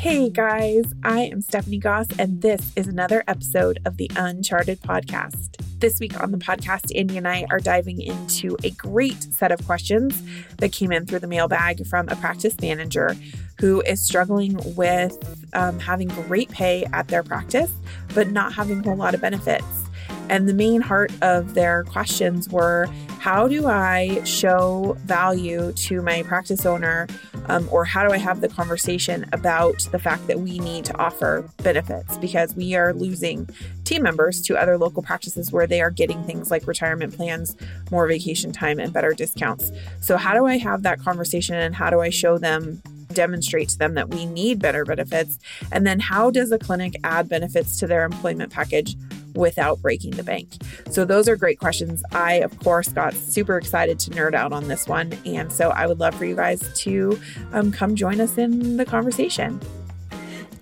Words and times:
Hey 0.00 0.30
guys, 0.30 0.86
I 1.04 1.24
am 1.24 1.42
Stephanie 1.42 1.76
Goss, 1.76 2.06
and 2.18 2.40
this 2.40 2.72
is 2.74 2.86
another 2.86 3.22
episode 3.28 3.80
of 3.84 3.98
the 3.98 4.10
Uncharted 4.16 4.80
podcast. 4.80 5.62
This 5.78 6.00
week 6.00 6.18
on 6.18 6.32
the 6.32 6.38
podcast, 6.38 6.90
Andy 6.98 7.18
and 7.18 7.28
I 7.28 7.44
are 7.50 7.58
diving 7.58 8.00
into 8.00 8.56
a 8.64 8.70
great 8.70 9.22
set 9.22 9.52
of 9.52 9.62
questions 9.66 10.22
that 10.56 10.72
came 10.72 10.90
in 10.90 11.04
through 11.04 11.18
the 11.18 11.26
mailbag 11.26 11.86
from 11.86 12.08
a 12.08 12.16
practice 12.16 12.58
manager 12.62 13.14
who 13.58 13.82
is 13.82 14.00
struggling 14.00 14.58
with 14.74 15.18
um, 15.52 15.78
having 15.78 16.08
great 16.08 16.48
pay 16.48 16.86
at 16.94 17.08
their 17.08 17.22
practice, 17.22 17.70
but 18.14 18.30
not 18.30 18.54
having 18.54 18.78
a 18.78 18.82
whole 18.82 18.96
lot 18.96 19.12
of 19.12 19.20
benefits. 19.20 19.89
And 20.30 20.48
the 20.48 20.54
main 20.54 20.80
heart 20.80 21.12
of 21.22 21.54
their 21.54 21.82
questions 21.82 22.48
were 22.48 22.88
how 23.18 23.48
do 23.48 23.66
I 23.66 24.22
show 24.22 24.96
value 25.04 25.72
to 25.72 26.00
my 26.02 26.22
practice 26.22 26.64
owner, 26.64 27.08
um, 27.48 27.68
or 27.72 27.84
how 27.84 28.06
do 28.06 28.14
I 28.14 28.16
have 28.16 28.40
the 28.40 28.48
conversation 28.48 29.26
about 29.32 29.88
the 29.90 29.98
fact 29.98 30.28
that 30.28 30.38
we 30.38 30.60
need 30.60 30.84
to 30.84 30.96
offer 30.98 31.50
benefits 31.64 32.16
because 32.18 32.54
we 32.54 32.76
are 32.76 32.94
losing 32.94 33.48
team 33.82 34.04
members 34.04 34.40
to 34.42 34.56
other 34.56 34.78
local 34.78 35.02
practices 35.02 35.50
where 35.50 35.66
they 35.66 35.82
are 35.82 35.90
getting 35.90 36.22
things 36.22 36.48
like 36.48 36.64
retirement 36.68 37.16
plans, 37.16 37.56
more 37.90 38.06
vacation 38.06 38.52
time, 38.52 38.78
and 38.78 38.92
better 38.92 39.12
discounts. 39.12 39.72
So, 40.00 40.16
how 40.16 40.32
do 40.34 40.46
I 40.46 40.58
have 40.58 40.84
that 40.84 41.00
conversation 41.00 41.56
and 41.56 41.74
how 41.74 41.90
do 41.90 42.00
I 42.00 42.10
show 42.10 42.38
them? 42.38 42.80
demonstrate 43.12 43.68
to 43.68 43.76
them 43.76 43.94
that 43.94 44.08
we 44.10 44.24
need 44.24 44.60
better 44.60 44.84
benefits? 44.84 45.36
And 45.72 45.84
then 45.84 45.98
how 45.98 46.30
does 46.30 46.52
a 46.52 46.60
clinic 46.60 46.94
add 47.02 47.28
benefits 47.28 47.76
to 47.80 47.88
their 47.88 48.04
employment 48.04 48.52
package 48.52 48.94
without 49.34 49.80
breaking 49.80 50.12
the 50.12 50.22
bank? 50.22 50.54
So, 50.90 51.04
those 51.04 51.28
are 51.28 51.36
great 51.36 51.58
questions. 51.58 52.02
I, 52.12 52.34
of 52.34 52.58
course, 52.60 52.88
got 52.88 53.14
super 53.14 53.56
excited 53.56 53.98
to 54.00 54.10
nerd 54.10 54.34
out 54.34 54.52
on 54.52 54.68
this 54.68 54.86
one. 54.86 55.12
And 55.24 55.52
so, 55.52 55.70
I 55.70 55.86
would 55.86 56.00
love 56.00 56.14
for 56.14 56.24
you 56.24 56.36
guys 56.36 56.68
to 56.80 57.20
um, 57.52 57.72
come 57.72 57.96
join 57.96 58.20
us 58.20 58.38
in 58.38 58.76
the 58.76 58.84
conversation. 58.84 59.60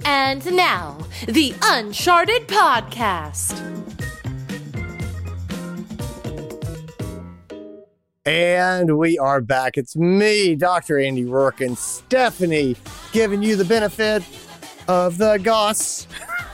And 0.05 0.45
now, 0.55 0.99
the 1.27 1.55
Uncharted 1.63 2.49
Podcast. 2.49 3.65
And 8.29 8.99
we 8.99 9.19
are 9.19 9.41
back. 9.41 9.79
It's 9.79 9.97
me, 9.97 10.55
Dr. 10.55 10.99
Andy 10.99 11.25
Roark, 11.25 11.65
and 11.65 11.79
Stephanie 11.79 12.77
giving 13.11 13.43
you 13.43 13.57
the 13.57 13.65
benefit 13.65 14.23
of 14.87 15.17
the 15.17 15.39
goss. 15.39 16.07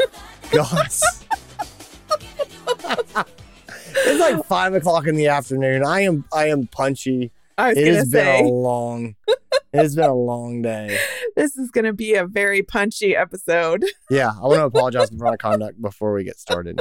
goss. 0.53 1.25
it's 4.07 4.21
like 4.21 4.45
five 4.47 4.75
o'clock 4.75 5.07
in 5.07 5.17
the 5.17 5.29
afternoon. 5.29 5.85
I 5.85 6.01
am 6.03 6.25
I 6.33 6.49
am 6.49 6.67
punchy. 6.67 7.33
I 7.57 7.71
was 7.71 7.79
It 7.79 7.95
has 7.95 8.11
to 8.11 8.11
been 8.11 8.45
a 8.45 8.49
long 8.49 9.15
it 9.75 9.79
has 9.79 9.97
been 9.97 10.09
a 10.09 10.15
long 10.15 10.63
day. 10.63 10.97
this 11.37 11.57
is 11.57 11.71
going 11.71 11.85
to 11.85 11.93
be 11.93 12.15
a 12.15 12.25
very 12.27 12.63
punchy 12.63 13.17
episode. 13.17 13.85
Yeah, 14.09 14.31
I 14.31 14.43
want 14.43 14.61
to 14.61 14.67
apologize 14.67 15.09
for 15.11 15.17
my 15.17 15.37
conduct 15.37 15.83
before 15.83 16.13
we 16.13 16.23
get 16.23 16.39
started. 16.39 16.81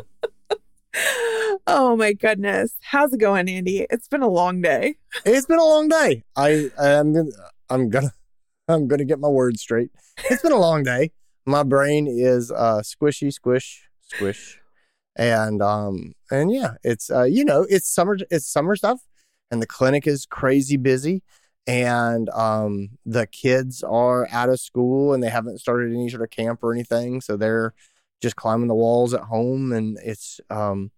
oh 1.68 1.96
my 1.96 2.14
goodness. 2.14 2.76
How's 2.81 3.12
it 3.12 3.20
going, 3.20 3.50
Andy? 3.50 3.88
It's 3.90 4.08
been 4.08 4.22
a 4.22 4.30
long 4.30 4.62
day. 4.62 4.98
It's 5.26 5.48
been 5.48 5.58
a 5.58 5.66
long 5.66 5.90
day. 5.90 6.24
I 6.36 6.70
I'm 6.80 7.14
gonna 7.14 7.31
I'm 7.68 7.90
gonna 7.90 8.14
I'm 8.68 8.88
gonna 8.88 9.06
get 9.06 9.20
my 9.20 9.28
words 9.28 9.62
straight. 9.62 9.90
It's 10.30 10.44
been 10.44 10.52
a 10.52 10.59
long 10.59 10.84
day. 10.84 11.12
My 11.48 11.64
brain 11.64 12.08
is 12.08 12.52
uh 12.52 12.81
squishy, 12.84 13.34
squish, 13.34 13.90
squish, 14.02 14.62
and 15.16 15.61
um 15.61 16.14
and 16.31 16.52
yeah, 16.52 16.75
it's 16.83 17.09
uh 17.11 17.23
you 17.23 17.45
know 17.45 17.66
it's 17.69 17.88
summer 17.88 18.17
it's 18.31 18.47
summer 18.47 18.75
stuff, 18.75 19.02
and 19.52 19.61
the 19.61 19.67
clinic 19.67 20.08
is 20.08 20.25
crazy 20.25 20.78
busy, 20.78 21.23
and 21.67 22.30
um 22.30 22.89
the 23.06 23.28
kids 23.28 23.84
are 23.84 24.28
out 24.31 24.50
of 24.50 24.59
school 24.59 25.14
and 25.14 25.22
they 25.23 25.30
haven't 25.30 25.59
started 25.59 25.94
any 25.94 26.09
sort 26.09 26.23
of 26.23 26.30
camp 26.30 26.64
or 26.64 26.73
anything, 26.73 27.22
so 27.22 27.38
they're 27.38 27.73
just 28.22 28.36
climbing 28.36 28.67
the 28.67 28.75
walls 28.75 29.14
at 29.14 29.22
home, 29.22 29.72
and 29.72 29.97
it's 30.03 30.39
um 30.50 30.91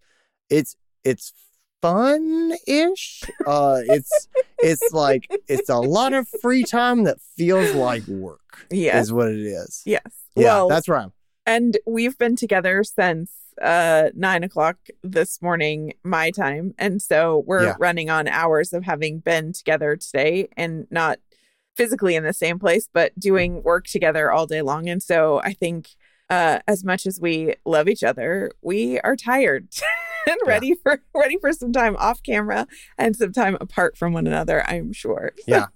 it's 0.49 0.75
it's 1.03 1.33
fun 1.81 2.53
ish. 2.67 3.23
Uh, 3.45 3.79
it's 3.85 4.27
it's 4.59 4.91
like 4.91 5.27
it's 5.47 5.69
a 5.69 5.77
lot 5.77 6.13
of 6.13 6.27
free 6.41 6.63
time 6.63 7.03
that 7.03 7.17
feels 7.37 7.73
like 7.75 8.05
work. 8.07 8.65
Yes. 8.71 9.05
is 9.05 9.13
what 9.13 9.27
it 9.27 9.39
is. 9.39 9.83
Yes. 9.85 10.01
Yeah, 10.35 10.45
well, 10.45 10.67
that's 10.69 10.87
right. 10.89 11.09
and 11.45 11.77
we've 11.85 12.17
been 12.17 12.35
together 12.35 12.83
since 12.83 13.31
uh 13.61 14.09
nine 14.15 14.43
o'clock 14.43 14.77
this 15.03 15.41
morning 15.41 15.93
my 16.03 16.29
time 16.31 16.73
and 16.77 17.01
so 17.01 17.43
we're 17.47 17.63
Yeah. 17.63 17.75
running 17.79 18.09
on 18.09 18.27
hours 18.27 18.73
of 18.73 18.83
having 18.83 19.19
been 19.19 19.53
together 19.53 19.95
today 19.95 20.47
and 20.57 20.87
not 20.91 21.19
physically 21.77 22.15
in 22.15 22.23
the 22.23 22.33
same 22.33 22.59
place 22.59 22.89
but 22.91 23.17
doing 23.19 23.63
work 23.63 23.85
together 23.87 24.31
all 24.31 24.45
day 24.45 24.61
long 24.61 24.89
and 24.89 25.01
so 25.01 25.39
i 25.43 25.53
think 25.53 25.89
uh 26.29 26.59
as 26.67 26.83
much 26.83 27.05
as 27.05 27.19
we 27.19 27.55
love 27.65 27.87
each 27.87 28.03
other 28.03 28.51
we 28.61 28.99
are 29.01 29.15
tired 29.15 29.67
and 30.27 30.37
Yeah. 30.45 30.49
ready 30.49 30.75
for 30.83 31.01
ready 31.13 31.37
for 31.39 31.53
some 31.53 31.71
time 31.71 31.95
off 31.97 32.21
camera 32.23 32.67
and 32.97 33.15
some 33.15 33.31
time 33.31 33.57
apart 33.61 33.97
from 33.97 34.11
one 34.13 34.27
another 34.27 34.65
i'm 34.69 34.91
sure 34.91 35.31
Yeah. 35.47 35.67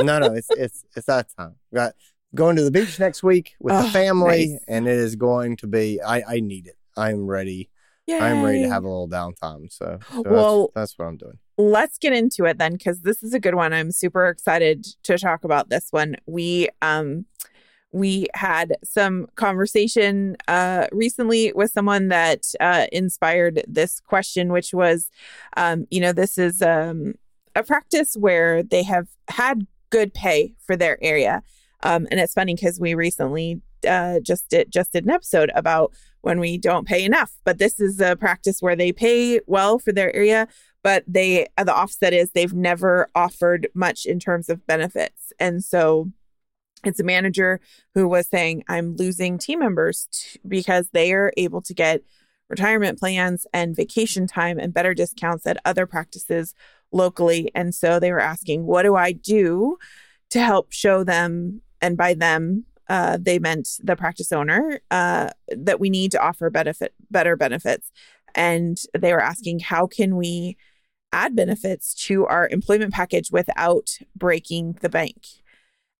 no, 0.00 0.18
no, 0.18 0.34
it's 0.34 0.50
it's 0.50 0.84
it's 0.94 1.06
that 1.06 1.28
time. 1.38 1.54
Got 1.72 1.94
going 2.34 2.56
to 2.56 2.62
the 2.64 2.70
beach 2.70 2.98
next 2.98 3.22
week 3.22 3.54
with 3.60 3.72
the 3.78 3.84
Oh, 3.84 3.90
family, 3.90 4.48
nice. 4.48 4.64
and 4.68 4.86
it 4.86 4.98
is 4.98 5.16
going 5.16 5.56
to 5.58 5.66
be. 5.66 6.02
I 6.02 6.22
I 6.34 6.40
need 6.40 6.66
it. 6.66 6.76
I'm 6.96 7.26
ready. 7.26 7.70
I'm 8.10 8.42
ready 8.42 8.62
to 8.62 8.68
have 8.68 8.84
a 8.84 8.88
little 8.88 9.08
downtime. 9.08 9.72
So, 9.72 9.98
so 10.12 10.22
Well- 10.22 10.60
that's, 10.74 10.92
that's 10.92 10.98
what 10.98 11.06
I'm 11.06 11.16
doing. 11.16 11.38
let's 11.56 11.96
get 11.98 12.12
into 12.12 12.44
it 12.44 12.58
then 12.58 12.72
because 12.74 13.00
this 13.02 13.22
is 13.22 13.32
a 13.32 13.38
good 13.40 13.54
one 13.54 13.72
i'm 13.72 13.92
super 13.92 14.26
excited 14.26 14.84
to 15.04 15.16
talk 15.16 15.44
about 15.44 15.68
this 15.68 15.86
one 15.92 16.16
we 16.26 16.68
um 16.82 17.24
we 17.92 18.26
had 18.34 18.74
some 18.82 19.28
conversation 19.36 20.36
uh 20.48 20.88
recently 20.90 21.52
with 21.54 21.70
someone 21.70 22.08
that 22.08 22.42
uh 22.58 22.86
inspired 22.90 23.62
this 23.68 24.00
question 24.00 24.50
which 24.52 24.74
was 24.74 25.10
um 25.56 25.86
you 25.92 26.00
know 26.00 26.12
this 26.12 26.36
is 26.38 26.60
um 26.60 27.14
a 27.54 27.62
practice 27.62 28.16
where 28.18 28.62
they 28.64 28.82
have 28.82 29.06
had 29.28 29.64
good 29.90 30.12
pay 30.12 30.54
for 30.66 30.74
their 30.76 30.98
area 31.02 31.40
um 31.84 32.06
and 32.10 32.18
it's 32.18 32.34
funny 32.34 32.54
because 32.56 32.80
we 32.80 32.94
recently 32.94 33.60
uh 33.88 34.18
just 34.20 34.48
did 34.48 34.72
just 34.72 34.92
did 34.92 35.04
an 35.04 35.10
episode 35.10 35.52
about 35.54 35.92
when 36.24 36.40
we 36.40 36.58
don't 36.58 36.86
pay 36.86 37.04
enough. 37.04 37.32
But 37.44 37.58
this 37.58 37.78
is 37.78 38.00
a 38.00 38.16
practice 38.16 38.60
where 38.60 38.76
they 38.76 38.92
pay 38.92 39.40
well 39.46 39.78
for 39.78 39.92
their 39.92 40.14
area 40.14 40.48
but 40.84 41.02
they 41.08 41.48
the 41.58 41.74
offset 41.74 42.12
is 42.12 42.30
they've 42.30 42.52
never 42.52 43.08
offered 43.16 43.66
much 43.74 44.06
in 44.06 44.20
terms 44.20 44.48
of 44.48 44.64
benefits. 44.68 45.32
And 45.40 45.64
so 45.64 46.12
it's 46.84 47.00
a 47.00 47.04
manager 47.04 47.60
who 47.94 48.06
was 48.06 48.28
saying 48.28 48.62
i'm 48.68 48.94
losing 48.96 49.38
team 49.38 49.58
members 49.60 50.06
t- 50.12 50.38
because 50.46 50.90
they 50.92 51.14
are 51.14 51.32
able 51.38 51.62
to 51.62 51.72
get 51.72 52.02
retirement 52.50 52.98
plans 52.98 53.46
and 53.54 53.74
vacation 53.74 54.26
time 54.26 54.58
and 54.58 54.74
better 54.74 54.92
discounts 54.92 55.46
at 55.46 55.56
other 55.64 55.86
practices 55.86 56.54
locally. 56.92 57.50
And 57.54 57.74
so 57.74 57.98
they 57.98 58.12
were 58.12 58.20
asking 58.20 58.66
what 58.66 58.82
do 58.82 58.94
i 58.94 59.12
do 59.12 59.78
to 60.30 60.40
help 60.40 60.70
show 60.70 61.02
them 61.02 61.62
and 61.80 61.96
by 61.96 62.12
them 62.12 62.66
uh, 62.88 63.18
they 63.20 63.38
meant 63.38 63.68
the 63.82 63.96
practice 63.96 64.32
owner 64.32 64.80
uh, 64.90 65.30
that 65.48 65.80
we 65.80 65.90
need 65.90 66.10
to 66.12 66.22
offer 66.22 66.50
benefit 66.50 66.94
better 67.10 67.36
benefits 67.36 67.90
and 68.34 68.82
they 68.98 69.12
were 69.12 69.22
asking 69.22 69.60
how 69.60 69.86
can 69.86 70.16
we 70.16 70.56
add 71.12 71.36
benefits 71.36 71.94
to 71.94 72.26
our 72.26 72.48
employment 72.48 72.92
package 72.92 73.30
without 73.30 73.98
breaking 74.16 74.76
the 74.80 74.88
bank. 74.88 75.26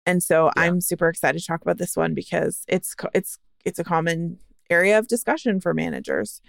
And 0.06 0.22
so 0.22 0.46
Yeah. 0.46 0.62
I'm 0.64 0.80
super 0.80 1.08
excited 1.08 1.38
to 1.38 1.46
talk 1.46 1.62
about 1.62 1.78
this 1.78 1.96
one 1.96 2.12
because 2.14 2.64
it's 2.68 2.94
it's 3.14 3.38
it's 3.64 3.78
a 3.78 3.84
common 3.84 4.38
area 4.68 4.98
of 4.98 5.06
discussion 5.06 5.60
for 5.60 5.72
managers. 5.72 6.42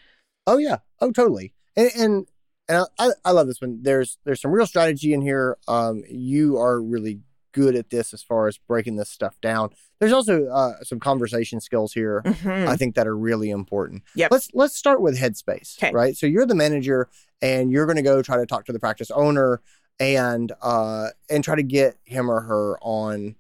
Oh 0.48 0.58
yeah. 0.58 0.78
Oh 1.00 1.12
totally. 1.12 1.54
And 1.78 1.92
and, 1.96 2.28
and 2.68 2.86
I, 2.98 3.10
I 3.24 3.32
love 3.32 3.46
this 3.48 3.62
one. 3.62 3.80
There's 3.84 4.18
there's 4.26 4.42
some 4.42 4.52
real 4.52 4.66
strategy 4.66 5.14
in 5.14 5.22
here. 5.22 5.58
Um, 5.68 6.04
you 6.10 6.58
are 6.58 6.82
really 6.82 7.20
good 7.56 7.76
at 7.76 7.90
this 7.90 8.14
as 8.14 8.22
far 8.22 8.48
as 8.50 8.58
breaking 8.58 8.98
this 8.98 9.10
stuff 9.10 9.40
down. 9.42 9.70
There's 10.00 10.12
also 10.12 10.48
uh, 10.48 10.84
some 10.84 11.00
conversation 11.00 11.62
skills 11.62 11.94
here. 11.94 12.22
Mhm. 12.26 12.68
I 12.68 12.76
think 12.76 12.96
that 12.96 13.08
are 13.08 13.16
really 13.18 13.50
important. 13.50 14.04
Yep. 14.16 14.30
Let's 14.32 14.50
let's 14.54 14.76
start 14.76 15.00
with 15.02 15.18
headspace. 15.18 15.78
'Kay. 15.78 15.92
Right. 15.94 16.18
So 16.18 16.26
you're 16.28 16.46
the 16.46 16.54
manager 16.56 17.08
and 17.42 17.72
you're 17.72 17.86
gonna 17.86 18.02
go 18.02 18.22
try 18.22 18.36
to 18.38 18.46
talk 18.46 18.66
to 18.66 18.74
the 18.74 18.80
practice 18.80 19.10
owner 19.10 19.62
and 20.00 20.52
uh 20.62 21.08
and 21.30 21.44
try 21.46 21.56
to 21.56 21.64
get 21.64 21.96
him 22.04 22.30
or 22.30 22.42
her 22.42 22.78
on 22.82 23.36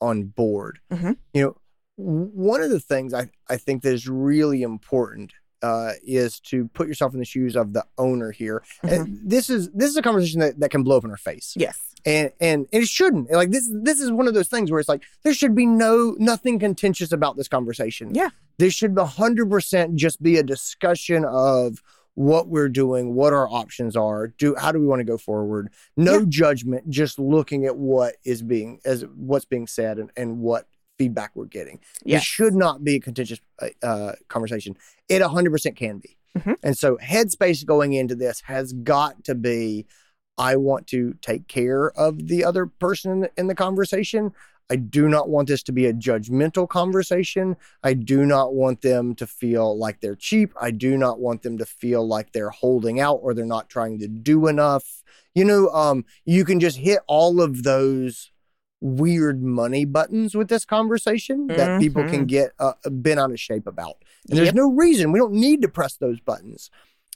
on 0.00 0.24
board. 0.24 0.80
Mhm. 0.92 1.16
You 1.32 1.42
know, 1.44 1.56
one 1.96 2.62
of 2.62 2.70
the 2.70 2.80
things 2.80 3.14
I, 3.14 3.30
I 3.48 3.56
think 3.56 3.82
that 3.82 3.92
is 3.94 4.08
really 4.08 4.62
important 4.62 5.32
uh, 5.62 5.92
is 6.04 6.40
to 6.40 6.68
put 6.68 6.88
yourself 6.88 7.12
in 7.12 7.18
the 7.20 7.24
shoes 7.24 7.56
of 7.56 7.72
the 7.72 7.84
owner 7.98 8.30
here. 8.30 8.62
And 8.82 9.18
this 9.24 9.50
is 9.50 9.70
this 9.72 9.90
is 9.90 9.96
a 9.96 10.02
conversation 10.02 10.40
that, 10.40 10.58
that 10.60 10.70
can 10.70 10.82
blow 10.82 10.96
up 10.98 11.04
in 11.04 11.10
our 11.10 11.16
face 11.16 11.54
Yes. 11.56 11.78
and 12.06 12.30
and 12.40 12.66
and 12.72 12.82
it 12.82 12.88
shouldn't 12.88 13.30
like 13.30 13.50
this 13.50 13.70
this 13.82 14.00
is 14.00 14.10
one 14.10 14.26
of 14.26 14.34
those 14.34 14.48
things 14.48 14.70
where 14.70 14.80
it's 14.80 14.88
like 14.88 15.02
there 15.22 15.34
should 15.34 15.54
be 15.54 15.66
no 15.66 16.14
nothing 16.18 16.58
contentious 16.58 17.12
about 17.12 17.36
this 17.36 17.48
conversation 17.48 18.14
Yeah. 18.14 18.30
this 18.58 18.72
should 18.74 18.94
100% 18.94 19.94
just 19.94 20.22
be 20.22 20.36
a 20.38 20.42
discussion 20.42 21.24
of 21.24 21.82
what 22.14 22.48
we're 22.48 22.68
doing 22.68 23.14
what 23.14 23.32
our 23.32 23.48
options 23.48 23.96
are 23.96 24.28
do 24.28 24.54
how 24.56 24.72
do 24.72 24.80
we 24.80 24.86
want 24.86 25.00
to 25.00 25.04
go 25.04 25.16
forward 25.18 25.70
no 25.96 26.18
Yeah. 26.20 26.24
judgment 26.28 26.88
just 26.90 27.18
looking 27.18 27.66
at 27.66 27.76
what 27.76 28.16
is 28.24 28.42
being 28.42 28.80
as 28.84 29.04
what's 29.14 29.44
being 29.44 29.66
said 29.66 29.98
and, 29.98 30.10
and 30.16 30.38
what 30.40 30.66
feedback 31.00 31.30
we're 31.34 31.46
getting. 31.46 31.80
It 32.04 32.22
should 32.22 32.54
not 32.54 32.84
be 32.84 32.96
a 32.96 33.00
contentious 33.00 33.40
uh, 33.62 33.68
uh, 33.82 34.12
conversation. 34.28 34.76
It 35.08 35.22
100% 35.22 35.76
can 35.76 35.98
be. 35.98 36.18
Mhm. 36.38 36.56
And 36.62 36.76
so, 36.76 36.98
headspace 36.98 37.64
going 37.64 37.94
into 37.94 38.14
this 38.14 38.42
has 38.42 38.72
got 38.74 39.24
to 39.24 39.34
be 39.34 39.86
I 40.36 40.56
want 40.56 40.86
to 40.88 41.14
take 41.20 41.48
care 41.48 41.90
of 41.90 42.28
the 42.28 42.44
other 42.44 42.66
person 42.66 43.10
in 43.12 43.20
the, 43.20 43.30
in 43.36 43.46
the 43.46 43.54
conversation. 43.54 44.32
I 44.70 44.76
do 44.76 45.08
not 45.08 45.28
want 45.28 45.48
this 45.48 45.62
to 45.64 45.72
be 45.72 45.86
a 45.86 45.92
judgmental 45.92 46.68
conversation. 46.68 47.56
I 47.82 47.94
do 47.94 48.24
not 48.24 48.54
want 48.54 48.82
them 48.82 49.14
to 49.16 49.26
feel 49.26 49.76
like 49.76 50.00
they're 50.00 50.14
cheap. 50.14 50.52
I 50.60 50.70
do 50.70 50.96
not 50.96 51.18
want 51.18 51.42
them 51.42 51.58
to 51.58 51.66
feel 51.66 52.06
like 52.06 52.32
they're 52.32 52.50
holding 52.50 53.00
out 53.00 53.18
or 53.22 53.34
they're 53.34 53.44
not 53.44 53.68
trying 53.68 53.98
to 53.98 54.08
do 54.08 54.46
enough. 54.46 55.02
You 55.34 55.44
know, 55.44 55.68
um, 55.70 56.04
you 56.24 56.44
can 56.44 56.60
just 56.60 56.76
hit 56.76 57.00
all 57.08 57.40
of 57.40 57.64
those 57.64 58.30
weird 58.80 59.42
money 59.42 59.84
buttons 59.84 60.34
with 60.34 60.48
this 60.48 60.64
conversation 60.64 61.46
that 61.48 61.80
people 61.80 62.02
can 62.04 62.24
get 62.24 62.52
uh, 62.58 62.72
bent 62.90 63.20
out 63.20 63.30
of 63.30 63.38
shape 63.38 63.66
about. 63.66 63.96
And 64.28 64.38
there's 64.38 64.46
Yep. 64.46 64.54
no 64.54 64.70
reason 64.72 65.12
we 65.12 65.18
don't 65.18 65.34
need 65.34 65.60
to 65.62 65.68
press 65.68 65.96
those 65.96 66.18
buttons, 66.20 66.70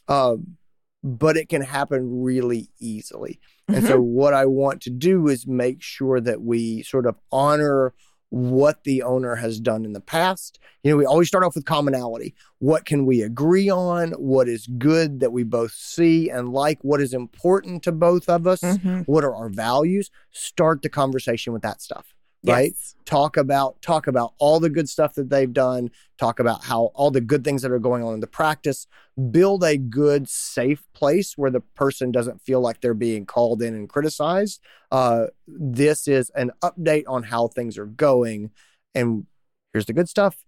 um, 0.08 0.56
but 1.02 1.36
it 1.36 1.48
can 1.48 1.62
happen 1.62 2.22
really 2.22 2.68
easily. 2.78 3.40
And 3.68 3.84
so, 3.86 3.98
what 4.00 4.34
I 4.34 4.44
want 4.44 4.82
to 4.82 4.90
do 4.90 5.26
is 5.28 5.46
make 5.46 5.80
sure 5.82 6.20
that 6.20 6.42
we 6.42 6.82
sort 6.82 7.06
of 7.06 7.16
honor 7.32 7.94
what 8.34 8.82
the 8.82 9.00
owner 9.00 9.36
has 9.36 9.60
done 9.60 9.84
in 9.84 9.92
the 9.92 10.00
past. 10.00 10.58
You 10.82 10.90
know, 10.90 10.96
we 10.96 11.06
always 11.06 11.28
start 11.28 11.44
off 11.44 11.54
with 11.54 11.64
commonality. 11.64 12.34
What 12.58 12.84
can 12.84 13.06
we 13.06 13.22
agree 13.22 13.70
on? 13.70 14.10
What 14.12 14.48
is 14.48 14.66
good 14.66 15.20
that 15.20 15.32
we 15.32 15.44
both 15.44 15.70
see 15.70 16.30
and 16.30 16.48
like? 16.52 16.80
What 16.82 17.00
is 17.00 17.14
important 17.14 17.84
to 17.84 17.92
both 17.92 18.28
of 18.28 18.48
us? 18.48 18.60
Mhm. 18.60 19.04
What 19.06 19.22
are 19.22 19.34
our 19.34 19.48
values? 19.48 20.10
Start 20.32 20.82
the 20.82 20.88
conversation 20.88 21.52
with 21.52 21.62
that 21.62 21.80
stuff. 21.80 22.13
Right? 22.46 22.72
Yes. 22.72 22.94
talk 23.06 23.38
about 23.38 23.80
talk 23.80 24.06
about 24.06 24.34
all 24.38 24.60
the 24.60 24.68
good 24.68 24.88
stuff 24.88 25.14
that 25.14 25.30
they've 25.30 25.52
done. 25.52 25.90
Talk 26.18 26.40
about 26.40 26.64
how 26.64 26.90
all 26.94 27.10
the 27.10 27.20
good 27.22 27.42
things 27.42 27.62
that 27.62 27.70
are 27.70 27.78
going 27.78 28.02
on 28.02 28.12
in 28.14 28.20
the 28.20 28.26
practice. 28.26 28.86
Build 29.30 29.64
a 29.64 29.78
good 29.78 30.28
safe 30.28 30.86
place 30.92 31.38
where 31.38 31.50
the 31.50 31.60
person 31.60 32.12
doesn't 32.12 32.42
feel 32.42 32.60
like 32.60 32.80
they're 32.80 32.92
being 32.92 33.24
called 33.24 33.62
in 33.62 33.74
and 33.74 33.88
criticized. 33.88 34.60
Uh, 34.90 35.26
this 35.46 36.06
is 36.06 36.30
an 36.30 36.50
update 36.62 37.04
on 37.08 37.22
how 37.22 37.48
things 37.48 37.78
are 37.78 37.86
going 37.86 38.50
and 38.94 39.26
here's 39.72 39.86
the 39.86 39.92
good 39.92 40.08
stuff. 40.08 40.44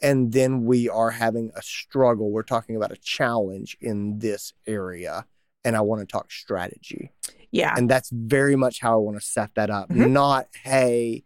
And 0.00 0.32
then 0.32 0.64
we 0.64 0.88
are 0.88 1.10
having 1.10 1.50
a 1.56 1.62
struggle. 1.62 2.30
We're 2.30 2.42
talking 2.42 2.76
about 2.76 2.92
a 2.92 2.96
challenge 2.96 3.76
in 3.80 4.18
this 4.18 4.52
area 4.66 5.26
and 5.64 5.76
i 5.76 5.80
want 5.80 6.00
to 6.00 6.06
talk 6.06 6.30
strategy 6.30 7.10
Yeah. 7.54 7.74
and 7.76 7.88
that's 7.88 8.10
very 8.12 8.56
much 8.56 8.80
how 8.80 8.94
I 8.94 8.96
want 8.96 9.16
to 9.18 9.24
set 9.24 9.54
that 9.54 9.70
up. 9.70 9.88
Mhm. 9.90 10.10
Not, 10.10 10.48
hey, 10.64 11.22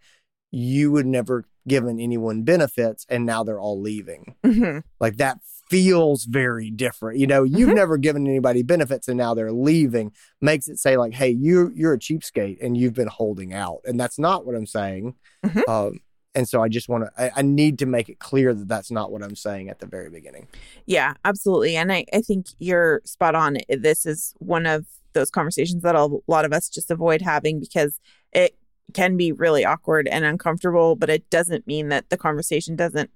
you 0.50 0.90
would 0.92 1.06
never 1.06 1.44
given 1.66 1.98
anyone 2.00 2.42
benefits 2.42 3.04
and 3.08 3.24
now 3.26 3.44
they're 3.44 3.60
all 3.60 3.80
leaving. 3.80 4.34
Mhm. 4.44 4.82
Like 5.00 5.16
that 5.16 5.38
feels 5.70 6.24
very 6.24 6.70
different. 6.70 7.18
You 7.18 7.26
know, 7.26 7.42
you've 7.42 7.68
Mhm. 7.70 7.74
never 7.76 7.98
given 7.98 8.26
anybody 8.26 8.62
benefits 8.62 9.06
and 9.08 9.18
now 9.18 9.34
they're 9.34 9.52
leaving. 9.52 10.12
Makes 10.40 10.68
it 10.68 10.78
say 10.78 10.96
like, 10.96 11.12
hey, 11.14 11.28
you 11.30 11.72
you're 11.74 11.92
a 11.94 11.98
cheapskate 11.98 12.58
and 12.62 12.76
you've 12.76 12.94
been 12.94 13.08
holding 13.08 13.52
out. 13.52 13.80
And 13.84 13.98
that's 14.00 14.18
not 14.18 14.46
what 14.46 14.54
I'm 14.54 14.66
saying. 14.66 15.14
Mhm. 15.44 15.68
Um, 15.68 16.00
and 16.34 16.48
so 16.48 16.62
I 16.62 16.68
just 16.68 16.88
want 16.88 17.04
to, 17.04 17.22
I, 17.22 17.40
I 17.40 17.42
need 17.42 17.78
to 17.80 17.86
make 17.86 18.08
it 18.08 18.18
clear 18.18 18.54
that 18.54 18.68
that's 18.68 18.90
not 18.90 19.10
what 19.12 19.22
I'm 19.22 19.36
saying 19.36 19.68
at 19.68 19.78
the 19.80 19.86
very 19.86 20.08
beginning. 20.08 20.46
Yeah, 20.86 21.14
absolutely. 21.24 21.76
And 21.76 21.92
I, 21.92 22.04
I 22.14 22.20
think 22.22 22.46
you're 22.58 23.02
spot 23.04 23.34
on. 23.34 23.58
This 23.68 24.06
is 24.06 24.34
one 24.38 24.64
of 24.66 24.86
those 25.12 25.30
conversations 25.30 25.82
that 25.82 25.94
a 25.94 26.08
lot 26.26 26.44
of 26.44 26.52
us 26.52 26.68
just 26.68 26.90
avoid 26.90 27.22
having 27.22 27.60
because 27.60 27.98
it 28.32 28.58
can 28.94 29.16
be 29.16 29.32
really 29.32 29.64
awkward 29.64 30.08
and 30.08 30.24
uncomfortable, 30.24 30.96
but 30.96 31.10
it 31.10 31.28
doesn't 31.30 31.66
mean 31.66 31.88
that 31.88 32.08
the 32.10 32.16
conversation 32.16 32.76
doesn't 32.76 33.10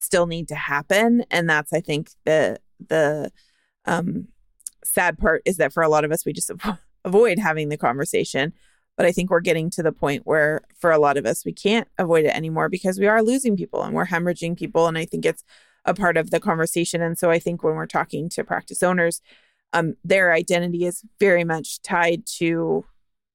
still 0.00 0.26
need 0.26 0.48
to 0.48 0.54
happen. 0.54 1.24
And 1.30 1.48
that's, 1.48 1.72
I 1.72 1.80
think, 1.80 2.10
the 2.24 2.58
the 2.88 3.32
um, 3.84 4.28
sad 4.84 5.18
part 5.18 5.42
is 5.44 5.56
that 5.56 5.72
for 5.72 5.82
a 5.82 5.88
lot 5.88 6.04
of 6.04 6.12
us, 6.12 6.24
we 6.24 6.32
just 6.32 6.48
avo- 6.56 6.78
avoid 7.04 7.38
having 7.38 7.68
the 7.68 7.76
conversation. 7.76 8.52
But 8.96 9.06
I 9.06 9.12
think 9.12 9.30
we're 9.30 9.40
getting 9.40 9.70
to 9.70 9.82
the 9.82 9.92
point 9.92 10.26
where, 10.26 10.62
for 10.80 10.90
a 10.90 10.98
lot 10.98 11.16
of 11.16 11.24
us, 11.24 11.44
we 11.44 11.52
can't 11.52 11.86
avoid 11.98 12.24
it 12.24 12.36
anymore 12.36 12.68
because 12.68 12.98
we 12.98 13.06
are 13.06 13.22
losing 13.22 13.56
people 13.56 13.82
and 13.84 13.94
we're 13.94 14.06
hemorrhaging 14.06 14.58
people. 14.58 14.88
And 14.88 14.98
I 14.98 15.04
think 15.04 15.24
it's 15.24 15.44
a 15.84 15.94
part 15.94 16.16
of 16.16 16.30
the 16.30 16.40
conversation. 16.40 17.00
And 17.00 17.16
so 17.16 17.30
I 17.30 17.38
think 17.38 17.62
when 17.62 17.76
we're 17.76 17.86
talking 17.86 18.28
to 18.30 18.42
practice 18.42 18.82
owners, 18.82 19.22
um, 19.72 19.94
their 20.04 20.32
identity 20.32 20.84
is 20.84 21.02
very 21.20 21.44
much 21.44 21.80
tied 21.82 22.26
to 22.38 22.84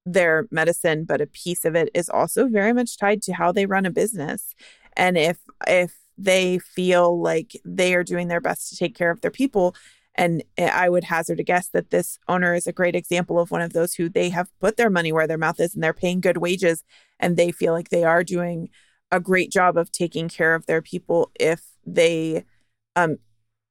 their 0.06 0.48
medicine, 0.52 1.06
but 1.06 1.22
a 1.22 1.28
piece 1.28 1.66
of 1.66 1.76
it 1.76 1.90
is 1.94 2.10
also 2.10 2.48
very 2.48 2.74
much 2.74 2.98
tied 2.98 3.22
to 3.24 3.34
how 3.34 3.52
they 3.52 3.66
run 3.66 3.86
a 3.86 3.92
business. 3.92 4.54
And 4.98 5.18
if 5.18 5.40
if 5.68 5.94
they 6.18 6.60
feel 6.60 7.20
like 7.22 7.60
they 7.66 7.96
are 7.96 8.04
doing 8.04 8.28
their 8.28 8.42
best 8.42 8.70
to 8.70 8.76
take 8.76 8.96
care 8.96 9.10
of 9.12 9.22
their 9.22 9.32
people, 9.32 9.76
and 10.16 10.44
I 10.60 10.90
would 10.90 11.06
hazard 11.06 11.40
a 11.40 11.44
guess 11.44 11.70
that 11.70 11.90
this 11.90 12.20
owner 12.28 12.54
is 12.54 12.68
a 12.68 12.74
great 12.74 12.96
example 12.96 13.40
of 13.40 13.50
one 13.50 13.62
of 13.62 13.74
those 13.74 13.96
who 13.96 14.10
they 14.10 14.30
have 14.30 14.50
put 14.60 14.78
their 14.78 14.90
money 14.90 15.12
where 15.12 15.28
their 15.28 15.38
mouth 15.38 15.60
is 15.60 15.74
and 15.74 15.84
they're 15.84 15.94
paying 15.94 16.22
good 16.22 16.38
wages 16.38 16.84
and 17.20 17.36
they 17.36 17.52
feel 17.52 17.74
like 17.74 17.90
they 17.90 18.04
are 18.04 18.24
doing 18.24 18.70
a 19.12 19.20
great 19.20 19.52
job 19.52 19.78
of 19.78 19.92
taking 19.92 20.30
care 20.30 20.54
of 20.56 20.66
their 20.66 20.82
people 20.82 21.32
if 21.40 21.64
they 21.86 22.44
um 22.96 23.18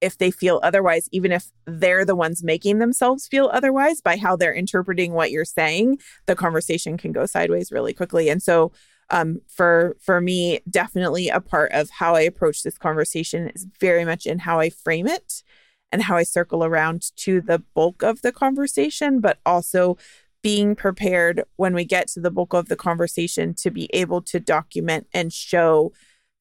if 0.03 0.19
they 0.19 0.31
feel 0.31 0.61
otherwise 0.63 1.09
even 1.13 1.33
if 1.33 1.51
they're 1.67 2.05
the 2.05 2.17
ones 2.17 2.43
making 2.43 2.79
themselves 2.79 3.27
feel 3.27 3.49
otherwise 3.53 4.01
by 4.01 4.17
how 4.17 4.37
they're 4.37 4.53
interpreting 4.53 5.13
what 5.13 5.31
you're 5.31 5.45
saying 5.45 5.99
the 6.27 6.37
conversation 6.37 6.99
can 6.99 7.13
go 7.13 7.25
sideways 7.25 7.73
really 7.73 7.95
quickly. 7.95 8.29
And 8.29 8.43
so 8.43 8.73
um 9.11 9.41
for 9.49 9.97
for 10.01 10.21
me 10.21 10.61
definitely 10.69 11.29
a 11.29 11.41
part 11.41 11.71
of 11.73 11.91
how 11.91 12.15
i 12.15 12.21
approach 12.21 12.63
this 12.63 12.79
conversation 12.79 13.49
is 13.49 13.67
very 13.81 14.05
much 14.05 14.27
in 14.27 14.41
how 14.41 14.59
i 14.59 14.71
frame 14.71 15.07
it 15.07 15.43
and 15.91 16.03
how 16.03 16.17
i 16.17 16.23
circle 16.23 16.65
around 16.65 17.11
to 17.17 17.41
the 17.41 17.63
bulk 17.75 18.03
of 18.03 18.23
the 18.23 18.33
conversation 18.33 19.21
but 19.21 19.39
also 19.45 19.97
being 20.43 20.75
prepared 20.75 21.45
when 21.57 21.75
we 21.75 21.85
get 21.85 22.09
to 22.09 22.21
the 22.21 22.31
bulk 22.31 22.53
of 22.53 22.69
the 22.69 22.77
conversation 22.77 23.55
to 23.55 23.71
be 23.71 23.89
able 23.93 24.21
to 24.21 24.41
document 24.41 25.07
and 25.15 25.33
show 25.33 25.93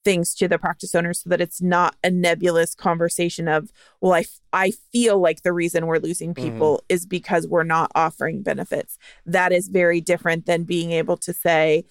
things 0.03 0.33
to 0.35 0.47
the 0.47 0.57
practice 0.57 0.95
owner 0.95 1.13
so 1.13 1.29
that 1.29 1.41
it's 1.41 1.61
not 1.61 1.95
a 2.03 2.09
nebulous 2.09 2.73
conversation 2.73 3.47
of 3.47 3.71
well 3.99 4.13
I, 4.13 4.21
f- 4.21 4.39
I 4.51 4.71
feel 4.91 5.19
like 5.19 5.43
the 5.43 5.53
reason 5.53 5.85
we're 5.85 5.99
losing 5.99 6.33
mm-hmm. 6.33 6.51
people 6.51 6.83
is 6.89 7.05
because 7.05 7.47
we're 7.47 7.63
not 7.63 7.91
offering 7.95 8.41
benefits. 8.41 8.97
That 9.25 9.51
is 9.51 9.67
very 9.67 10.01
different 10.01 10.45
than 10.45 10.63
being 10.63 10.91
able 10.91 11.17
to 11.17 11.33
say 11.33 11.85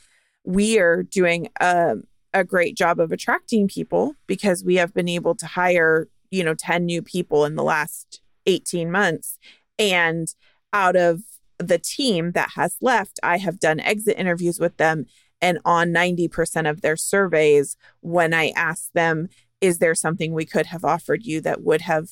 we 0.45 0.79
are 0.79 1.03
doing 1.03 1.49
a, 1.61 1.97
a 2.35 2.45
great 2.45 2.77
job 2.77 2.99
of 2.99 3.13
attracting 3.13 3.69
people 3.69 4.15
because 4.27 4.65
we 4.65 4.77
have 4.77 4.95
been 4.95 5.09
able 5.09 5.35
to 5.37 5.47
hire 5.47 6.09
you 6.31 6.45
know 6.45 6.55
10 6.55 6.85
new 6.85 7.03
people 7.03 7.45
in 7.45 7.57
the 7.57 7.65
last 7.65 8.21
18 8.47 8.91
months. 8.91 9.39
And 9.79 10.29
out 10.73 10.97
of 10.97 11.23
the 11.61 11.79
team 11.79 12.33
that 12.33 12.51
has 12.55 12.77
left 12.81 13.21
i 13.23 13.37
have 13.37 13.61
done 13.61 13.81
exit 13.81 14.17
interviews 14.19 14.59
with 14.59 14.77
them 14.79 15.05
and 15.43 15.59
on 15.65 15.89
90% 15.91 16.69
of 16.69 16.81
their 16.83 16.97
surveys, 16.97 17.77
when 18.01 18.33
I 18.35 18.51
asked 18.57 18.95
them, 18.95 19.29
is 19.61 19.79
there 19.79 19.95
something 19.95 20.33
we 20.33 20.45
could 20.47 20.67
have 20.67 20.85
offered 20.85 21.25
you 21.25 21.41
that 21.43 21.63
would 21.63 21.83
have 21.83 22.09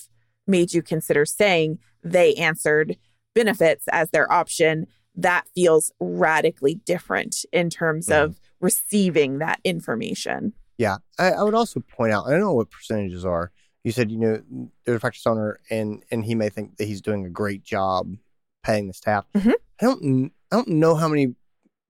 made 0.47 0.73
you 0.73 0.83
consider 0.83 1.25
staying? 1.25 1.79
They 2.03 2.35
answered 2.35 2.97
benefits 3.35 3.85
as 3.91 4.11
their 4.11 4.31
option. 4.33 4.87
That 5.15 5.47
feels 5.55 5.91
radically 6.01 6.77
different 6.77 7.45
in 7.53 7.71
terms 7.71 8.07
Mhm. 8.09 8.25
of 8.25 8.41
receiving 8.61 9.39
that 9.39 9.61
information. 9.65 10.53
Yeah, 10.77 10.99
I, 11.19 11.33
I 11.33 11.43
would 11.43 11.55
also 11.55 11.81
point 11.81 12.13
out. 12.13 12.27
I 12.27 12.31
don't 12.31 12.41
know 12.41 12.53
what 12.55 12.71
percentages 12.71 13.25
are. 13.25 13.51
You 13.85 13.93
said 13.93 14.11
you 14.11 14.19
know 14.19 14.43
there's 14.85 14.97
a 14.97 15.01
practice 15.01 15.27
owner, 15.27 15.61
and 15.71 16.05
and 16.11 16.25
he 16.25 16.35
may 16.35 16.51
think 16.51 16.77
that 16.77 16.85
he's 16.85 17.01
doing 17.01 17.25
a 17.25 17.31
great 17.31 17.63
job 17.65 18.17
paying 18.63 18.87
the 18.89 18.93
staff. 18.95 19.25
Mhm. 19.35 19.55
I 19.81 19.85
don't 19.85 20.33
I 20.53 20.57
don't 20.57 20.69
know 20.69 20.95
how 20.95 21.09
many 21.09 21.35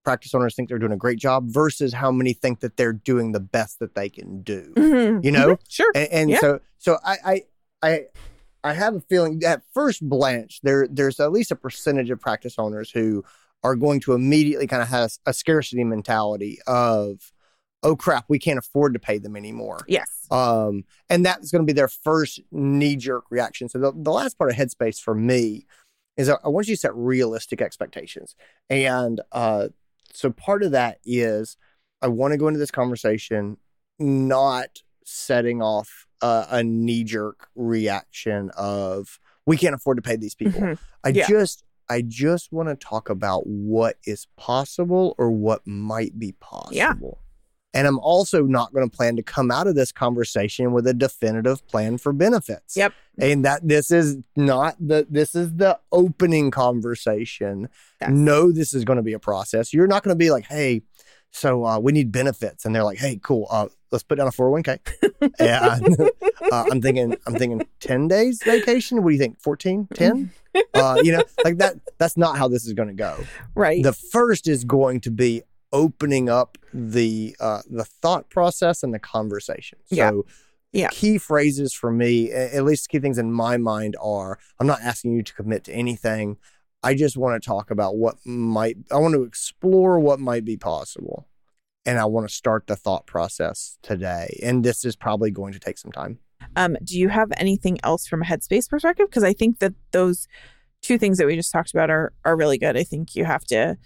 practice 0.08 0.34
owners 0.34 0.54
think 0.54 0.68
they're 0.68 0.78
doing 0.78 0.92
a 0.92 0.96
great 0.96 1.18
job 1.18 1.44
versus 1.48 1.92
how 1.92 2.10
many 2.10 2.32
think 2.32 2.60
that 2.60 2.76
they're 2.78 2.92
doing 2.94 3.32
the 3.32 3.40
best 3.40 3.78
that 3.78 3.94
they 3.94 4.08
can 4.08 4.42
do. 4.42 4.72
Mhm. 4.76 5.24
You 5.24 5.30
know? 5.32 5.48
Mhm. 5.56 5.58
Sure. 5.68 5.92
And, 5.94 6.08
and 6.18 6.30
Yeah. 6.30 6.40
so 6.40 6.60
so 6.78 6.98
I 7.04 7.16
I 7.32 7.42
I 7.82 8.06
I 8.64 8.72
have 8.72 8.94
a 8.94 9.00
feeling 9.02 9.42
at 9.44 9.62
first 9.74 10.00
blanch 10.08 10.60
there 10.62 10.88
there's 10.90 11.20
at 11.20 11.30
least 11.32 11.50
a 11.50 11.56
percentage 11.56 12.10
of 12.10 12.18
practice 12.20 12.54
owners 12.58 12.90
who 12.90 13.24
are 13.62 13.76
going 13.76 14.00
to 14.00 14.12
immediately 14.14 14.66
kind 14.66 14.82
of 14.82 14.88
have 14.88 15.10
a 15.26 15.32
scarcity 15.34 15.84
mentality 15.84 16.58
of 16.66 17.32
oh 17.82 17.94
crap 17.94 18.24
we 18.28 18.38
can't 18.38 18.58
afford 18.58 18.92
to 18.94 18.98
pay 18.98 19.18
them 19.18 19.36
anymore 19.36 19.78
Yes. 19.88 20.08
um, 20.30 20.84
and 21.10 21.24
that's 21.26 21.50
going 21.52 21.62
to 21.64 21.66
be 21.66 21.76
their 21.80 21.88
first 21.88 22.40
knee 22.50 22.96
jerk 22.96 23.24
reaction. 23.30 23.68
So 23.68 23.78
the, 23.78 23.92
the 23.94 24.10
last 24.12 24.36
part 24.38 24.50
of 24.50 24.56
headspace 24.56 25.00
for 25.00 25.14
me 25.14 25.66
is 26.16 26.28
I 26.28 26.36
I 26.44 26.48
want 26.48 26.66
you 26.68 26.74
to 26.74 26.80
set 26.80 26.94
realistic 26.96 27.60
expectations. 27.62 28.34
And 28.68 29.20
uh, 29.32 29.68
so 30.12 30.30
part 30.30 30.62
of 30.62 30.72
that 30.72 30.98
is 31.04 31.56
I 32.02 32.08
want 32.08 32.32
to 32.32 32.38
go 32.38 32.48
into 32.48 32.58
this 32.58 32.70
conversation 32.70 33.56
not 33.98 34.82
setting 35.04 35.62
off 35.62 36.06
uh, 36.22 36.46
a 36.50 36.62
knee 36.62 37.04
jerk 37.04 37.48
reaction 37.54 38.50
of 38.56 39.18
we 39.46 39.56
can't 39.56 39.74
afford 39.74 39.96
to 39.98 40.02
pay 40.02 40.16
these 40.16 40.34
people. 40.36 40.60
Mhm. 40.60 40.78
I 41.04 41.08
Yeah. 41.10 41.26
just 41.28 41.64
I 41.90 42.02
just 42.02 42.52
want 42.52 42.68
to 42.68 42.74
talk 42.76 43.08
about 43.08 43.46
what 43.46 43.96
is 44.04 44.26
possible 44.36 45.14
or 45.16 45.30
what 45.30 45.66
might 45.66 46.18
be 46.18 46.32
possible. 46.32 47.22
And 47.74 47.86
I'm 47.86 47.98
also 47.98 48.44
not 48.44 48.72
going 48.72 48.88
to 48.88 48.96
plan 48.96 49.16
to 49.16 49.22
come 49.22 49.50
out 49.50 49.66
of 49.66 49.74
this 49.74 49.92
conversation 49.92 50.72
with 50.72 50.86
a 50.86 50.94
definitive 50.94 51.66
plan 51.68 51.98
for 51.98 52.12
benefits. 52.14 52.76
Yep. 52.76 52.94
And 53.18 53.44
that 53.44 53.66
this 53.66 53.90
is 53.90 54.16
not 54.36 54.76
the 54.80 55.06
this 55.10 55.34
is 55.34 55.54
the 55.56 55.78
opening 55.92 56.50
conversation. 56.50 57.68
Yes. 58.00 58.10
No, 58.10 58.52
this 58.52 58.72
is 58.72 58.84
going 58.84 58.96
to 58.96 59.02
be 59.02 59.12
a 59.12 59.18
process. 59.18 59.74
You're 59.74 59.86
not 59.86 60.02
going 60.02 60.14
to 60.14 60.18
be 60.18 60.30
like, 60.30 60.46
hey, 60.46 60.82
so 61.30 61.64
uh, 61.64 61.78
we 61.78 61.92
need 61.92 62.10
benefits, 62.10 62.64
and 62.64 62.74
they're 62.74 62.84
like, 62.84 62.98
hey, 62.98 63.20
cool, 63.22 63.46
uh, 63.50 63.68
let's 63.90 64.02
put 64.02 64.16
down 64.16 64.28
a 64.28 64.30
401k. 64.30 64.78
and 65.38 66.00
uh, 66.52 66.64
I'm 66.70 66.80
thinking, 66.80 67.16
I'm 67.26 67.34
thinking 67.34 67.66
10 67.80 68.08
days 68.08 68.42
vacation. 68.42 69.02
What 69.02 69.10
do 69.10 69.14
you 69.14 69.20
think? 69.20 69.40
14, 69.40 69.88
10? 69.92 70.30
uh, 70.74 71.00
you 71.02 71.12
know, 71.12 71.22
like 71.44 71.58
that. 71.58 71.74
That's 71.98 72.16
not 72.16 72.38
how 72.38 72.48
this 72.48 72.66
is 72.66 72.72
going 72.72 72.88
to 72.88 72.94
go. 72.94 73.18
Right. 73.54 73.82
The 73.82 73.92
first 73.92 74.48
is 74.48 74.64
going 74.64 75.00
to 75.02 75.10
be 75.10 75.42
opening 75.72 76.28
up 76.28 76.58
the 76.72 77.36
uh, 77.40 77.62
the 77.68 77.84
thought 77.84 78.30
process 78.30 78.82
and 78.82 78.92
the 78.94 78.98
conversation. 78.98 79.78
So, 79.86 79.96
Yeah. 79.96 80.12
Yeah. 80.70 80.88
key 80.88 81.16
phrases 81.16 81.72
for 81.72 81.90
me, 81.90 82.30
at 82.30 82.62
least 82.62 82.90
key 82.90 82.98
things 82.98 83.16
in 83.18 83.32
my 83.32 83.56
mind 83.56 83.96
are: 84.00 84.38
I'm 84.60 84.66
not 84.66 84.82
asking 84.82 85.12
you 85.12 85.22
to 85.22 85.34
commit 85.34 85.64
to 85.64 85.72
anything. 85.72 86.36
I 86.82 86.94
just 86.94 87.16
want 87.16 87.42
to 87.42 87.46
talk 87.46 87.70
about 87.70 87.96
what 87.96 88.16
might. 88.26 88.76
I 88.90 88.96
want 88.98 89.14
to 89.14 89.22
explore 89.22 89.98
what 89.98 90.20
might 90.20 90.44
be 90.44 90.56
possible, 90.58 91.26
and 91.86 91.98
I 91.98 92.04
want 92.04 92.28
to 92.28 92.34
start 92.34 92.66
the 92.66 92.76
thought 92.76 93.06
process 93.06 93.78
today. 93.82 94.38
And 94.42 94.62
this 94.62 94.84
is 94.84 94.94
probably 94.94 95.30
going 95.30 95.54
to 95.54 95.58
take 95.58 95.78
some 95.78 95.90
time. 95.90 96.18
Um, 96.54 96.76
do 96.84 96.98
you 96.98 97.08
have 97.08 97.32
anything 97.38 97.78
else 97.82 98.06
from 98.06 98.22
a 98.22 98.24
headspace 98.26 98.68
perspective? 98.68 99.08
Because 99.08 99.24
I 99.24 99.32
think 99.32 99.58
that 99.60 99.72
those 99.92 100.28
two 100.82 100.98
things 100.98 101.18
that 101.18 101.26
we 101.26 101.34
just 101.34 101.50
talked 101.50 101.72
about 101.72 101.88
are 101.90 102.12
are 102.26 102.36
really 102.36 102.58
good. 102.58 102.76
I 102.76 102.84
think 102.84 103.16
you 103.16 103.24
have 103.24 103.44
to 103.46 103.78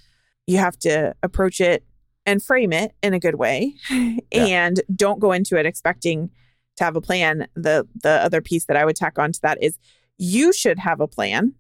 you 0.52 0.58
have 0.58 0.78
to 0.80 1.14
approach 1.22 1.60
it 1.60 1.84
and 2.24 2.42
frame 2.42 2.72
it 2.72 2.94
in 3.02 3.14
a 3.14 3.18
good 3.18 3.36
way, 3.36 3.74
and 4.32 4.80
don't 4.94 5.18
go 5.18 5.32
into 5.32 5.56
it 5.56 5.66
expecting 5.66 6.30
to 6.76 6.84
have 6.84 6.96
a 6.96 7.00
plan. 7.00 7.48
The 7.54 7.86
the 8.02 8.22
other 8.24 8.40
piece 8.40 8.66
that 8.66 8.76
I 8.76 8.84
would 8.84 8.96
tack 8.96 9.18
on 9.18 9.32
to 9.32 9.40
that 9.42 9.62
is 9.62 9.78
you 10.18 10.52
should 10.52 10.78
have 10.78 11.00
a 11.00 11.08
plan, 11.08 11.54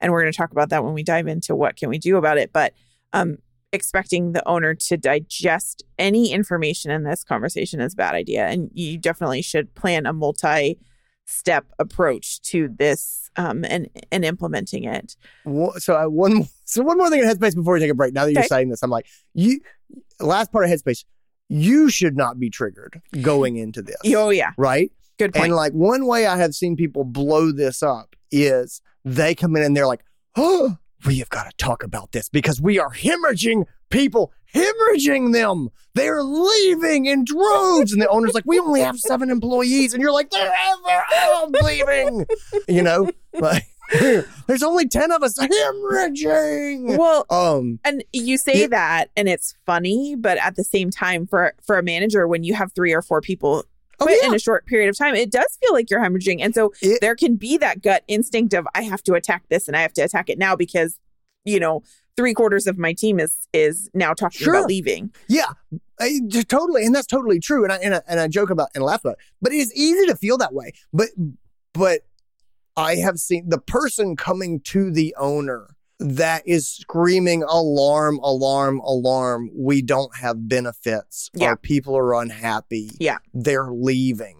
and 0.00 0.12
we're 0.12 0.22
going 0.22 0.32
to 0.32 0.36
talk 0.36 0.52
about 0.52 0.70
that 0.70 0.84
when 0.84 0.94
we 0.94 1.02
dive 1.02 1.26
into 1.26 1.54
what 1.54 1.76
can 1.76 1.88
we 1.88 1.98
do 1.98 2.16
about 2.16 2.38
it. 2.38 2.52
But 2.52 2.72
um, 3.12 3.38
expecting 3.72 4.32
the 4.32 4.46
owner 4.48 4.74
to 4.74 4.96
digest 4.96 5.82
any 5.98 6.32
information 6.32 6.90
in 6.90 7.04
this 7.04 7.24
conversation 7.24 7.80
is 7.80 7.92
a 7.92 7.96
bad 7.96 8.14
idea, 8.14 8.46
and 8.46 8.70
you 8.72 8.96
definitely 8.98 9.42
should 9.42 9.74
plan 9.74 10.06
a 10.06 10.12
multi 10.12 10.78
step 11.26 11.66
approach 11.78 12.40
to 12.40 12.68
this 12.78 13.25
um, 13.36 13.64
and 13.64 13.88
and 14.12 14.24
implementing 14.24 14.84
it. 14.84 15.16
So 15.78 15.94
I, 15.94 16.06
one 16.06 16.34
more- 16.34 16.46
so 16.64 16.82
one 16.82 16.98
more 16.98 17.10
thing 17.10 17.20
in 17.22 17.28
Headspace 17.28 17.54
before 17.54 17.74
we 17.74 17.80
take 17.80 17.90
a 17.90 17.94
break. 17.94 18.12
Now 18.14 18.24
that 18.24 18.32
you're 18.32 18.42
saying 18.44 18.68
this, 18.70 18.82
I'm 18.82 18.90
like 18.90 19.06
you. 19.34 19.60
Last 20.18 20.50
part 20.50 20.64
of 20.64 20.70
Headspace, 20.70 21.04
you 21.48 21.90
should 21.90 22.16
not 22.16 22.38
be 22.40 22.48
triggered 22.50 23.00
going 23.20 23.56
into 23.56 23.82
this, 23.82 23.96
Oh 24.06 24.30
yeah, 24.30 24.52
right? 24.56 24.90
good 25.18 25.32
point. 25.34 25.46
And 25.46 25.54
like 25.54 25.72
one 25.72 26.06
way 26.06 26.26
I 26.26 26.36
have 26.38 26.54
seen 26.54 26.76
people 26.76 27.04
blow 27.04 27.52
this 27.52 27.82
up 27.82 28.16
is 28.30 28.80
they 29.04 29.34
come 29.34 29.54
in 29.56 29.62
and 29.62 29.76
they're 29.76 29.86
like, 29.86 30.04
"Oh, 30.36 30.76
we 31.06 31.18
have 31.18 31.28
got 31.28 31.44
to 31.50 31.56
talk 31.56 31.82
about 31.82 32.12
this 32.12 32.28
because 32.28 32.60
we 32.60 32.78
are 32.78 32.90
hemorrhaging 32.90 33.64
people, 33.90 34.32
hemorrhaging 34.54 35.32
them. 35.32 35.68
They're 35.94 36.22
leaving 36.22 37.06
in 37.06 37.24
droves." 37.24 37.92
And 37.92 38.00
the 38.02 38.08
owner's 38.08 38.34
like, 38.34 38.44
"We 38.46 38.58
only 38.58 38.80
have 38.80 38.98
seven 38.98 39.30
employees," 39.30 39.94
and 39.94 40.02
you're 40.02 40.12
like, 40.12 40.30
"They're 40.30 40.52
all 41.12 41.50
leaving," 41.62 42.26
you 42.68 42.82
know, 42.82 43.10
like. 43.34 43.64
There's 44.48 44.64
only 44.64 44.88
10 44.88 45.12
of 45.12 45.22
us 45.22 45.38
hemorrhaging. 45.38 46.98
well, 46.98 47.24
Um, 47.30 47.78
and 47.84 48.02
you 48.12 48.36
say 48.36 48.62
Yeah. 48.62 48.66
that, 48.68 49.10
and 49.16 49.28
it's 49.28 49.54
funny, 49.64 50.16
but 50.18 50.38
at 50.38 50.56
the 50.56 50.64
same 50.64 50.90
time, 50.90 51.24
for 51.26 51.54
for 51.64 51.78
a 51.78 51.82
manager, 51.84 52.26
when 52.26 52.42
you 52.42 52.54
have 52.54 52.72
three 52.72 52.92
or 52.92 53.00
four 53.00 53.20
people 53.20 53.64
oh 54.00 54.04
quit 54.04 54.18
yeah. 54.22 54.28
in 54.28 54.34
a 54.34 54.40
short 54.40 54.66
period 54.66 54.88
of 54.88 54.98
time, 54.98 55.14
it 55.14 55.30
does 55.30 55.56
feel 55.62 55.72
like 55.72 55.88
you're 55.88 56.00
hemorrhaging, 56.00 56.38
and 56.40 56.52
so 56.52 56.72
It- 56.82 57.00
there 57.00 57.14
can 57.14 57.36
be 57.36 57.58
that 57.58 57.80
gut 57.80 58.02
instinct 58.08 58.54
of 58.54 58.66
I 58.74 58.82
have 58.82 59.02
to 59.04 59.14
attack 59.14 59.44
this, 59.50 59.68
and 59.68 59.76
I 59.76 59.82
have 59.82 59.92
to 59.94 60.02
attack 60.02 60.28
it 60.28 60.36
now 60.38 60.56
because 60.56 60.98
you 61.44 61.60
know 61.60 61.82
three 62.16 62.34
quarters 62.34 62.66
of 62.66 62.78
my 62.78 62.92
team 62.92 63.18
is 63.20 63.36
is 63.52 63.90
now 63.94 64.14
talking 64.14 64.44
Sure. 64.44 64.54
about 64.54 64.68
leaving. 64.68 65.12
Yeah, 65.28 65.52
I, 66.00 66.20
totally, 66.48 66.84
and 66.84 66.94
that's 66.94 67.06
totally 67.06 67.40
true. 67.40 67.64
And 67.64 67.72
I, 67.72 67.76
and 67.76 67.94
I 67.96 68.02
and 68.08 68.20
I 68.20 68.28
joke 68.28 68.50
about 68.50 68.68
and 68.74 68.84
laugh 68.84 69.00
about 69.04 69.14
it, 69.14 69.18
but 69.40 69.52
it 69.52 69.56
is 69.56 69.72
easy 69.74 70.06
to 70.06 70.16
feel 70.16 70.38
that 70.38 70.52
way. 70.54 70.72
But 70.92 71.08
but 71.72 72.00
I 72.76 72.96
have 72.96 73.18
seen 73.18 73.48
the 73.48 73.58
person 73.58 74.16
coming 74.16 74.60
to 74.60 74.90
the 74.90 75.14
owner 75.18 75.74
that 75.98 76.42
is 76.46 76.68
screaming 76.68 77.42
alarm, 77.42 78.18
alarm, 78.22 78.80
alarm. 78.80 79.48
We 79.54 79.80
don't 79.80 80.14
have 80.16 80.46
benefits. 80.46 81.30
Yeah. 81.32 81.48
Our 81.48 81.56
people 81.56 81.96
are 81.96 82.14
unhappy. 82.14 82.90
Yeah. 83.00 83.16
they're 83.32 83.70
leaving. 83.72 84.35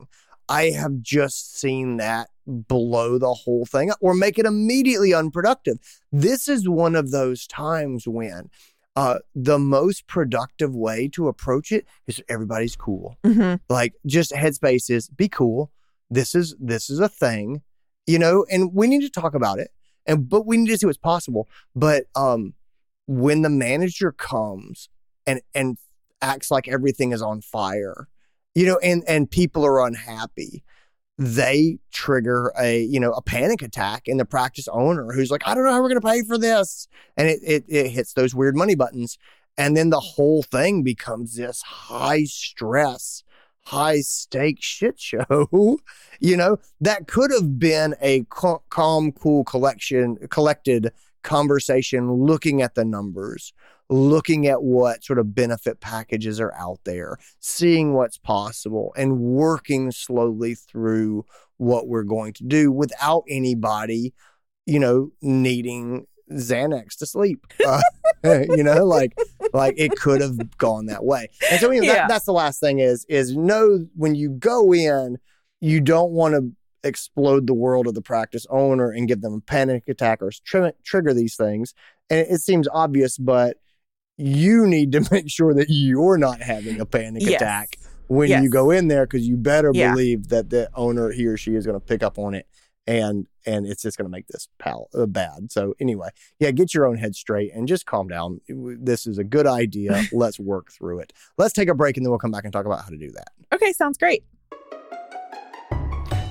I 0.48 0.70
have 0.70 1.00
just 1.00 1.58
seen 1.58 1.96
that 1.96 2.28
blow 2.46 3.18
the 3.18 3.34
whole 3.34 3.66
thing 3.66 3.90
up 3.90 3.98
or 4.00 4.14
make 4.14 4.38
it 4.38 4.46
immediately 4.46 5.12
unproductive. 5.12 5.78
This 6.12 6.48
is 6.48 6.68
one 6.68 6.94
of 6.94 7.10
those 7.10 7.46
times 7.46 8.06
when 8.06 8.50
uh, 8.94 9.18
the 9.34 9.58
most 9.58 10.06
productive 10.06 10.74
way 10.74 11.08
to 11.08 11.28
approach 11.28 11.70
it 11.70 11.86
is 12.06 12.22
everybody's 12.28 12.76
cool. 12.76 13.16
Mm-hmm. 13.24 13.56
Like 13.68 13.94
just 14.06 14.32
headspace 14.32 14.90
is 14.90 15.08
be 15.08 15.28
cool. 15.28 15.70
This 16.08 16.34
is 16.34 16.54
this 16.58 16.88
is 16.88 17.00
a 17.00 17.08
thing, 17.08 17.62
you 18.06 18.18
know, 18.18 18.46
and 18.50 18.72
we 18.72 18.86
need 18.86 19.02
to 19.02 19.10
talk 19.10 19.34
about 19.34 19.58
it. 19.58 19.70
And 20.06 20.28
but 20.28 20.46
we 20.46 20.56
need 20.56 20.68
to 20.68 20.78
see 20.78 20.86
what's 20.86 20.98
possible. 20.98 21.48
But 21.74 22.04
um 22.14 22.54
when 23.06 23.42
the 23.42 23.50
manager 23.50 24.12
comes 24.12 24.88
and 25.26 25.40
and 25.54 25.76
acts 26.22 26.50
like 26.50 26.66
everything 26.66 27.12
is 27.12 27.20
on 27.20 27.42
fire, 27.42 28.08
you 28.56 28.64
know, 28.64 28.78
and 28.78 29.04
and 29.06 29.30
people 29.30 29.66
are 29.66 29.86
unhappy, 29.86 30.64
they 31.18 31.78
trigger 31.92 32.52
a 32.58 32.80
you 32.80 32.98
know 32.98 33.12
a 33.12 33.20
panic 33.20 33.60
attack 33.60 34.08
in 34.08 34.16
the 34.16 34.24
practice 34.24 34.66
owner 34.68 35.12
who's 35.12 35.30
like, 35.30 35.46
I 35.46 35.54
don't 35.54 35.64
know 35.64 35.72
how 35.72 35.82
we're 35.82 35.90
going 35.90 36.00
to 36.00 36.06
pay 36.06 36.22
for 36.22 36.38
this, 36.38 36.88
and 37.18 37.28
it, 37.28 37.40
it 37.42 37.64
it 37.68 37.90
hits 37.90 38.14
those 38.14 38.34
weird 38.34 38.56
money 38.56 38.74
buttons, 38.74 39.18
and 39.58 39.76
then 39.76 39.90
the 39.90 40.00
whole 40.00 40.42
thing 40.42 40.82
becomes 40.82 41.36
this 41.36 41.60
high 41.60 42.24
stress, 42.24 43.22
high 43.66 44.00
stake 44.00 44.62
shit 44.62 44.98
show. 44.98 45.78
you 46.20 46.36
know 46.38 46.56
that 46.80 47.06
could 47.06 47.30
have 47.30 47.58
been 47.58 47.94
a 48.00 48.24
calm, 48.70 49.12
cool 49.12 49.44
collection, 49.44 50.16
collected 50.30 50.92
conversation, 51.22 52.10
looking 52.10 52.62
at 52.62 52.74
the 52.74 52.86
numbers, 52.86 53.52
looking 53.88 54.46
at 54.46 54.62
what 54.62 55.04
sort 55.04 55.18
of 55.18 55.34
benefit 55.34 55.80
packages 55.80 56.40
are 56.40 56.52
out 56.54 56.80
there, 56.84 57.16
seeing 57.40 57.94
what's 57.94 58.18
possible, 58.18 58.92
and 58.96 59.18
working 59.18 59.90
slowly 59.92 60.54
through 60.54 61.24
what 61.58 61.88
we're 61.88 62.02
going 62.02 62.32
to 62.34 62.44
do 62.44 62.70
without 62.72 63.24
anybody, 63.28 64.12
you 64.66 64.78
know, 64.78 65.10
needing 65.22 66.06
Xanax 66.30 66.96
to 66.98 67.06
sleep. 67.06 67.46
Uh, 68.24 68.40
you 68.56 68.64
know, 68.64 68.84
like 68.84 69.12
like 69.52 69.74
it 69.76 69.92
could 69.92 70.20
have 70.20 70.56
gone 70.58 70.86
that 70.86 71.04
way. 71.04 71.28
And 71.50 71.60
so 71.60 71.70
Yeah. 71.70 71.82
that, 71.82 72.08
that's 72.08 72.24
the 72.24 72.32
last 72.32 72.58
thing 72.58 72.80
is 72.80 73.04
is 73.08 73.36
know 73.36 73.86
when 73.94 74.16
you 74.16 74.30
go 74.30 74.72
in, 74.74 75.18
you 75.60 75.80
don't 75.80 76.10
want 76.10 76.34
to 76.34 76.50
explode 76.82 77.46
the 77.46 77.54
world 77.54 77.86
of 77.86 77.94
the 77.94 78.02
practice 78.02 78.44
owner 78.50 78.90
and 78.90 79.06
give 79.06 79.20
them 79.20 79.34
a 79.34 79.40
panic 79.40 79.86
attack 79.88 80.22
or 80.22 80.32
tri- 80.44 80.72
trigger 80.82 81.14
these 81.14 81.36
things. 81.36 81.74
And 82.10 82.26
it, 82.28 82.40
seems 82.40 82.66
obvious, 82.72 83.16
but 83.18 83.58
you 84.16 84.66
need 84.66 84.92
to 84.92 85.06
make 85.12 85.30
sure 85.30 85.54
that 85.54 85.66
you're 85.68 86.18
not 86.18 86.40
having 86.42 86.80
a 86.80 86.86
panic 86.86 87.22
Yes. 87.22 87.40
attack 87.40 87.76
when 88.08 88.28
Yes. 88.30 88.42
you 88.42 88.50
go 88.50 88.70
in 88.70 88.88
there 88.88 89.06
because 89.06 89.26
you 89.26 89.36
better 89.36 89.70
Yeah. 89.74 89.90
believe 89.90 90.28
that 90.28 90.50
the 90.50 90.70
owner 90.74 91.10
he 91.10 91.26
or 91.26 91.36
she 91.36 91.54
is 91.54 91.66
going 91.66 91.78
to 91.78 91.84
pick 91.84 92.02
up 92.02 92.18
on 92.18 92.34
it 92.34 92.46
and 92.86 93.26
and 93.44 93.66
it's 93.66 93.82
just 93.82 93.98
going 93.98 94.04
to 94.06 94.10
make 94.10 94.28
this 94.28 94.48
pal 94.60 94.88
uh, 94.94 95.06
bad 95.06 95.50
so 95.50 95.74
anyway 95.80 96.08
yeah 96.38 96.52
get 96.52 96.72
your 96.72 96.86
own 96.86 96.96
head 96.96 97.16
straight 97.16 97.52
and 97.52 97.66
just 97.66 97.84
calm 97.84 98.06
down 98.06 98.40
this 98.48 99.06
is 99.08 99.18
a 99.18 99.24
good 99.24 99.46
idea 99.46 100.02
let's 100.12 100.38
work 100.38 100.70
through 100.70 101.00
it 101.00 101.12
let's 101.36 101.52
take 101.52 101.68
a 101.68 101.74
break 101.74 101.96
and 101.96 102.06
then 102.06 102.10
we'll 102.10 102.18
come 102.18 102.30
back 102.30 102.44
and 102.44 102.52
talk 102.52 102.64
about 102.64 102.80
how 102.82 102.88
to 102.88 102.96
do 102.96 103.10
that 103.10 103.28
Okay, 103.52 103.72
sounds 103.72 103.96
great. 103.98 104.24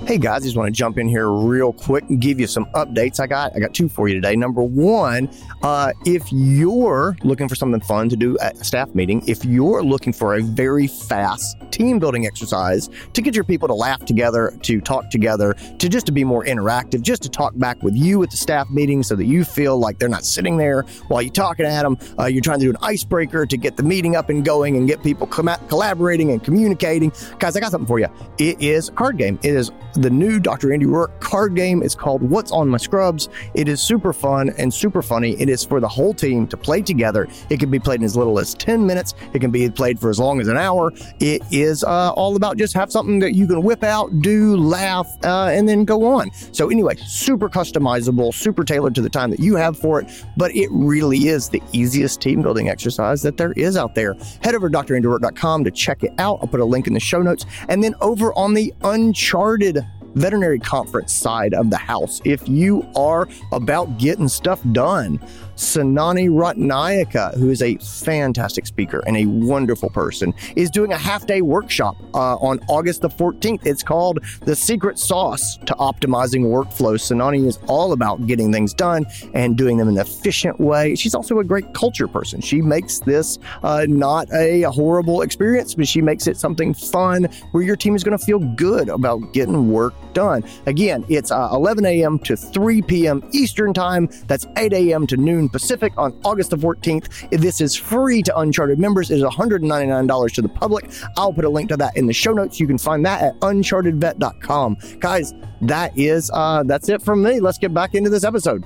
Hey 0.05 0.19
guys, 0.19 0.43
just 0.43 0.55
want 0.55 0.67
to 0.67 0.71
jump 0.71 0.99
in 0.99 1.07
here 1.07 1.31
real 1.31 1.73
quick 1.73 2.03
and 2.09 2.21
give 2.21 2.39
you 2.39 2.45
some 2.45 2.65
updates. 2.75 3.19
I 3.19 3.25
got 3.25 3.55
I 3.55 3.59
got 3.59 3.73
two 3.73 3.89
for 3.89 4.07
you 4.07 4.13
today. 4.13 4.35
Number 4.35 4.61
one, 4.61 5.31
uh, 5.63 5.93
if 6.05 6.31
you're 6.31 7.17
looking 7.23 7.49
for 7.49 7.55
something 7.55 7.81
fun 7.81 8.09
to 8.09 8.15
do 8.15 8.37
at 8.37 8.55
a 8.55 8.63
staff 8.63 8.93
meeting, 8.93 9.27
if 9.27 9.43
you're 9.43 9.81
looking 9.83 10.13
for 10.13 10.35
a 10.35 10.43
very 10.43 10.85
fast 10.85 11.57
team 11.71 11.97
building 11.97 12.27
exercise 12.27 12.87
to 13.13 13.21
get 13.23 13.33
your 13.33 13.45
people 13.45 13.67
to 13.67 13.73
laugh 13.73 14.05
together, 14.05 14.55
to 14.61 14.79
talk 14.79 15.09
together, 15.09 15.55
to 15.79 15.89
just 15.89 16.05
to 16.05 16.11
be 16.11 16.23
more 16.23 16.45
interactive, 16.45 17.01
just 17.01 17.23
to 17.23 17.29
talk 17.29 17.57
back 17.57 17.81
with 17.81 17.95
you 17.95 18.21
at 18.21 18.29
the 18.29 18.37
staff 18.37 18.69
meeting, 18.69 19.01
so 19.01 19.15
that 19.15 19.25
you 19.25 19.43
feel 19.43 19.79
like 19.79 19.97
they're 19.97 20.07
not 20.07 20.23
sitting 20.23 20.55
there 20.55 20.83
while 21.07 21.23
you're 21.23 21.33
talking 21.33 21.65
at 21.65 21.81
them. 21.81 21.97
Uh, 22.19 22.25
you're 22.25 22.43
trying 22.43 22.59
to 22.59 22.65
do 22.65 22.69
an 22.69 22.77
icebreaker 22.83 23.47
to 23.47 23.57
get 23.57 23.75
the 23.75 23.83
meeting 23.83 24.15
up 24.15 24.29
and 24.29 24.45
going 24.45 24.77
and 24.77 24.87
get 24.87 25.01
people 25.01 25.25
com- 25.25 25.49
collaborating 25.67 26.29
and 26.29 26.43
communicating. 26.43 27.11
Guys, 27.39 27.57
I 27.57 27.59
got 27.59 27.71
something 27.71 27.87
for 27.87 27.97
you. 27.97 28.07
It 28.37 28.61
is 28.61 28.89
a 28.89 28.91
card 28.91 29.17
game. 29.17 29.39
It 29.41 29.55
is 29.55 29.71
the 29.95 30.09
new 30.09 30.39
Dr. 30.39 30.73
Andy 30.73 30.85
Roark 30.85 31.19
card 31.19 31.55
game. 31.55 31.81
It's 31.81 31.95
called 31.95 32.21
What's 32.21 32.51
on 32.51 32.69
My 32.69 32.77
Scrubs. 32.77 33.29
It 33.53 33.67
is 33.67 33.81
super 33.81 34.13
fun 34.13 34.51
and 34.57 34.73
super 34.73 35.01
funny. 35.01 35.39
It 35.39 35.49
is 35.49 35.63
for 35.63 35.79
the 35.79 35.87
whole 35.87 36.13
team 36.13 36.47
to 36.47 36.57
play 36.57 36.81
together. 36.81 37.27
It 37.49 37.59
can 37.59 37.71
be 37.71 37.79
played 37.79 37.99
in 37.99 38.05
as 38.05 38.15
little 38.17 38.39
as 38.39 38.53
10 38.53 38.85
minutes, 38.85 39.13
it 39.33 39.39
can 39.39 39.51
be 39.51 39.69
played 39.69 39.99
for 39.99 40.09
as 40.09 40.19
long 40.19 40.39
as 40.41 40.47
an 40.47 40.57
hour. 40.57 40.91
It 41.19 41.41
is 41.51 41.83
uh, 41.83 42.11
all 42.11 42.35
about 42.35 42.57
just 42.57 42.73
have 42.73 42.91
something 42.91 43.19
that 43.19 43.33
you 43.33 43.47
can 43.47 43.63
whip 43.63 43.83
out, 43.83 44.21
do, 44.21 44.57
laugh, 44.57 45.07
uh, 45.23 45.47
and 45.47 45.67
then 45.67 45.85
go 45.85 46.05
on. 46.05 46.31
So, 46.51 46.69
anyway, 46.69 46.95
super 46.97 47.49
customizable, 47.49 48.33
super 48.33 48.63
tailored 48.63 48.95
to 48.95 49.01
the 49.01 49.09
time 49.09 49.31
that 49.31 49.39
you 49.39 49.55
have 49.55 49.77
for 49.77 50.01
it, 50.01 50.09
but 50.37 50.55
it 50.55 50.69
really 50.71 51.27
is 51.27 51.49
the 51.49 51.61
easiest 51.71 52.21
team 52.21 52.41
building 52.41 52.69
exercise 52.69 53.21
that 53.21 53.37
there 53.37 53.53
is 53.53 53.77
out 53.77 53.95
there. 53.95 54.15
Head 54.41 54.55
over 54.55 54.69
to 54.69 54.77
drandyroark.com 54.77 55.63
to 55.63 55.71
check 55.71 56.03
it 56.03 56.13
out. 56.17 56.39
I'll 56.41 56.47
put 56.47 56.59
a 56.59 56.65
link 56.65 56.87
in 56.87 56.93
the 56.93 56.99
show 56.99 57.21
notes. 57.21 57.45
And 57.69 57.83
then 57.83 57.95
over 58.01 58.33
on 58.33 58.53
the 58.53 58.73
Uncharted 58.83 59.84
veterinary 60.15 60.59
conference 60.59 61.13
side 61.13 61.53
of 61.53 61.69
the 61.69 61.77
house, 61.77 62.21
if 62.25 62.47
you 62.47 62.87
are 62.95 63.27
about 63.51 63.97
getting 63.97 64.27
stuff 64.27 64.61
done, 64.71 65.19
Senani 65.55 66.29
Ratnayake, 66.29 67.35
who 67.37 67.49
is 67.49 67.61
a 67.61 67.75
fantastic 67.77 68.65
speaker 68.67 69.03
and 69.07 69.17
a 69.17 69.25
wonderful 69.25 69.89
person, 69.89 70.33
is 70.55 70.69
doing 70.69 70.91
a 70.91 70.97
half 70.97 71.25
day 71.25 71.41
workshop 71.41 71.95
uh, 72.13 72.35
on 72.35 72.59
August 72.67 73.01
the 73.01 73.09
14th. 73.09 73.65
It's 73.65 73.83
called 73.83 74.19
The 74.41 74.55
Secret 74.55 74.99
Sauce 74.99 75.57
to 75.65 75.73
Optimizing 75.75 76.45
Workflow. 76.45 76.95
Senani 76.95 77.45
is 77.45 77.59
all 77.67 77.93
about 77.93 78.25
getting 78.27 78.51
things 78.51 78.73
done 78.73 79.05
and 79.33 79.57
doing 79.57 79.77
them 79.77 79.87
in 79.89 79.97
an 79.97 80.01
efficient 80.01 80.59
way. 80.59 80.95
She's 80.95 81.15
also 81.15 81.39
a 81.39 81.43
great 81.43 81.73
culture 81.73 82.07
person. 82.07 82.41
She 82.41 82.61
makes 82.61 82.99
this 82.99 83.39
uh, 83.63 83.85
not 83.87 84.31
a 84.33 84.63
horrible 84.63 85.21
experience, 85.21 85.75
but 85.75 85.87
she 85.87 86.01
makes 86.01 86.27
it 86.27 86.37
something 86.37 86.73
fun 86.73 87.25
where 87.51 87.63
your 87.63 87.75
team 87.75 87.95
is 87.95 88.03
going 88.03 88.17
to 88.17 88.23
feel 88.23 88.39
good 88.39 88.89
about 88.89 89.33
getting 89.33 89.71
work 89.71 89.93
done. 90.13 90.43
Again, 90.65 91.05
it's 91.09 91.31
uh, 91.31 91.49
11 91.51 91.85
a.m. 91.85 92.19
to 92.19 92.35
3 92.35 92.81
p.m. 92.83 93.23
Eastern 93.31 93.73
Time. 93.73 94.09
That's 94.27 94.45
8 94.57 94.73
a.m. 94.73 95.07
to 95.07 95.17
noon 95.17 95.44
Pacific 95.49 95.93
on 95.97 96.19
August 96.23 96.49
the 96.49 96.57
14th. 96.57 97.29
This 97.29 97.61
is 97.61 97.75
free 97.75 98.21
to 98.23 98.37
Uncharted 98.39 98.79
members. 98.79 99.11
It 99.11 99.15
is 99.17 99.23
$199 99.23 100.33
to 100.33 100.41
the 100.41 100.49
public. 100.49 100.89
I'll 101.17 101.33
put 101.33 101.45
a 101.45 101.49
link 101.49 101.69
to 101.69 101.77
that 101.77 101.95
in 101.97 102.07
the 102.07 102.13
show 102.13 102.33
notes. 102.33 102.59
You 102.59 102.67
can 102.67 102.77
find 102.77 103.05
that 103.05 103.21
at 103.21 103.39
unchartedvet.com. 103.39 104.77
Guys, 104.99 105.33
that 105.61 105.97
is 105.97 106.29
uh 106.33 106.63
that's 106.65 106.89
it 106.89 107.01
from 107.01 107.21
me. 107.21 107.39
Let's 107.39 107.57
get 107.57 107.73
back 107.73 107.95
into 107.95 108.09
this 108.09 108.23
episode. 108.23 108.65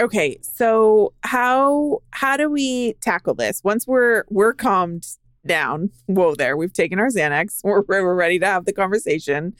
Okay, 0.00 0.38
so 0.40 1.12
how 1.22 1.98
how 2.12 2.36
do 2.36 2.48
we 2.48 2.94
tackle 3.02 3.34
this 3.34 3.62
once 3.62 3.86
we're 3.86 4.24
we're 4.30 4.54
calmed 4.54 5.06
down? 5.44 5.90
Whoa, 6.06 6.34
there 6.34 6.56
we've 6.56 6.72
taken 6.72 6.98
our 6.98 7.08
Xanax. 7.08 7.60
We're 7.64 7.82
we're 7.86 8.14
ready 8.14 8.38
to 8.38 8.46
have 8.46 8.64
the 8.64 8.72
conversation, 8.72 9.54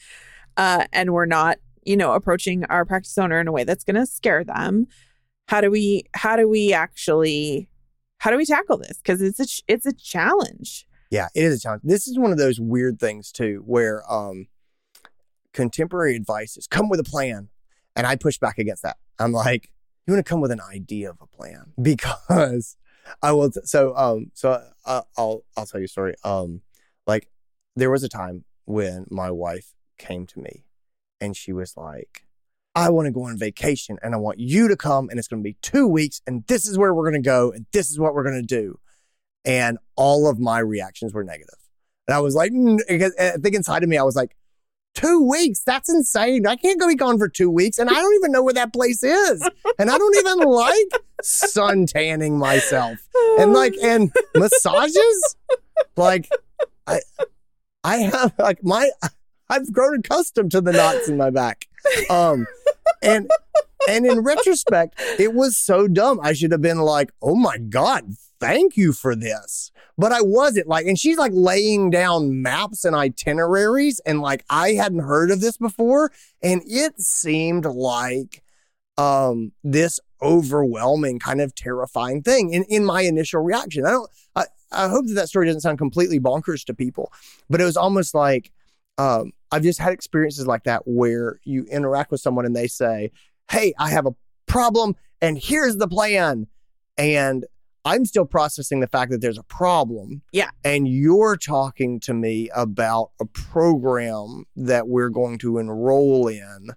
uh, 0.57 0.87
and 0.93 1.13
we're 1.13 1.27
not 1.27 1.59
you 1.91 1.97
know 1.97 2.13
approaching 2.13 2.65
our 2.67 2.85
practice 2.85 3.19
owner 3.19 3.41
in 3.41 3.49
a 3.49 3.53
way 3.53 3.65
that's 3.65 3.85
going 3.85 3.97
to 3.97 4.07
scare 4.07 4.45
them 4.45 4.87
how 5.49 5.61
do 5.61 5.71
we 5.71 6.05
how 6.15 6.37
do 6.37 6.49
we 6.49 6.73
actually 6.73 7.69
how 8.19 8.31
do 8.31 8.37
we 8.37 8.47
tackle 8.47 8.79
this 8.79 8.99
because 8.99 9.21
it's 9.21 9.41
a 9.41 9.47
it's 9.67 9.87
a 9.87 9.93
challenge 9.93 10.87
Yeah, 11.11 11.29
it 11.35 11.43
is 11.43 11.59
a 11.59 11.61
challenge. 11.61 11.83
This 11.85 12.07
is 12.07 12.19
one 12.19 12.31
of 12.31 12.39
those 12.39 12.61
weird 12.61 13.01
things 13.01 13.33
too, 13.33 13.63
where 13.67 14.03
um, 14.11 14.47
contemporary 15.53 16.15
advice 16.15 16.57
is 16.57 16.69
come 16.69 16.89
with 16.89 17.01
a 17.01 17.05
plan, 17.05 17.49
and 17.97 18.07
I 18.07 18.15
push 18.17 18.39
back 18.39 18.59
against 18.59 18.85
that. 18.85 18.97
I'm 19.19 19.33
like, 19.33 19.73
you 20.07 20.15
want 20.15 20.25
to 20.25 20.29
come 20.29 20.41
with 20.41 20.53
an 20.53 20.61
idea 20.61 21.11
of 21.11 21.19
a 21.21 21.27
plan 21.27 21.73
because 21.83 22.77
I 23.23 23.33
will. 23.33 23.51
So 23.65 23.97
um, 23.97 24.31
so 24.35 24.63
uh, 24.87 25.03
I'll 25.19 25.45
I'll 25.57 25.67
tell 25.67 25.81
you 25.81 25.87
a 25.87 25.89
story. 25.89 26.15
Um, 26.23 26.63
like 27.07 27.29
there 27.75 27.91
was 27.91 28.05
a 28.05 28.09
time 28.09 28.45
when 28.65 29.07
my 29.11 29.33
wife 29.33 29.75
came 29.99 30.27
to 30.27 30.39
me, 30.39 30.65
and 31.21 31.37
she 31.37 31.53
was 31.53 31.77
like. 31.77 32.25
I 32.77 32.89
want 32.91 33.07
to 33.07 33.11
go 33.11 33.25
on 33.25 33.37
vacation 33.37 33.99
and 34.01 34.15
I 34.15 34.19
want 34.19 34.39
you 34.39 34.69
to 34.69 34.77
come 34.77 35.11
and 35.11 35.19
it's 35.19 35.27
going 35.27 35.43
to 35.43 35.45
be 35.45 35.57
two 35.61 35.89
weeks 35.89 36.23
and 36.25 36.47
this 36.47 36.69
is 36.69 36.79
where 36.79 36.95
we're 36.95 37.11
going 37.11 37.21
to 37.21 37.29
go 37.29 37.51
and 37.51 37.67
this 37.73 37.91
is 37.91 37.99
what 37.99 38.15
we're 38.15 38.23
going 38.23 38.41
to 38.41 38.47
do 38.47 38.79
and 39.45 39.79
all 39.97 40.29
of 40.29 40.39
my 40.39 40.61
reactions 40.61 41.13
were 41.13 41.25
negative. 41.25 41.57
And 42.07 42.15
I 42.15 42.21
was 42.21 42.35
like, 42.35 42.53
mm, 42.53 42.79
because 42.89 43.15
I 43.19 43.33
think 43.39 43.55
inside 43.55 43.83
of 43.83 43.89
me, 43.89 43.97
I 43.97 44.03
was 44.03 44.17
like, 44.17 44.37
two 44.95 45.23
weeks? 45.29 45.63
That's 45.65 45.89
insane. 45.89 46.47
I 46.47 46.57
can't 46.57 46.81
go 46.81 46.89
be 46.89 46.95
gone 46.95 47.19
for 47.19 47.29
two 47.29 47.51
weeks, 47.51 47.79
and 47.79 47.89
I 47.89 47.95
don't 47.95 48.15
even 48.17 48.33
know 48.33 48.43
where 48.43 48.55
that 48.55 48.73
place 48.73 49.03
is, 49.03 49.49
and 49.79 49.91
I 49.91 49.99
don't 49.99 50.17
even 50.17 50.39
like 50.51 51.03
sun 51.23 51.87
tanning 51.87 52.39
myself, 52.39 52.99
and 53.39 53.53
like 53.53 53.75
and 53.83 54.13
massages, 54.35 55.37
like 55.97 56.29
I, 56.87 57.01
I 57.85 57.97
have 57.99 58.35
like 58.39 58.63
my. 58.63 58.91
I've 59.51 59.73
grown 59.73 59.99
accustomed 59.99 60.53
to 60.53 60.61
the 60.61 60.73
knots 60.73 61.09
in 61.09 61.17
my 61.17 61.31
back. 61.31 61.67
Um, 62.09 62.47
and 63.03 63.31
and 63.89 64.07
in 64.07 64.21
retrospect, 64.21 65.01
it 65.19 65.35
was 65.35 65.57
so 65.57 65.89
dumb. 65.89 66.21
I 66.23 66.33
should 66.33 66.53
have 66.53 66.63
been 66.63 66.79
like, 66.79 67.11
"Oh 67.21 67.35
my 67.35 67.59
god, 67.59 68.15
thank 68.39 68.77
you 68.77 68.93
for 68.93 69.17
this." 69.17 69.73
But 69.99 70.13
I 70.13 70.23
wasn't 70.23 70.69
like, 70.69 70.87
and 70.87 70.99
she's 70.99 71.19
like 71.19 71.33
laying 71.35 71.91
down 71.91 72.43
maps 72.43 72.85
and 72.85 72.95
itineraries, 72.95 74.01
and 74.07 74.21
like 74.21 74.45
I 74.49 74.73
hadn't 74.73 75.01
heard 75.01 75.31
of 75.31 75.41
this 75.41 75.57
before, 75.57 76.13
and 76.43 76.63
it 76.67 77.01
seemed 77.01 77.65
like 77.65 78.43
um 78.99 79.53
this 79.65 79.99
overwhelming 80.21 81.19
kind 81.19 81.41
of 81.41 81.55
terrifying 81.55 82.23
thing 82.23 82.53
in, 82.53 82.65
in 82.65 82.85
my 82.85 83.03
initial 83.03 83.43
reaction. 83.43 83.87
I 83.87 83.91
don't 83.91 84.11
I, 84.37 84.45
I 84.71 84.89
hope 84.89 85.07
that 85.07 85.15
that 85.15 85.29
story 85.29 85.47
doesn't 85.47 85.63
sound 85.63 85.79
completely 85.79 86.21
bonkers 86.21 86.65
to 86.67 86.75
people, 86.75 87.13
but 87.49 87.61
it 87.61 87.65
was 87.65 87.77
almost 87.77 88.15
like 88.15 88.53
um, 88.99 89.33
I've 89.53 89.63
just 89.63 89.79
had 89.79 89.93
experiences 89.93 90.47
like 90.47 90.65
that 90.65 90.83
where 90.87 91.41
you 91.45 91.65
interact 91.65 92.11
with 92.11 92.21
someone 92.21 92.47
and 92.47 92.55
they 92.55 92.67
say, 92.67 93.11
Hey, 93.51 93.75
I 93.79 93.91
have 93.91 94.07
a 94.07 94.15
problem 94.47 94.95
and 95.21 95.39
here's 95.39 95.77
the 95.77 95.89
plan. 95.89 96.47
And 96.97 97.47
I'm 97.85 98.05
still 98.05 98.27
processing 98.27 98.81
the 98.81 98.87
fact 98.87 99.11
that 99.11 99.21
there's 99.21 99.39
a 99.39 99.43
problem. 99.45 100.23
Yeah. 100.33 100.51
And 100.65 100.87
you're 100.87 101.37
talking 101.37 101.99
to 102.01 102.15
me 102.15 102.51
about 102.55 103.11
a 103.21 103.25
program 103.25 104.45
that 104.57 104.89
we're 104.89 105.09
going 105.09 105.39
to 105.39 105.59
enroll 105.59 106.29
in, 106.29 106.71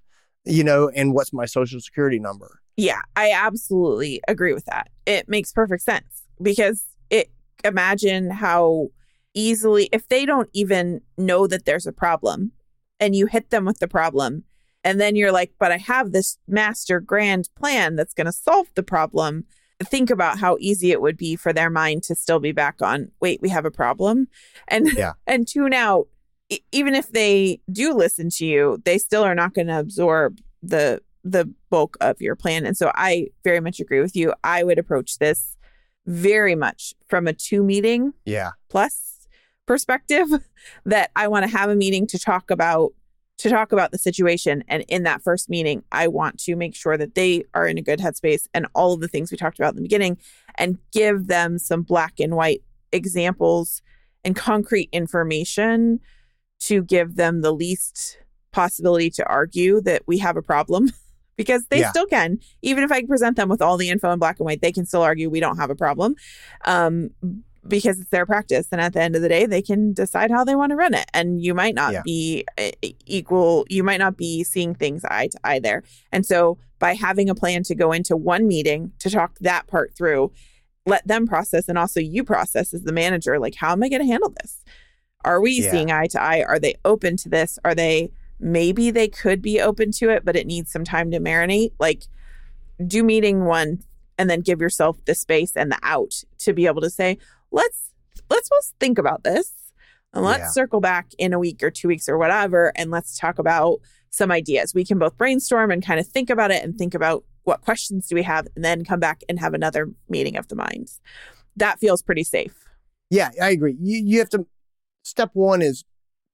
you 0.45 0.63
know, 0.63 0.89
and 0.89 1.13
what's 1.13 1.33
my 1.33 1.45
social 1.45 1.79
security 1.81 2.19
number. 2.19 2.61
Yeah, 2.77 3.01
I 3.15 3.31
absolutely 3.31 4.21
agree 4.27 4.53
with 4.53 4.65
that. 4.65 4.89
It 5.05 5.29
makes 5.29 5.51
perfect 5.51 5.83
sense 5.83 6.23
because 6.41 6.85
it 7.09 7.31
imagine 7.63 8.31
how 8.31 8.89
easily 9.33 9.89
if 9.91 10.07
they 10.07 10.25
don't 10.25 10.49
even 10.53 11.01
know 11.17 11.47
that 11.47 11.65
there's 11.65 11.85
a 11.85 11.91
problem 11.91 12.51
and 12.99 13.15
you 13.15 13.25
hit 13.27 13.49
them 13.49 13.65
with 13.65 13.79
the 13.79 13.87
problem 13.87 14.43
and 14.83 14.99
then 14.99 15.15
you're 15.15 15.31
like, 15.31 15.53
"But 15.59 15.71
I 15.71 15.77
have 15.77 16.11
this 16.11 16.37
master 16.47 16.99
grand 16.99 17.49
plan 17.55 17.95
that's 17.95 18.13
going 18.13 18.25
to 18.25 18.31
solve 18.33 18.67
the 18.75 18.83
problem." 18.83 19.45
Think 19.83 20.09
about 20.09 20.39
how 20.39 20.57
easy 20.59 20.91
it 20.91 21.01
would 21.01 21.17
be 21.17 21.35
for 21.35 21.51
their 21.53 21.69
mind 21.69 22.03
to 22.03 22.15
still 22.15 22.39
be 22.39 22.51
back 22.51 22.81
on, 22.81 23.11
"Wait, 23.21 23.41
we 23.41 23.49
have 23.49 23.65
a 23.65 23.71
problem." 23.71 24.27
And 24.67 24.89
Yeah. 24.93 25.13
and 25.27 25.47
tune 25.47 25.73
out 25.73 26.07
even 26.71 26.93
if 26.93 27.09
they 27.11 27.61
do 27.71 27.93
listen 27.93 28.29
to 28.29 28.45
you, 28.45 28.81
they 28.85 28.97
still 28.97 29.23
are 29.23 29.33
not 29.33 29.53
going 29.53 29.67
to 29.67 29.79
absorb 29.79 30.39
the 30.61 31.01
the 31.23 31.49
bulk 31.69 31.95
of 32.01 32.19
your 32.21 32.35
plan. 32.35 32.65
And 32.65 32.75
so 32.75 32.91
I 32.95 33.29
very 33.45 33.61
much 33.61 33.79
agree 33.79 34.01
with 34.01 34.13
you. 34.15 34.33
I 34.43 34.63
would 34.63 34.77
approach 34.77 35.19
this 35.19 35.55
very 36.05 36.53
much 36.53 36.93
from 37.07 37.27
a 37.27 37.33
two 37.33 37.63
meeting 37.63 38.11
Yeah. 38.25 38.51
plus 38.69 39.12
perspective 39.65 40.27
that 40.85 41.11
I 41.15 41.27
want 41.27 41.43
to 41.49 41.57
have 41.57 41.69
a 41.69 41.75
meeting 41.75 42.07
to 42.07 42.19
talk 42.19 42.51
about 42.51 42.93
to 43.39 43.49
talk 43.49 43.71
about 43.71 43.91
the 43.91 43.97
situation. 43.97 44.63
And 44.67 44.85
in 44.87 45.03
that 45.03 45.23
first 45.23 45.49
meeting 45.49 45.83
I 45.91 46.07
want 46.07 46.39
to 46.41 46.55
make 46.55 46.75
sure 46.75 46.97
that 46.97 47.15
they 47.15 47.43
are 47.53 47.67
in 47.67 47.77
a 47.77 47.81
good 47.81 47.99
headspace 47.99 48.47
and 48.53 48.67
all 48.75 48.93
of 48.93 49.01
the 49.01 49.07
things 49.07 49.31
we 49.31 49.37
talked 49.37 49.59
about 49.59 49.71
in 49.71 49.77
the 49.77 49.81
beginning 49.81 50.17
and 50.55 50.77
give 50.91 51.27
them 51.27 51.57
some 51.57 51.81
black 51.81 52.19
and 52.19 52.35
white 52.35 52.61
examples 52.91 53.81
and 54.23 54.35
concrete 54.35 54.87
information 54.93 55.99
to 56.59 56.83
give 56.83 57.15
them 57.15 57.41
the 57.41 57.51
least 57.51 58.19
possibility 58.51 59.09
to 59.09 59.27
argue 59.27 59.81
that 59.81 60.03
we 60.05 60.19
have 60.19 60.37
a 60.37 60.41
problem 60.43 60.91
because 61.35 61.65
they 61.67 61.79
Yeah. 61.79 61.89
still 61.89 62.05
can. 62.05 62.37
Even 62.61 62.83
if 62.83 62.91
i 62.91 63.03
present 63.03 63.35
them 63.35 63.49
with 63.49 63.61
all 63.63 63.77
the 63.77 63.89
info 63.89 64.11
in 64.11 64.19
black 64.19 64.39
and 64.39 64.45
white 64.45 64.61
they 64.61 64.71
can 64.71 64.85
still 64.85 65.01
argue 65.01 65.29
we 65.29 65.39
don't 65.39 65.57
have 65.57 65.71
a 65.71 65.75
problem. 65.75 66.15
Um, 66.65 67.09
because 67.67 67.99
it's 67.99 68.09
their 68.09 68.25
practice 68.25 68.67
and 68.71 68.81
at 68.81 68.93
the 68.93 69.01
end 69.01 69.15
of 69.15 69.21
the 69.21 69.29
day 69.29 69.45
they 69.45 69.61
can 69.61 69.93
decide 69.93 70.29
how 70.31 70.43
they 70.43 70.55
want 70.55 70.69
to 70.71 70.75
run 70.75 70.93
it. 70.93 71.05
And 71.13 71.41
you 71.41 71.53
might 71.53 71.75
not 71.75 71.93
Yeah. 71.93 72.01
be 72.03 72.45
uh, 72.57 72.71
equal 73.05 73.65
you 73.69 73.83
might 73.83 73.97
not 73.99 74.17
be 74.17 74.43
seeing 74.43 74.75
things 74.75 75.03
eye 75.05 75.27
to 75.27 75.39
eye 75.43 75.59
there. 75.59 75.83
And 76.11 76.25
so 76.25 76.57
by 76.79 76.93
having 76.93 77.29
a 77.29 77.35
plan 77.35 77.63
to 77.63 77.75
go 77.75 77.91
into 77.93 78.17
one 78.17 78.47
meeting 78.47 78.91
to 78.99 79.09
talk 79.09 79.37
that 79.39 79.67
part 79.67 79.95
through 79.95 80.31
let 80.85 81.07
them 81.07 81.25
process 81.25 81.69
and 81.69 81.77
also 81.77 82.01
you 82.01 82.25
process 82.25 82.73
as 82.73 82.81
the 82.83 82.91
manager 82.91 83.39
like 83.39 83.55
how 83.55 83.71
am 83.71 83.81
i 83.83 83.87
going 83.89 84.01
to 84.01 84.07
handle 84.07 84.33
this? 84.41 84.63
Are 85.23 85.39
we 85.39 85.53
Yeah. 85.61 85.71
seeing 85.71 85.91
eye 85.91 86.07
to 86.07 86.21
eye? 86.21 86.43
Are 86.43 86.59
they 86.59 86.75
open 86.83 87.15
to 87.17 87.29
this? 87.29 87.57
Are 87.63 87.73
they 87.73 88.11
maybe 88.39 88.91
they 88.91 89.07
could 89.07 89.41
be 89.41 89.61
open 89.61 89.91
to 89.93 90.09
it 90.09 90.25
but 90.25 90.35
it 90.35 90.45
needs 90.47 90.69
some 90.71 90.83
time 90.83 91.11
to 91.11 91.19
marinate. 91.19 91.71
Like 91.79 92.03
do 92.85 93.03
meeting 93.03 93.45
one 93.45 93.79
and 94.17 94.29
then 94.29 94.41
give 94.41 94.59
yourself 94.59 94.97
the 95.05 95.15
space 95.15 95.55
and 95.55 95.71
the 95.71 95.79
out 95.83 96.23
to 96.39 96.53
be 96.53 96.65
able 96.65 96.81
to 96.81 96.89
say 96.89 97.17
let's 97.53 97.91
let's 98.29 98.49
let's 98.51 98.73
think 98.79 98.97
about 98.97 99.23
this 99.23 99.53
And 100.13 100.23
let's 100.23 100.41
Yeah. 100.41 100.49
circle 100.49 100.79
back 100.81 101.07
in 101.17 101.33
a 101.33 101.39
week 101.39 101.63
or 101.63 101.71
two 101.71 101.87
weeks 101.87 102.07
or 102.07 102.17
whatever, 102.19 102.71
and 102.75 102.91
let's 102.91 103.17
talk 103.17 103.39
about 103.39 103.79
some 104.11 104.29
ideas. 104.31 104.71
We 104.75 104.85
can 104.85 104.99
both 104.99 105.17
brainstorm 105.17 105.71
and 105.71 105.83
kind 105.83 105.99
of 105.99 106.05
think 106.07 106.29
about 106.29 106.51
it 106.51 106.63
and 106.63 106.77
think 106.77 106.93
about 106.93 107.23
what 107.45 107.61
questions 107.61 108.07
do 108.07 108.15
we 108.15 108.21
have, 108.21 108.47
and 108.55 108.63
then 108.63 108.85
come 108.85 108.99
back 108.99 109.23
and 109.27 109.39
have 109.39 109.55
another 109.55 109.89
meeting 110.07 110.37
of 110.37 110.47
the 110.49 110.55
minds. 110.55 111.01
That 111.55 111.79
feels 111.79 112.03
pretty 112.03 112.23
safe. 112.23 112.53
Yeah, 113.09 113.31
I 113.41 113.49
agree. 113.51 113.75
You 113.79 113.97
you 114.03 114.19
have 114.19 114.29
to. 114.29 114.45
Step 115.03 115.31
one 115.33 115.61
is 115.63 115.83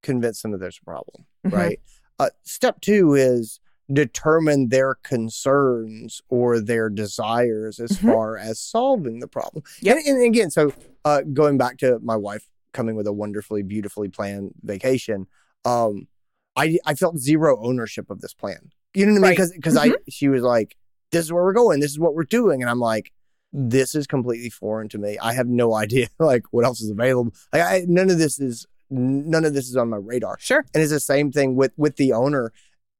convince 0.03 0.41
them 0.41 0.51
that 0.51 0.59
there's 0.59 0.79
a 0.81 0.85
problem, 0.85 1.25
Mhm. 1.47 1.51
right? 1.53 1.79
Uh, 2.19 2.29
step 2.43 2.81
two 2.81 3.13
is 3.13 3.59
determine 3.91 4.69
their 4.69 4.95
concerns 5.03 6.21
or 6.29 6.59
their 6.59 6.89
desires 6.89 7.79
as 7.79 7.91
Mhm. 7.91 8.11
far 8.13 8.37
as 8.37 8.59
solving 8.59 9.19
the 9.19 9.27
problem. 9.27 9.63
Yep. 9.81 9.97
And, 10.05 10.17
and 10.17 10.25
again, 10.25 10.51
so 10.51 10.73
uh, 11.05 11.21
going 11.33 11.57
back 11.57 11.77
to 11.79 11.99
my 11.99 12.15
wife 12.15 12.47
coming 12.73 12.95
with 12.95 13.07
a 13.07 13.13
wonderfully, 13.13 13.63
beautifully 13.63 14.09
planned 14.09 14.53
vacation, 14.63 15.27
um, 15.65 16.07
I 16.55 16.77
I 16.85 16.93
felt 16.95 17.17
zero 17.17 17.57
ownership 17.63 18.09
of 18.09 18.21
this 18.21 18.33
plan. 18.33 18.71
You 18.93 19.05
know 19.05 19.13
what 19.13 19.17
I 19.17 19.21
mean? 19.21 19.23
Right. 19.23 19.31
Because 19.37 19.51
because 19.53 19.77
I 19.77 19.91
she 20.09 20.27
was 20.27 20.41
like, 20.43 20.75
"This 21.11 21.25
is 21.25 21.31
where 21.33 21.43
we're 21.43 21.53
going. 21.53 21.79
This 21.79 21.91
is 21.91 21.99
what 21.99 22.15
we're 22.15 22.23
doing," 22.23 22.61
and 22.61 22.69
I'm 22.69 22.79
like, 22.79 23.11
"This 23.53 23.95
is 23.95 24.07
completely 24.07 24.49
foreign 24.49 24.89
to 24.89 24.97
me. 24.97 25.17
I 25.19 25.33
have 25.33 25.47
no 25.47 25.73
idea 25.83 26.07
like 26.19 26.43
what 26.51 26.65
else 26.65 26.81
is 26.81 26.89
available. 26.89 27.33
Like, 27.53 27.61
I, 27.63 27.85
none 27.87 28.09
of 28.09 28.17
this 28.17 28.39
is 28.39 28.65
none 28.89 29.45
of 29.45 29.53
this 29.53 29.69
is 29.69 29.75
on 29.77 29.89
my 29.89 29.97
radar." 29.97 30.37
Sure. 30.39 30.65
And 30.73 30.83
it's 30.83 30.91
the 30.91 30.99
same 30.99 31.31
thing 31.31 31.55
with 31.55 31.71
with 31.77 31.95
the 31.95 32.13
owner. 32.13 32.51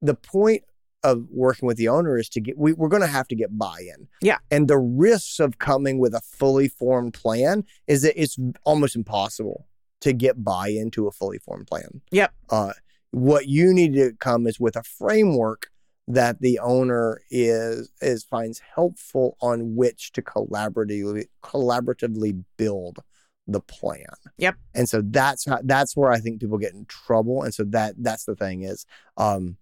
The 0.01 0.15
point 0.15 0.63
of 1.03 1.25
working 1.29 1.67
with 1.67 1.77
the 1.77 1.87
owner 1.87 2.17
is 2.17 2.29
to 2.29 2.41
get 2.41 2.57
we, 2.57 2.73
we're 2.73 2.89
going 2.89 3.01
to 3.01 3.07
have 3.07 3.27
to 3.29 3.35
get 3.35 3.57
buy-in. 3.57 4.07
Yeah. 4.21 4.37
And 4.51 4.67
the 4.67 4.77
risks 4.77 5.39
of 5.39 5.57
coming 5.57 5.99
with 5.99 6.13
a 6.13 6.21
fully 6.21 6.67
formed 6.67 7.13
plan 7.13 7.63
is 7.87 8.01
that 8.01 8.21
it's 8.21 8.37
almost 8.63 8.95
impossible 8.95 9.67
to 10.01 10.13
get 10.13 10.43
buy-in 10.43 10.91
to 10.91 11.07
a 11.07 11.11
fully 11.11 11.39
formed 11.39 11.67
plan. 11.67 12.01
Yep. 12.11 12.33
Uh, 12.49 12.73
what 13.11 13.47
you 13.47 13.73
need 13.73 13.93
to 13.93 14.13
come 14.19 14.45
is 14.47 14.59
with 14.59 14.75
a 14.75 14.83
framework 14.83 15.69
that 16.07 16.41
the 16.41 16.59
owner 16.59 17.21
is 17.29 17.91
is 18.01 18.23
finds 18.23 18.59
helpful 18.75 19.37
on 19.41 19.75
which 19.75 20.11
to 20.13 20.21
collaboratively 20.21 21.25
collaboratively 21.43 22.43
build 22.57 22.99
the 23.47 23.59
plan. 23.61 24.05
Yep. 24.37 24.55
And 24.75 24.89
so 24.89 25.01
that's 25.03 25.45
how 25.45 25.59
that's 25.63 25.95
where 25.95 26.11
I 26.11 26.19
think 26.19 26.39
people 26.39 26.57
get 26.57 26.73
in 26.73 26.85
trouble. 26.85 27.43
And 27.43 27.53
so 27.53 27.63
that 27.65 27.95
that's 27.97 28.25
the 28.25 28.35
thing 28.35 28.63
is 28.63 28.85
um 29.17 29.57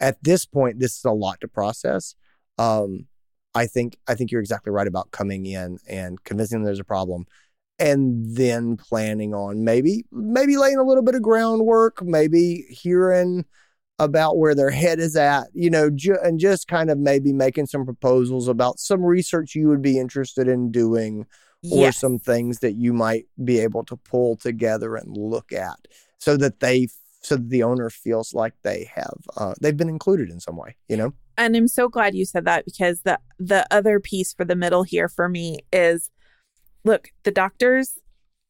at 0.00 0.22
this 0.22 0.46
point 0.46 0.78
this 0.78 0.96
is 0.98 1.04
a 1.04 1.10
lot 1.12 1.40
to 1.40 1.48
process. 1.48 2.14
Um 2.58 3.06
I 3.54 3.66
think 3.66 3.98
I 4.06 4.14
think 4.14 4.30
you're 4.30 4.40
exactly 4.40 4.70
right 4.72 4.86
about 4.86 5.10
coming 5.10 5.46
in 5.46 5.78
and 5.88 6.22
convincing 6.24 6.58
them 6.58 6.64
there's 6.64 6.80
a 6.80 6.84
problem 6.84 7.26
and 7.78 8.36
then 8.36 8.76
planning 8.76 9.34
on 9.34 9.64
maybe 9.64 10.04
maybe 10.12 10.56
laying 10.56 10.78
a 10.78 10.82
little 10.84 11.02
bit 11.02 11.14
of 11.14 11.22
groundwork, 11.22 12.02
maybe 12.02 12.64
hearing 12.70 13.44
about 14.00 14.38
where 14.38 14.54
their 14.54 14.70
head 14.70 15.00
is 15.00 15.16
at, 15.16 15.48
you 15.54 15.70
know, 15.70 15.90
ju- 15.90 16.18
and 16.22 16.38
just 16.38 16.68
kind 16.68 16.88
of 16.90 16.98
maybe 16.98 17.32
making 17.32 17.66
some 17.66 17.84
proposals 17.84 18.46
about 18.46 18.78
some 18.78 19.02
research 19.04 19.54
you 19.56 19.68
would 19.68 19.82
be 19.82 19.98
interested 19.98 20.46
in 20.48 20.70
doing 20.70 21.26
or 21.70 21.90
Yes. 21.90 21.96
some 21.96 22.18
things 22.20 22.60
that 22.60 22.74
you 22.74 22.92
might 22.92 23.26
be 23.44 23.58
able 23.58 23.84
to 23.84 23.96
pull 23.96 24.36
together 24.36 24.94
and 24.94 25.16
look 25.16 25.52
at 25.52 25.76
so 26.18 26.36
that 26.36 26.60
they 26.60 26.86
so 27.28 27.36
the 27.36 27.62
owner 27.62 27.90
feels 27.90 28.32
like 28.32 28.54
they 28.62 28.90
have 28.94 29.18
uh, 29.36 29.54
they've 29.60 29.76
been 29.76 29.88
included 29.88 30.30
in 30.30 30.40
some 30.40 30.56
way 30.56 30.76
you 30.88 30.96
know 30.96 31.12
and 31.36 31.54
I'm 31.56 31.68
so 31.68 31.88
glad 31.88 32.14
you 32.16 32.24
said 32.24 32.44
that 32.46 32.64
because 32.64 33.02
the 33.02 33.18
the 33.38 33.64
other 33.70 34.00
piece 34.00 34.32
for 34.32 34.44
the 34.44 34.56
middle 34.56 34.82
here 34.82 35.08
for 35.08 35.28
me 35.28 35.58
is 35.72 36.10
look, 36.84 37.10
the 37.24 37.30
doctors 37.30 37.98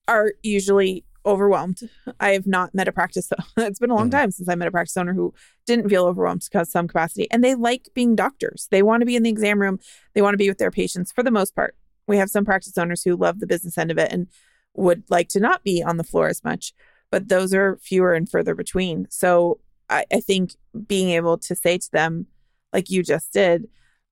are 0.07 0.33
usually 0.43 1.05
overwhelmed. 1.27 1.81
I 2.21 2.31
have 2.31 2.47
not 2.47 2.75
met 2.75 2.89
a 2.89 2.93
practice 2.93 3.31
it's 3.59 3.79
been 3.79 3.91
a 3.91 3.95
long 3.95 4.09
Mhm. 4.09 4.13
time 4.13 4.31
since 4.31 4.49
I 4.49 4.55
met 4.55 4.69
a 4.69 4.71
practice 4.71 4.97
owner 4.97 5.13
who 5.13 5.35
didn't 5.67 5.89
feel 5.91 6.07
overwhelmed 6.07 6.45
because 6.51 6.71
some 6.71 6.89
capacity 6.89 7.27
and 7.31 7.45
they 7.45 7.55
like 7.55 7.89
being 7.95 8.15
doctors. 8.17 8.69
They 8.71 8.83
want 8.83 9.03
to 9.03 9.07
be 9.07 9.17
in 9.17 9.23
the 9.23 9.31
exam 9.31 9.61
room, 9.61 9.79
they 10.15 10.23
want 10.23 10.33
to 10.35 10.39
be 10.39 10.49
with 10.49 10.59
their 10.59 10.71
patients 10.71 11.13
for 11.13 11.23
the 11.23 11.31
most 11.31 11.55
part. 11.55 11.77
We 12.07 12.17
have 12.17 12.31
some 12.31 12.45
practice 12.47 12.79
owners 12.79 13.03
who 13.03 13.17
love 13.17 13.41
the 13.41 13.47
business 13.47 13.77
end 13.77 13.91
of 13.91 13.99
it 13.99 14.11
and 14.13 14.29
would 14.75 15.03
like 15.11 15.29
to 15.31 15.41
not 15.41 15.63
be 15.65 15.83
on 15.83 15.97
the 15.99 16.05
floor 16.05 16.29
as 16.29 16.43
much, 16.43 16.73
but 17.11 17.29
those 17.29 17.55
are 17.55 17.79
fewer 17.83 18.13
and 18.13 18.29
further 18.29 18.55
between. 18.55 19.07
So 19.11 19.61
I, 19.89 20.05
I 20.13 20.21
think 20.21 20.55
being 20.87 21.11
able 21.11 21.39
to 21.39 21.55
say 21.55 21.79
to 21.79 21.91
them, 21.93 22.27
like 22.73 22.91
you 22.91 23.03
just 23.03 23.33
did, 23.33 23.69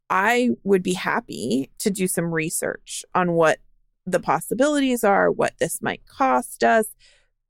I 0.08 0.50
would 0.64 0.82
be 0.82 0.94
happy 0.94 1.70
to 1.78 1.90
do 1.90 2.06
some 2.06 2.32
research 2.32 3.04
on 3.14 3.32
what 3.32 3.58
the 4.06 4.20
possibilities 4.20 5.02
are, 5.04 5.30
what 5.30 5.54
this 5.58 5.82
might 5.82 6.06
cost 6.06 6.62
us. 6.62 6.86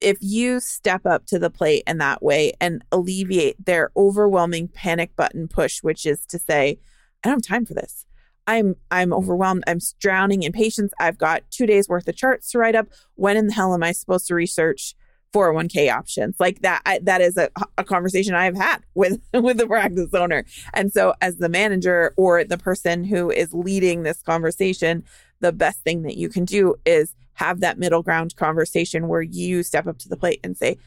If 0.01 0.19
you 0.21 0.61
step 0.61 1.07
up 1.07 1.27
to 1.27 1.39
the 1.39 1.51
plate 1.51 1.83
in 1.87 1.99
that 1.99 2.23
way 2.23 2.53
and 2.61 2.83
alleviate 2.93 3.65
their 3.65 3.91
overwhelming 3.97 4.69
panic 4.69 5.15
button 5.17 5.49
push, 5.49 5.83
which 5.83 6.05
is 6.05 6.25
to 6.27 6.39
say, 6.39 6.79
I 7.23 7.29
don't 7.29 7.45
have 7.45 7.57
time 7.57 7.67
for 7.67 7.75
this. 7.75 8.07
I'm 8.47 8.77
I'm 8.91 9.13
overwhelmed. 9.13 9.65
I'm 9.67 9.81
drowning 9.99 10.43
in 10.43 10.53
patients. 10.53 10.95
I've 11.01 11.19
got 11.19 11.43
two 11.51 11.67
days 11.67 11.89
worth 11.89 12.07
of 12.07 12.17
charts 12.17 12.51
to 12.53 12.59
write 12.59 12.77
up. 12.77 12.87
When 13.15 13.37
in 13.37 13.49
the 13.49 13.55
hell 13.55 13.75
am 13.75 13.83
I 13.83 13.93
supposed 13.93 14.29
to 14.29 14.35
research 14.35 14.95
401k 15.37 15.93
options 15.93 16.37
like 16.39 16.63
that? 16.63 16.83
I, 16.87 17.01
that 17.03 17.21
is 17.21 17.37
a, 17.37 17.51
a 17.77 17.85
conversation 17.85 18.35
I 18.35 18.45
have 18.45 18.57
had 18.57 18.79
with 18.95 19.21
with 19.35 19.59
the 19.59 19.67
practice 19.67 20.15
owner. 20.15 20.45
And 20.75 20.93
so, 20.93 21.15
as 21.21 21.37
the 21.37 21.49
manager 21.49 22.15
or 22.17 22.45
the 22.45 22.59
person 22.59 23.05
who 23.05 23.31
is 23.31 23.53
leading 23.53 24.03
this 24.03 24.23
conversation, 24.23 25.05
the 25.41 25.53
best 25.53 25.81
thing 25.81 26.03
that 26.03 26.17
you 26.17 26.29
can 26.29 26.45
do 26.45 26.77
is 26.87 27.15
have 27.35 27.61
that 27.61 27.79
middle 27.79 28.03
ground 28.03 28.35
conversation 28.37 29.09
where 29.09 29.23
you 29.23 29.63
step 29.63 29.87
up 29.87 29.99
to 29.99 30.09
the 30.09 30.17
plate 30.17 30.41
and 30.43 30.57
say, 30.57 30.79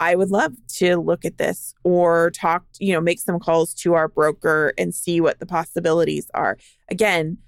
I 0.00 0.14
would 0.14 0.30
love 0.30 0.54
to 0.76 0.98
look 0.98 1.24
at 1.24 1.38
this 1.38 1.74
or 1.82 2.30
talk, 2.30 2.64
you 2.78 2.92
know, 2.92 3.00
make 3.00 3.18
some 3.18 3.40
calls 3.40 3.74
to 3.74 3.94
our 3.94 4.06
broker 4.06 4.72
and 4.78 4.94
see 4.94 5.20
what 5.20 5.40
the 5.40 5.46
possibilities 5.46 6.30
are. 6.34 6.56
Again, 6.88 7.38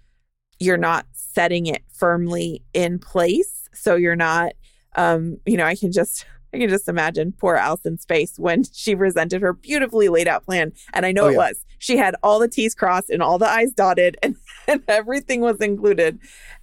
you're 0.58 0.76
not 0.76 1.06
setting 1.12 1.66
it 1.66 1.82
firmly 1.92 2.64
in 2.74 2.98
place. 2.98 3.68
So 3.72 3.94
you're 3.94 4.16
not, 4.16 4.52
um, 4.96 5.38
you 5.46 5.56
know, 5.56 5.64
I 5.64 5.76
can 5.76 5.92
just, 5.92 6.26
I 6.52 6.58
can 6.58 6.68
just 6.68 6.88
imagine 6.88 7.32
poor 7.32 7.54
Allison's 7.56 8.04
face 8.04 8.38
when 8.38 8.64
she 8.72 8.96
presented 8.96 9.42
her 9.42 9.52
beautifully 9.52 10.08
laid 10.08 10.28
out 10.28 10.44
plan. 10.44 10.72
And 10.92 11.06
I 11.06 11.12
know 11.12 11.24
Oh, 11.24 11.28
it 11.28 11.32
yeah. 11.32 11.38
was. 11.38 11.64
She 11.78 11.96
had 11.96 12.14
all 12.22 12.38
the 12.38 12.48
T's 12.48 12.74
crossed 12.74 13.08
and 13.10 13.22
all 13.22 13.38
the 13.38 13.48
I's 13.48 13.72
dotted 13.72 14.16
and, 14.22 14.36
and 14.68 14.82
everything 14.88 15.40
was 15.40 15.58
included. 15.58 16.18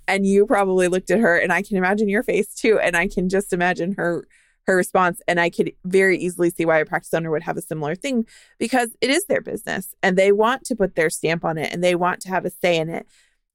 And 0.08 0.26
you 0.26 0.45
probably 0.45 0.88
looked 0.88 1.12
at 1.12 1.19
her 1.19 1.38
and 1.38 1.52
I 1.52 1.62
can 1.62 1.78
imagine 1.78 2.10
your 2.10 2.23
face 2.23 2.54
too. 2.54 2.80
And 2.80 2.95
I 2.95 3.08
can 3.08 3.30
just 3.30 3.54
imagine 3.54 3.93
her 3.93 4.28
her 4.65 4.76
response. 4.76 5.21
And 5.30 5.39
I 5.39 5.50
could 5.50 5.71
very 5.86 6.17
easily 6.17 6.50
see 6.50 6.65
why 6.65 6.80
a 6.80 6.86
practice 6.86 7.13
owner 7.13 7.32
would 7.32 7.43
have 7.43 7.56
a 7.56 7.62
similar 7.62 7.95
thing 7.95 8.26
because 8.60 8.89
it 9.00 9.10
is 9.10 9.23
their 9.26 9.39
business 9.41 9.95
and 10.04 10.17
they 10.17 10.34
want 10.34 10.65
to 10.65 10.76
put 10.76 10.95
their 10.95 11.10
stamp 11.10 11.45
on 11.45 11.58
it 11.58 11.71
and 11.71 11.82
they 11.82 11.95
want 11.95 12.19
to 12.23 12.30
have 12.30 12.43
a 12.45 12.50
say 12.50 12.76
in 12.76 12.89
it. 12.89 13.08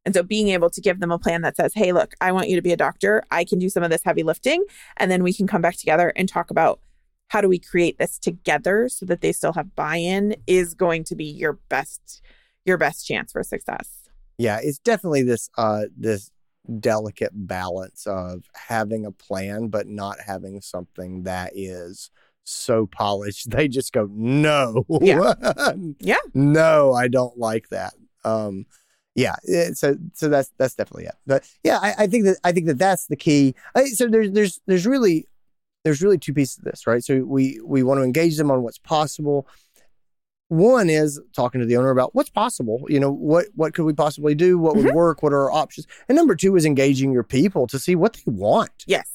And 0.05 0.15
so 0.15 0.23
being 0.23 0.49
able 0.49 0.69
to 0.71 0.81
give 0.81 1.01
them 1.01 1.13
a 1.13 1.19
plan 1.19 1.43
that 1.43 1.57
says, 1.57 1.73
hey, 1.75 1.93
look, 1.93 2.15
I 2.21 2.33
want 2.33 2.49
you 2.49 2.57
to 2.57 2.63
be 2.63 2.73
a 2.73 2.77
doctor. 2.77 3.23
I 3.31 3.45
can 3.45 3.59
do 3.59 3.69
some 3.69 3.83
of 3.83 3.91
this 3.91 4.03
heavy 4.05 4.23
lifting. 4.25 4.65
And 4.97 5.11
then 5.11 5.23
we 5.23 5.33
can 5.33 5.47
come 5.47 5.63
back 5.63 5.77
together 5.77 6.13
and 6.17 6.29
talk 6.29 6.51
about 6.51 6.81
how 7.29 7.41
do 7.41 7.49
we 7.49 7.59
create 7.59 7.99
this 7.99 8.19
together 8.19 8.89
so 8.89 9.07
that 9.07 9.21
they 9.21 9.33
still 9.33 9.53
have 9.55 9.75
buy-in 9.75 10.37
is 10.47 10.75
going 10.75 11.05
to 11.05 11.15
be 11.17 11.25
your 11.25 11.55
best 11.69 12.21
your 12.65 12.77
best 12.79 13.07
chance 13.07 13.33
for 13.33 13.43
success. 13.43 14.09
yeah 14.39 14.59
it's 14.63 14.79
definitely 14.79 15.23
this 15.23 15.49
uh 15.57 15.85
this 15.97 16.31
delicate 16.79 17.33
balance 17.35 18.07
of 18.07 18.45
having 18.55 19.05
a 19.07 19.11
plan 19.11 19.67
but 19.69 19.89
not 19.89 20.17
having 20.25 20.61
something 20.61 21.23
that 21.25 21.51
is 21.57 22.11
so 22.45 22.87
polished 22.87 23.51
they 23.57 23.67
just 23.67 23.93
go 23.93 24.07
no 24.13 24.85
Yeah. 25.01 25.33
Yeah. 26.01 26.17
no 26.35 26.93
i 26.93 27.09
don't 27.09 27.37
like 27.39 27.69
that 27.71 27.95
um 28.25 28.67
yeah 29.15 29.35
eh, 29.49 29.71
so 29.75 29.97
so 30.15 30.29
that's 30.29 30.51
that's 30.59 30.75
definitely 30.75 31.05
it. 31.05 31.15
But 31.27 31.49
yeah 31.63 31.79
i, 31.83 31.95
I 31.99 32.07
think 32.07 32.25
that 32.25 32.39
i 32.45 32.53
think 32.53 32.67
that 32.67 32.79
that's 32.79 33.07
the 33.07 33.17
key. 33.17 33.55
I, 33.75 33.85
so 33.87 34.09
there's 34.09 34.31
there's 34.33 34.61
there's 34.67 34.87
really 34.87 35.29
there's 35.85 36.01
really 36.03 36.19
two 36.19 36.33
pieces 36.33 36.59
of 36.59 36.65
this 36.65 36.87
right? 36.87 37.05
So 37.05 37.23
we 37.25 37.61
we 37.65 37.83
want 37.83 37.99
to 37.99 38.05
engage 38.05 38.37
them 38.37 38.51
on 38.51 38.63
what's 38.63 38.79
possible. 38.79 39.47
One 40.49 40.91
is 40.91 41.21
talking 41.35 41.61
to 41.61 41.67
the 41.67 41.77
owner 41.79 41.91
about 41.91 42.15
what's 42.15 42.31
possible 42.31 42.85
you 42.89 43.01
know 43.01 43.11
what 43.11 43.47
what 43.55 43.75
could 43.75 43.85
we 43.85 43.93
possibly 43.95 44.35
do? 44.35 44.59
What 44.59 44.77
would 44.77 44.87
mm-hmm. 44.87 44.97
work? 44.97 45.23
What 45.23 45.33
are 45.33 45.43
our 45.45 45.53
options? 45.53 45.87
And 46.09 46.17
number 46.17 46.35
two 46.35 46.57
is 46.57 46.65
engaging 46.65 47.13
your 47.13 47.25
people 47.25 47.67
to 47.69 47.79
see 47.79 47.95
what 47.97 48.15
they 48.15 48.23
want. 48.27 48.85
Yes. 48.87 49.09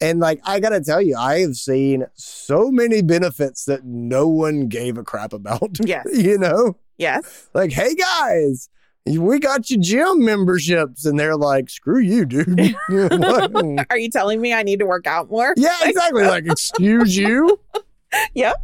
and 0.00 0.20
like 0.20 0.40
i 0.44 0.60
gotta 0.60 0.80
tell 0.80 1.02
you 1.02 1.16
i 1.16 1.40
have 1.40 1.56
seen 1.56 2.06
so 2.14 2.70
many 2.70 3.02
benefits 3.02 3.64
that 3.64 3.84
no 3.84 4.28
one 4.28 4.68
gave 4.68 4.96
a 4.96 5.02
crap 5.02 5.32
about 5.32 5.76
Yes. 5.84 6.06
you 6.12 6.38
know? 6.38 6.76
Yes. 6.98 7.48
like 7.54 7.72
hey 7.72 7.94
guys 7.94 8.68
we 9.06 9.38
got 9.38 9.70
you 9.70 9.78
gym 9.78 10.24
memberships 10.24 11.04
and 11.06 11.18
they're 11.18 11.36
like 11.36 11.70
screw 11.70 11.98
you 11.98 12.24
dude 12.26 12.58
Are 13.90 13.96
you 13.98 14.10
telling 14.10 14.40
me 14.40 14.52
I 14.52 14.62
need 14.62 14.78
to 14.80 14.86
work 14.86 15.06
out 15.06 15.30
more? 15.30 15.54
yeah 15.56 15.76
exactly 15.82 16.24
like 16.24 16.46
excuse 16.46 17.16
you 17.16 17.58
Yep. 18.34 18.54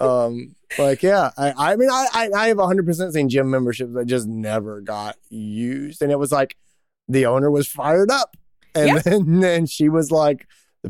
um 0.00 0.54
like 0.78 1.02
yeah 1.02 1.30
i 1.38 1.72
i 1.72 1.76
mean 1.76 1.88
i 1.90 2.06
i, 2.12 2.30
I 2.36 2.48
have 2.48 2.56
100% 2.58 3.12
seen 3.12 3.28
gym 3.28 3.50
memberships 3.50 3.94
that 3.94 4.06
just 4.06 4.26
never 4.26 4.80
got 4.80 5.16
used 5.28 6.02
and 6.02 6.10
it 6.10 6.18
was 6.18 6.32
like 6.32 6.56
the 7.08 7.26
owner 7.26 7.50
was 7.50 7.68
fired 7.68 8.10
up 8.10 8.36
and 8.74 8.88
Yeah. 8.88 8.98
then, 8.98 9.40
then 9.40 9.66
she 9.66 9.88
was 9.88 10.10
like 10.10 10.46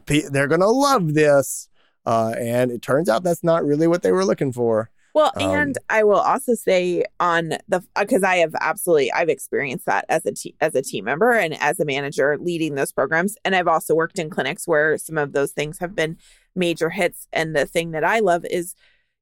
they're 0.06 0.48
gonna 0.48 0.66
love 0.68 1.14
this. 1.14 1.68
Uh, 2.06 2.34
and 2.38 2.70
it 2.72 2.82
turns 2.82 3.08
out 3.08 3.22
that's 3.22 3.44
not 3.44 3.64
really 3.64 3.86
what 3.86 4.02
they 4.02 4.10
were 4.10 4.24
looking 4.24 4.52
for. 4.52 4.90
Well, 5.14 5.32
Um, 5.36 5.50
and 5.52 5.78
I 5.88 6.02
will 6.02 6.18
also 6.18 6.54
say 6.54 7.04
on 7.20 7.50
the 7.68 7.84
because 7.96 8.24
I 8.24 8.36
have 8.36 8.54
absolutely 8.60 9.12
I've 9.12 9.28
experienced 9.28 9.86
that 9.86 10.06
as 10.08 10.26
a 10.26 10.32
te- 10.32 10.56
as 10.60 10.74
a 10.74 10.82
team 10.82 11.04
member 11.04 11.30
and 11.32 11.54
as 11.60 11.78
a 11.78 11.84
manager 11.84 12.36
leading 12.38 12.74
those 12.74 12.92
programs, 12.92 13.36
and 13.44 13.54
I've 13.54 13.68
also 13.68 13.94
worked 13.94 14.18
in 14.18 14.28
clinics 14.28 14.66
where 14.66 14.98
some 14.98 15.16
of 15.16 15.32
those 15.32 15.52
things 15.52 15.78
have 15.78 15.94
been 15.94 16.18
major 16.56 16.90
hits. 16.90 17.28
And 17.32 17.54
the 17.54 17.64
thing 17.66 17.92
that 17.92 18.02
I 18.04 18.18
love 18.20 18.44
is 18.50 18.74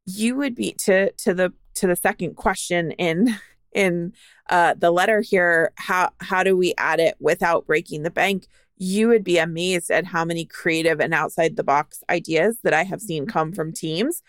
you 0.07 0.37
would 0.37 0.55
be 0.55 0.73
to 0.75 1.13
to 1.13 1.35
the 1.35 1.53
to 1.77 1.87
the 1.87 1.97
second 1.97 2.37
question 2.37 2.93
in 2.93 3.35
in 3.73 4.15
uh, 4.51 4.75
the 4.79 4.91
letter 4.91 5.21
here. 5.21 5.73
How 5.77 6.11
how 6.21 6.43
do 6.43 6.57
we 6.57 6.75
add 6.79 7.01
it 7.01 7.17
without 7.21 7.67
breaking 7.67 8.03
the 8.03 8.11
bank? 8.11 8.47
You 8.79 9.09
would 9.09 9.25
be 9.25 9.39
amazed 9.39 9.91
at 9.91 10.07
how 10.07 10.25
many 10.25 10.45
creative 10.47 11.01
and 11.01 11.15
outside 11.15 11.57
the 11.57 11.65
box 11.65 12.03
ideas 12.11 12.59
that 12.65 12.73
I 12.75 12.85
have 12.85 13.01
seen 13.03 13.27
come 13.27 13.53
from 13.53 13.73
teams. 13.73 14.23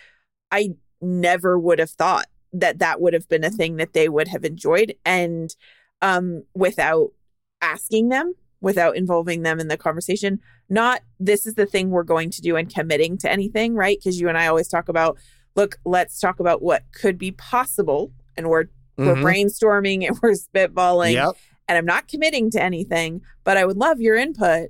I 0.52 0.76
never 1.04 1.60
would 1.60 1.80
have 1.80 1.92
thought 1.92 2.28
that 2.52 2.80
that 2.80 3.02
would 3.02 3.14
have 3.14 3.28
been 3.28 3.44
a 3.44 3.50
thing 3.50 3.76
that 3.78 3.94
they 3.94 4.08
would 4.10 4.28
have 4.28 4.44
enjoyed 4.46 4.96
and 5.06 5.56
um 6.02 6.44
without 6.54 7.10
asking 7.62 8.10
them 8.10 8.34
without 8.62 8.96
involving 8.96 9.42
them 9.44 9.60
in 9.60 9.68
the 9.68 9.78
conversation 9.78 10.40
not 10.70 11.02
this 11.20 11.46
is 11.46 11.56
the 11.56 11.66
thing 11.66 11.90
we're 11.90 12.04
going 12.04 12.30
to 12.30 12.42
do 12.42 12.56
and 12.56 12.74
committing 12.74 13.18
to 13.18 13.32
anything 13.32 13.74
right 13.76 13.98
because 14.00 14.20
you 14.20 14.30
and 14.30 14.38
I 14.38 14.48
always 14.48 14.68
talk 14.68 14.88
about 14.90 15.18
look 15.56 15.78
let's 15.86 16.20
talk 16.20 16.40
about 16.40 16.62
what 16.62 16.84
could 16.94 17.18
be 17.18 17.32
possible 17.32 18.12
and 18.38 18.50
we're 18.50 18.66
we're 18.98 19.16
Mhm. 19.16 19.24
brainstorming 19.24 20.06
and 20.08 20.18
we're 20.24 20.34
spitballing 20.34 21.14
Yep. 21.14 21.36
and 21.68 21.78
I'm 21.78 21.86
not 21.86 22.08
committing 22.08 22.52
to 22.52 22.62
anything, 22.62 23.22
but 23.44 23.58
I 23.58 23.66
would 23.66 23.78
love 23.78 24.00
your 24.00 24.16
input 24.16 24.70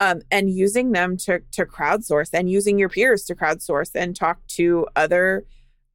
um, 0.00 0.22
and 0.30 0.48
using 0.48 0.92
them 0.92 1.16
to 1.18 1.40
to 1.52 1.66
crowdsource 1.66 2.30
and 2.32 2.50
using 2.50 2.78
your 2.78 2.88
peers 2.88 3.24
to 3.24 3.34
crowdsource 3.34 3.90
and 3.94 4.16
talk 4.16 4.38
to 4.48 4.86
other 4.96 5.44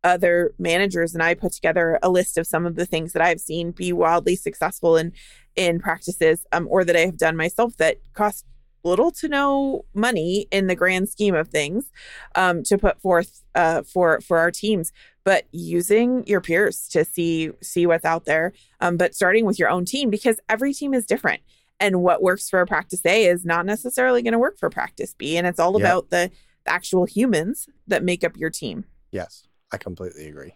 other 0.04 0.54
managers. 0.60 1.14
And 1.14 1.24
I 1.24 1.34
put 1.34 1.54
together 1.54 2.00
a 2.04 2.10
list 2.10 2.38
of 2.38 2.48
some 2.48 2.66
of 2.66 2.76
the 2.76 2.86
things 2.86 3.14
that 3.14 3.22
I've 3.22 3.40
seen 3.40 3.72
be 3.72 3.94
wildly 3.94 4.36
successful 4.36 4.98
in 4.98 5.14
in 5.56 5.80
practices 5.80 6.46
um, 6.52 6.68
or 6.70 6.84
that 6.84 6.96
I 6.96 7.02
have 7.02 7.18
done 7.18 7.38
myself 7.38 7.78
that 7.78 7.98
cost 8.14 8.46
little 8.84 9.12
to 9.12 9.28
no 9.30 9.86
money 9.94 10.48
in 10.52 10.68
the 10.68 10.76
grand 10.76 11.08
scheme 11.08 11.36
of 11.36 11.48
things 11.48 11.90
um, 12.36 12.64
to 12.64 12.78
put 12.78 13.00
forth 13.02 13.42
uh, 13.56 13.82
for 13.84 14.20
for 14.22 14.40
our 14.40 14.52
teams 14.52 14.92
but 15.24 15.46
using 15.52 16.26
your 16.28 16.42
peers 16.42 16.88
to 16.90 17.06
see 17.06 17.52
see 17.62 17.86
what's 17.86 18.04
out 18.04 18.26
there 18.26 18.52
um, 18.82 18.98
but 18.98 19.16
starting 19.16 19.46
with 19.46 19.58
your 19.58 19.70
own 19.70 19.86
team 19.86 20.10
because 20.10 20.40
every 20.50 20.74
team 20.74 20.94
is 20.94 21.06
different 21.06 21.42
and 21.80 22.02
what 22.02 22.22
works 22.22 22.50
for 22.50 22.66
practice 22.66 23.06
a 23.06 23.26
is 23.26 23.46
not 23.46 23.66
necessarily 23.66 24.22
going 24.22 24.34
to 24.34 24.40
work 24.40 24.58
for 24.58 24.70
practice 24.70 25.14
b 25.18 25.38
and 25.38 25.48
it's 25.48 25.60
all 25.60 25.74
Yep. 25.74 25.82
about 25.82 26.10
the, 26.10 26.32
the 26.66 26.72
actual 26.72 27.06
humans 27.06 27.70
that 27.88 28.04
make 28.04 28.24
up 28.24 28.36
your 28.36 28.50
team 28.50 28.84
Yes, 29.12 29.48
I 29.74 29.78
completely 29.78 30.28
agree. 30.28 30.54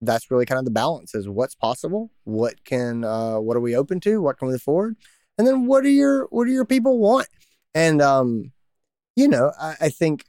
That's 0.00 0.30
really 0.30 0.46
kind 0.46 0.58
of 0.58 0.64
the 0.64 0.70
balance 0.72 1.14
is 1.14 1.28
what's 1.28 1.54
possible, 1.54 2.10
what 2.24 2.64
can 2.64 3.04
uh 3.04 3.38
what 3.38 3.56
are 3.56 3.60
we 3.60 3.76
open 3.76 4.00
to, 4.00 4.20
what 4.20 4.38
can 4.38 4.48
we 4.48 4.54
afford, 4.54 4.96
and 5.38 5.46
then 5.46 5.66
what 5.66 5.84
are 5.84 5.90
your 5.90 6.26
what 6.30 6.46
do 6.46 6.52
your 6.52 6.64
people 6.64 6.98
want? 6.98 7.28
And 7.74 8.02
um, 8.02 8.52
you 9.14 9.28
know, 9.28 9.52
I, 9.60 9.76
I 9.82 9.88
think 9.90 10.24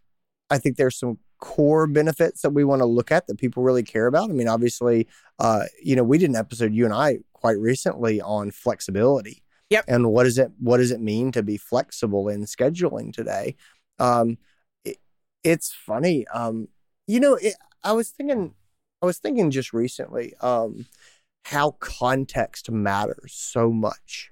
I 0.50 0.58
think 0.58 0.78
there's 0.78 1.00
some 1.00 1.18
core 1.40 1.88
benefits 1.88 2.42
that 2.42 2.50
we 2.50 2.64
want 2.64 2.82
to 2.82 2.86
look 2.86 3.12
at 3.12 3.28
that 3.28 3.38
people 3.38 3.64
really 3.64 3.84
care 3.84 4.08
about. 4.08 4.30
I 4.30 4.34
mean, 4.34 4.48
obviously, 4.48 5.08
uh, 5.40 5.64
you 5.82 5.96
know, 5.96 6.04
we 6.04 6.18
did 6.18 6.30
an 6.30 6.36
episode, 6.36 6.74
you 6.74 6.86
and 6.86 6.94
I, 6.94 7.20
quite 7.34 7.60
recently 7.60 8.22
on 8.22 8.52
flexibility. 8.52 9.44
Yep. 9.70 9.86
And 9.88 10.12
what 10.12 10.24
does 10.24 10.38
it 10.38 10.52
what 10.60 10.78
does 10.78 10.92
it 10.92 11.02
mean 11.02 11.32
to 11.34 11.44
be 11.44 11.58
flexible 11.58 12.30
in 12.30 12.46
scheduling 12.46 13.14
today? 13.14 13.56
Um, 14.00 14.38
it, 14.86 14.98
it's 15.44 15.74
funny. 15.74 16.26
Um, 16.28 16.70
you 17.06 17.20
know, 17.20 17.36
it, 17.36 17.56
I 17.88 17.94
was 17.94 18.10
thinking, 18.10 18.54
I 19.02 19.06
was 19.06 19.18
thinking 19.18 19.50
just 19.50 19.72
recently, 19.72 20.34
um, 20.42 20.88
how 21.46 21.72
context 21.80 22.70
matters 22.70 23.34
so 23.34 23.72
much 23.72 24.32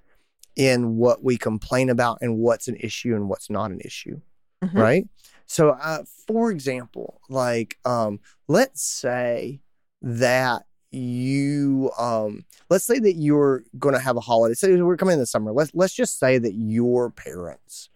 in 0.57 0.97
what 0.97 1.23
we 1.23 1.37
complain 1.37 1.89
about 1.89 2.17
and 2.21 2.37
what's 2.37 2.67
an 2.67 2.75
issue 2.75 3.15
and 3.15 3.29
what's 3.29 3.49
not 3.49 3.71
an 3.71 3.79
issue, 3.79 4.19
Mhm. 4.61 4.73
right? 4.73 5.07
So, 5.45 5.69
uh, 5.69 6.03
for 6.27 6.51
example, 6.51 7.21
like, 7.29 7.77
um, 7.85 8.19
let's 8.47 8.83
say 8.83 9.61
that 10.01 10.65
you, 10.91 11.91
um, 11.97 12.45
let's 12.69 12.85
say 12.85 12.99
that 12.99 13.13
you're 13.13 13.63
going 13.79 13.95
to 13.95 14.01
have 14.01 14.17
a 14.17 14.21
holiday. 14.21 14.53
Say 14.53 14.81
we're 14.81 14.97
coming 14.97 15.13
in 15.13 15.19
the 15.19 15.25
summer. 15.25 15.53
Let's 15.53 15.71
let's 15.73 15.93
just 15.93 16.19
say 16.19 16.37
that 16.37 16.53
your 16.55 17.09
parents 17.09 17.89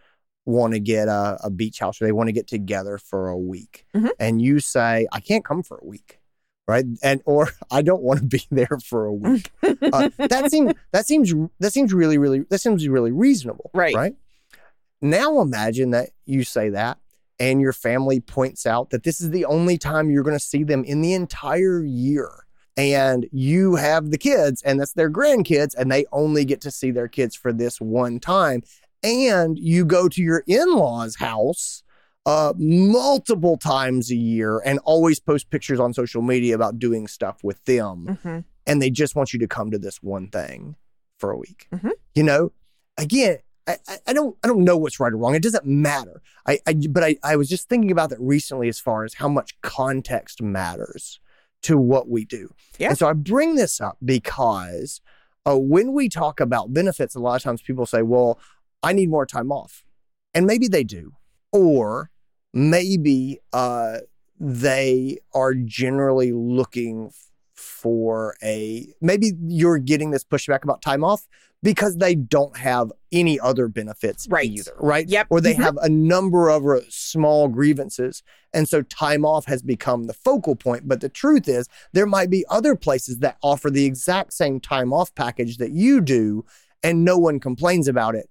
want 0.45 0.73
to 0.73 0.79
get 0.79 1.07
a, 1.07 1.37
a 1.43 1.49
beach 1.49 1.79
house 1.79 2.01
or 2.01 2.05
they 2.05 2.11
want 2.11 2.27
to 2.27 2.33
get 2.33 2.47
together 2.47 2.97
for 2.97 3.29
a 3.29 3.37
week 3.37 3.85
Mhm. 3.95 4.09
and 4.19 4.41
you 4.41 4.59
say 4.59 5.07
i 5.11 5.19
can't 5.19 5.45
come 5.45 5.61
for 5.63 5.77
a 5.77 5.85
week 5.85 6.19
right 6.67 6.85
and 7.03 7.21
or 7.25 7.49
i 7.71 7.81
don't 7.81 8.01
want 8.01 8.19
to 8.19 8.25
be 8.25 8.41
there 8.49 8.79
for 8.85 9.05
a 9.05 9.13
week 9.13 9.51
uh, 9.63 10.09
that 10.17 10.49
seems 10.49 10.73
that 10.91 11.05
seems 11.05 11.33
that 11.59 11.71
seems 11.73 11.93
really 11.93 12.17
really 12.17 12.39
that 12.49 12.59
seems 12.59 12.87
really 12.87 13.11
reasonable 13.11 13.69
Right. 13.73 13.93
right 13.95 14.15
now 15.01 15.39
imagine 15.41 15.91
that 15.91 16.09
you 16.25 16.43
say 16.43 16.69
that 16.69 16.97
and 17.39 17.61
your 17.61 17.71
family 17.73 18.19
points 18.19 18.65
out 18.65 18.89
that 18.89 19.03
this 19.03 19.21
is 19.21 19.29
the 19.31 19.45
only 19.45 19.77
time 19.77 20.09
you're 20.09 20.23
going 20.23 20.35
to 20.37 20.43
see 20.43 20.63
them 20.63 20.83
in 20.83 21.01
the 21.01 21.13
entire 21.13 21.81
year 21.83 22.29
and 22.75 23.27
you 23.31 23.75
have 23.75 24.11
the 24.11 24.17
kids 24.17 24.61
and 24.63 24.79
that's 24.79 24.93
their 24.93 25.09
grandkids 25.09 25.73
and 25.77 25.91
they 25.91 26.05
only 26.11 26.43
get 26.43 26.59
to 26.61 26.71
see 26.71 26.91
their 26.91 27.07
kids 27.07 27.35
for 27.35 27.53
this 27.53 27.79
one 27.79 28.19
time 28.19 28.61
and 29.03 29.57
you 29.59 29.85
go 29.85 30.07
to 30.09 30.21
your 30.21 30.43
in-laws 30.47 31.15
house 31.17 31.83
uh, 32.25 32.53
multiple 32.57 33.57
times 33.57 34.11
a 34.11 34.15
year 34.15 34.61
and 34.65 34.79
always 34.83 35.19
post 35.19 35.49
pictures 35.49 35.79
on 35.79 35.93
social 35.93 36.21
media 36.21 36.53
about 36.53 36.77
doing 36.77 37.07
stuff 37.07 37.37
with 37.43 37.63
them 37.65 38.19
Mhm. 38.23 38.43
and 38.67 38.81
they 38.81 38.89
just 38.89 39.15
want 39.15 39.33
you 39.33 39.39
to 39.39 39.47
come 39.47 39.71
to 39.71 39.79
this 39.79 40.03
one 40.03 40.27
thing 40.29 40.75
for 41.17 41.31
a 41.31 41.37
week. 41.37 41.67
Mhm. 41.73 41.91
You 42.15 42.23
know, 42.23 42.51
again, 42.97 43.37
I, 43.67 43.77
I, 43.87 43.97
I 44.07 44.13
don't 44.13 44.35
I 44.43 44.47
don't 44.47 44.63
know 44.63 44.77
what's 44.77 44.99
right 44.99 45.13
or 45.13 45.17
wrong. 45.17 45.35
It 45.35 45.43
doesn't 45.43 45.65
matter. 45.65 46.21
I, 46.45 46.59
I 46.67 46.73
but 46.89 47.03
I, 47.03 47.17
I 47.23 47.35
was 47.35 47.47
just 47.49 47.69
thinking 47.69 47.91
about 47.91 48.09
that 48.09 48.19
recently 48.19 48.67
as 48.67 48.79
far 48.79 49.05
as 49.05 49.13
how 49.15 49.29
much 49.29 49.59
context 49.61 50.41
matters 50.41 51.19
to 51.63 51.77
what 51.77 52.09
we 52.09 52.25
do. 52.25 52.53
Yeah. 52.77 52.89
And 52.89 52.97
so 52.97 53.07
I 53.07 53.13
bring 53.13 53.55
this 53.55 53.79
up 53.81 53.97
because 54.03 55.01
uh, 55.45 55.57
when 55.57 55.93
we 55.93 56.09
talk 56.09 56.39
about 56.39 56.73
benefits, 56.73 57.15
a 57.15 57.19
lot 57.19 57.35
of 57.37 57.43
times 57.43 57.61
people 57.61 57.85
say, 57.85 58.01
well, 58.01 58.39
I 58.83 58.93
need 58.93 59.09
more 59.09 59.25
time 59.25 59.51
off. 59.51 59.83
And 60.33 60.45
maybe 60.45 60.67
they 60.67 60.83
do. 60.83 61.13
Or 61.51 62.11
maybe 62.53 63.39
uh, 63.53 63.99
they 64.39 65.17
are 65.33 65.53
generally 65.53 66.31
looking 66.31 67.11
for 67.55 68.35
a, 68.43 68.87
maybe 69.01 69.33
you're 69.47 69.77
getting 69.79 70.11
this 70.11 70.23
pushback 70.23 70.63
about 70.63 70.81
time 70.81 71.03
off 71.03 71.27
because 71.61 71.97
they 71.97 72.15
don't 72.15 72.55
have 72.55 72.89
any 73.11 73.37
other 73.37 73.67
benefits 73.67 74.27
Right. 74.29 74.49
either, 74.49 74.71
right? 74.79 75.07
Yep. 75.09 75.27
Or 75.29 75.41
they 75.41 75.53
Mhm. 75.55 75.63
have 75.63 75.77
a 75.81 75.89
number 75.89 76.49
of 76.49 76.65
uh, 76.65 76.79
small 76.87 77.49
grievances. 77.49 78.23
And 78.53 78.69
so 78.69 78.81
time 78.83 79.25
off 79.25 79.45
has 79.45 79.61
become 79.61 80.05
the 80.05 80.13
focal 80.13 80.55
point. 80.55 80.87
But 80.87 81.01
the 81.01 81.09
truth 81.09 81.49
is, 81.49 81.67
there 81.91 82.05
might 82.05 82.29
be 82.29 82.45
other 82.49 82.77
places 82.77 83.19
that 83.19 83.37
offer 83.43 83.69
the 83.69 83.83
exact 83.83 84.31
same 84.31 84.61
time 84.61 84.93
off 84.93 85.13
package 85.15 85.57
that 85.57 85.71
you 85.71 85.99
do, 85.99 86.45
and 86.81 87.03
no 87.03 87.17
one 87.17 87.41
complains 87.41 87.89
about 87.89 88.15
it 88.15 88.29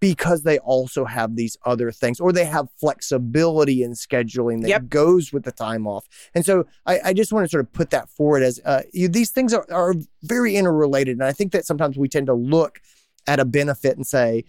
because 0.00 0.42
they 0.42 0.58
also 0.60 1.04
have 1.04 1.36
these 1.36 1.56
other 1.64 1.90
things 1.90 2.20
or 2.20 2.32
they 2.32 2.44
have 2.44 2.68
flexibility 2.78 3.82
in 3.82 3.92
scheduling 3.92 4.62
that 4.62 4.68
Yep. 4.68 4.88
goes 4.88 5.32
with 5.32 5.44
the 5.44 5.52
time 5.52 5.86
off. 5.86 6.06
And 6.34 6.44
so 6.44 6.66
I, 6.86 7.00
I 7.06 7.12
just 7.12 7.32
want 7.32 7.44
to 7.44 7.48
sort 7.48 7.64
of 7.64 7.72
put 7.72 7.90
that 7.90 8.08
forward 8.08 8.42
as 8.42 8.60
uh, 8.64 8.82
you, 8.92 9.08
these 9.08 9.30
things 9.30 9.52
are, 9.52 9.66
are 9.72 9.94
very 10.22 10.56
interrelated. 10.56 11.16
And 11.16 11.24
I 11.24 11.32
think 11.32 11.52
that 11.52 11.66
sometimes 11.66 11.98
we 11.98 12.08
tend 12.08 12.26
to 12.26 12.34
look 12.34 12.80
at 13.26 13.40
a 13.40 13.44
benefit 13.44 13.96
and 13.96 14.06
say, 14.06 14.44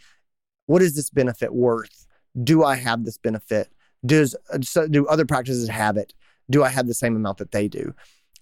what 0.67 0.81
is 0.81 0.95
this 0.95 1.09
benefit 1.09 1.53
worth? 1.53 2.05
Do 2.43 2.63
I 2.63 2.75
have 2.75 3.05
this 3.05 3.17
benefit? 3.17 3.69
Does 4.05 4.35
so 4.61 4.87
do 4.87 5.07
other 5.07 5.25
practices 5.25 5.67
have 5.67 5.97
it? 5.97 6.13
Do 6.49 6.63
I 6.63 6.69
have 6.69 6.87
the 6.87 6.93
same 6.93 7.15
amount 7.15 7.39
that 7.39 7.51
they 7.51 7.67
do? 7.67 7.93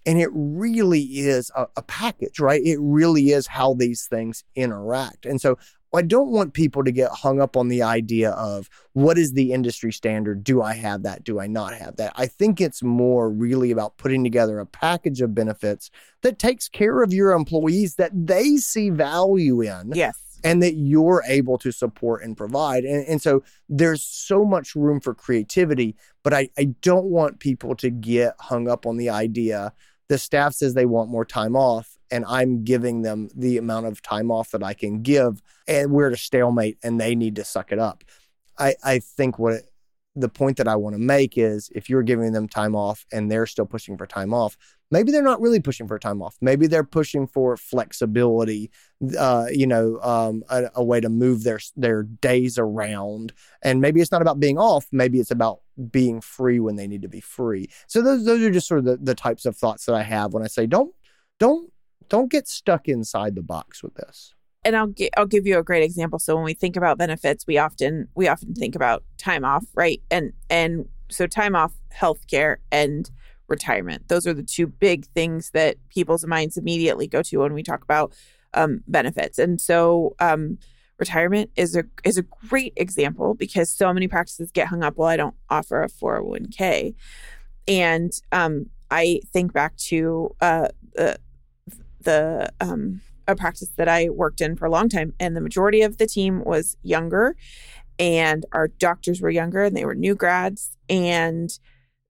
And 0.06 0.20
it 0.20 0.30
really 0.32 1.02
is 1.02 1.50
a, 1.56 1.66
a 1.76 1.82
package, 1.82 2.38
right? 2.38 2.62
It 2.64 2.78
really 2.80 3.30
is 3.30 3.46
how 3.46 3.74
these 3.74 4.06
things 4.06 4.44
interact. 4.54 5.26
And 5.26 5.40
so 5.40 5.58
I 5.94 6.02
don't 6.02 6.30
want 6.30 6.52
people 6.52 6.84
to 6.84 6.92
get 6.92 7.10
hung 7.10 7.40
up 7.40 7.56
on 7.56 7.68
the 7.68 7.82
idea 7.82 8.30
of 8.32 8.68
what 8.92 9.16
is 9.16 9.32
the 9.32 9.52
industry 9.52 9.92
standard? 9.92 10.44
Do 10.44 10.60
I 10.60 10.74
have 10.74 11.02
that? 11.04 11.24
Do 11.24 11.40
I 11.40 11.46
not 11.46 11.74
have 11.74 11.96
that? 11.96 12.12
I 12.16 12.26
think 12.26 12.60
it's 12.60 12.82
more 12.82 13.30
really 13.30 13.70
about 13.70 13.96
putting 13.96 14.22
together 14.22 14.58
a 14.58 14.66
package 14.66 15.20
of 15.20 15.34
benefits 15.34 15.90
that 16.22 16.38
takes 16.38 16.68
care 16.68 17.02
of 17.02 17.12
your 17.12 17.32
employees 17.32 17.94
that 17.94 18.10
they 18.14 18.56
see 18.56 18.90
value 18.90 19.62
in 19.62 19.92
Yes. 19.94 20.38
and 20.44 20.62
that 20.62 20.74
you're 20.74 21.22
able 21.26 21.56
to 21.58 21.72
support 21.72 22.22
and 22.22 22.36
provide. 22.36 22.84
And, 22.84 23.06
and 23.06 23.22
so 23.22 23.42
there's 23.68 24.04
so 24.04 24.44
much 24.44 24.74
room 24.74 25.00
for 25.00 25.14
creativity, 25.14 25.96
but 26.22 26.34
I, 26.34 26.50
I 26.58 26.74
don't 26.82 27.06
want 27.06 27.40
people 27.40 27.74
to 27.76 27.90
get 27.90 28.34
hung 28.40 28.68
up 28.68 28.84
on 28.86 28.98
the 28.98 29.08
idea 29.10 29.72
the 30.08 30.18
staff 30.18 30.54
says 30.54 30.74
they 30.74 30.86
want 30.86 31.10
more 31.10 31.24
time 31.24 31.54
off, 31.54 31.96
and 32.10 32.24
I'm 32.26 32.64
giving 32.64 33.02
them 33.02 33.28
the 33.34 33.58
amount 33.58 33.86
of 33.86 34.02
time 34.02 34.30
off 34.30 34.50
that 34.52 34.62
I 34.62 34.74
can 34.74 35.02
give, 35.02 35.42
and 35.66 35.92
we're 35.92 36.08
at 36.08 36.14
a 36.14 36.16
stalemate 36.16 36.78
and 36.82 37.00
they 37.00 37.14
need 37.14 37.36
to 37.36 37.44
suck 37.44 37.72
it 37.72 37.78
up. 37.78 38.04
I, 38.58 38.74
I 38.82 38.98
think 38.98 39.38
what 39.38 39.54
it, 39.54 39.70
the 40.16 40.28
point 40.28 40.56
that 40.56 40.68
I 40.68 40.76
want 40.76 40.94
to 40.94 41.00
make 41.00 41.38
is 41.38 41.70
if 41.74 41.88
you're 41.88 42.02
giving 42.02 42.32
them 42.32 42.48
time 42.48 42.74
off 42.74 43.06
and 43.12 43.30
they're 43.30 43.46
still 43.46 43.66
pushing 43.66 43.96
for 43.96 44.06
time 44.06 44.34
off, 44.34 44.56
maybe 44.90 45.12
they're 45.12 45.22
not 45.22 45.40
really 45.40 45.60
pushing 45.60 45.86
for 45.86 45.98
time 45.98 46.22
off. 46.22 46.36
Maybe 46.40 46.66
they're 46.66 46.84
pushing 46.84 47.26
for 47.26 47.56
flexibility, 47.56 48.70
uh, 49.18 49.46
you 49.50 49.66
know, 49.66 50.00
um, 50.02 50.42
a, 50.48 50.70
a, 50.76 50.84
way 50.84 51.00
to 51.00 51.08
move 51.08 51.44
their 51.44 51.60
their 51.76 52.02
days 52.02 52.58
around. 52.58 53.32
And 53.62 53.80
maybe 53.80 54.00
it's 54.00 54.12
not 54.12 54.22
about 54.22 54.40
being 54.40 54.58
off. 54.58 54.86
Maybe 54.92 55.20
it's 55.20 55.30
about 55.30 55.60
being 55.90 56.20
free 56.20 56.60
when 56.60 56.76
they 56.76 56.86
need 56.86 57.02
to 57.02 57.08
be 57.08 57.20
free. 57.20 57.68
So 57.86 58.02
those 58.02 58.24
those 58.24 58.42
are 58.42 58.50
just 58.50 58.68
sort 58.68 58.78
of 58.78 58.84
the, 58.84 58.96
the 58.96 59.14
types 59.14 59.46
of 59.46 59.56
thoughts 59.56 59.86
that 59.86 59.94
I 59.94 60.02
have 60.02 60.32
when 60.32 60.42
I 60.42 60.48
say 60.48 60.66
don't 60.66 60.94
don't 61.38 61.72
don't 62.08 62.30
get 62.30 62.48
stuck 62.48 62.88
inside 62.88 63.34
the 63.34 63.42
box 63.42 63.82
with 63.82 63.94
this 63.94 64.34
and 64.64 64.76
I'll 64.76 64.88
gi- 64.88 65.10
I'll 65.16 65.26
give 65.26 65.46
you 65.46 65.58
a 65.58 65.62
great 65.62 65.82
example. 65.82 66.18
So 66.18 66.34
when 66.34 66.44
we 66.44 66.54
think 66.54 66.76
about 66.76 66.98
benefits, 66.98 67.46
we 67.46 67.58
often 67.58 68.08
we 68.14 68.28
often 68.28 68.54
think 68.54 68.74
about 68.74 69.04
time 69.16 69.44
off, 69.44 69.64
right? 69.74 70.02
And 70.10 70.32
and 70.50 70.86
so 71.10 71.26
time 71.26 71.56
off, 71.56 71.72
healthcare, 71.96 72.56
and 72.70 73.10
retirement. 73.48 74.08
Those 74.08 74.26
are 74.26 74.34
the 74.34 74.42
two 74.42 74.66
big 74.66 75.06
things 75.06 75.50
that 75.50 75.76
people's 75.88 76.26
minds 76.26 76.56
immediately 76.56 77.06
go 77.06 77.22
to 77.22 77.38
when 77.38 77.54
we 77.54 77.62
talk 77.62 77.82
about 77.82 78.12
um, 78.54 78.82
benefits. 78.86 79.38
And 79.38 79.60
so 79.60 80.14
um, 80.20 80.58
retirement 80.98 81.50
is 81.56 81.76
a 81.76 81.84
is 82.04 82.18
a 82.18 82.22
great 82.48 82.72
example 82.76 83.34
because 83.34 83.70
so 83.70 83.92
many 83.92 84.08
practices 84.08 84.50
get 84.52 84.68
hung 84.68 84.82
up. 84.82 84.96
Well, 84.96 85.08
I 85.08 85.16
don't 85.16 85.34
offer 85.48 85.82
a 85.82 85.88
four 85.88 86.14
hundred 86.14 86.26
oh 86.26 86.30
one 86.30 86.46
k, 86.46 86.94
and 87.66 88.12
um, 88.32 88.66
I 88.90 89.20
think 89.32 89.52
back 89.52 89.76
to 89.76 90.34
uh, 90.40 90.68
the 90.94 91.18
the 92.00 92.50
um, 92.60 93.00
a 93.26 93.36
practice 93.36 93.70
that 93.76 93.88
I 93.88 94.08
worked 94.08 94.40
in 94.40 94.56
for 94.56 94.66
a 94.66 94.70
long 94.70 94.88
time, 94.88 95.12
and 95.20 95.36
the 95.36 95.40
majority 95.40 95.82
of 95.82 95.98
the 95.98 96.06
team 96.06 96.42
was 96.44 96.76
younger, 96.82 97.36
and 97.98 98.46
our 98.52 98.68
doctors 98.68 99.20
were 99.20 99.30
younger, 99.30 99.64
and 99.64 99.76
they 99.76 99.84
were 99.84 99.94
new 99.94 100.14
grads, 100.14 100.76
and 100.88 101.50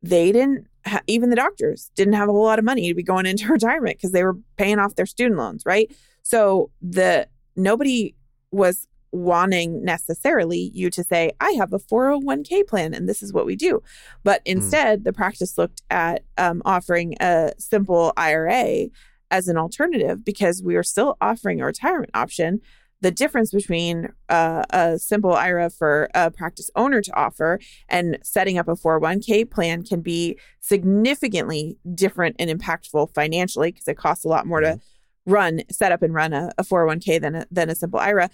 they 0.02 0.30
didn't. 0.32 0.67
Even 1.06 1.30
the 1.30 1.36
doctors 1.36 1.90
didn't 1.94 2.14
have 2.14 2.28
a 2.28 2.32
whole 2.32 2.44
lot 2.44 2.58
of 2.58 2.64
money 2.64 2.88
to 2.88 2.94
be 2.94 3.02
going 3.02 3.26
into 3.26 3.48
retirement 3.52 3.96
because 3.96 4.12
they 4.12 4.24
were 4.24 4.36
paying 4.56 4.78
off 4.78 4.94
their 4.94 5.06
student 5.06 5.38
loans, 5.38 5.62
right? 5.64 5.94
So 6.22 6.70
the 6.82 7.28
nobody 7.56 8.14
was 8.50 8.86
wanting 9.10 9.84
necessarily 9.84 10.70
you 10.74 10.90
to 10.90 11.02
say, 11.02 11.32
I 11.40 11.52
have 11.52 11.72
a 11.72 11.78
401k 11.78 12.66
plan 12.66 12.92
and 12.92 13.08
this 13.08 13.22
is 13.22 13.32
what 13.32 13.46
we 13.46 13.56
do. 13.56 13.82
But 14.22 14.42
hmm. 14.44 14.52
instead, 14.58 15.00
mm. 15.00 15.04
the 15.04 15.12
practice 15.12 15.56
looked 15.56 15.82
at 15.90 16.24
um, 16.36 16.62
offering 16.64 17.14
a 17.20 17.52
simple 17.58 18.12
IRA 18.16 18.88
as 19.30 19.48
an 19.48 19.56
alternative 19.56 20.24
because 20.24 20.62
we 20.62 20.76
are 20.76 20.82
still 20.82 21.16
offering 21.20 21.60
a 21.60 21.66
retirement 21.66 22.10
option. 22.14 22.60
The 23.00 23.10
difference 23.12 23.52
between 23.52 24.08
uh, 24.28 24.64
a 24.70 24.98
simple 24.98 25.32
IRA 25.32 25.70
for 25.70 26.08
a 26.14 26.32
practice 26.32 26.68
owner 26.74 27.00
to 27.00 27.14
offer 27.14 27.60
and 27.88 28.18
setting 28.22 28.58
up 28.58 28.66
a 28.66 28.74
401k 28.74 29.48
plan 29.48 29.84
can 29.84 30.00
be 30.00 30.36
significantly 30.60 31.78
different 31.94 32.36
and 32.40 32.50
impactful 32.50 33.14
financially 33.14 33.70
because 33.70 33.86
it 33.86 33.96
costs 33.96 34.24
a 34.24 34.28
lot 34.28 34.46
more 34.46 34.60
to 34.60 34.66
mm-hmm. 34.66 35.32
run, 35.32 35.60
set 35.70 35.92
up 35.92 36.02
and 36.02 36.12
run 36.12 36.32
a, 36.32 36.50
a 36.58 36.64
401k 36.64 37.20
than 37.20 37.34
a, 37.36 37.46
than 37.52 37.70
a 37.70 37.76
simple 37.76 38.00
IRA. 38.00 38.30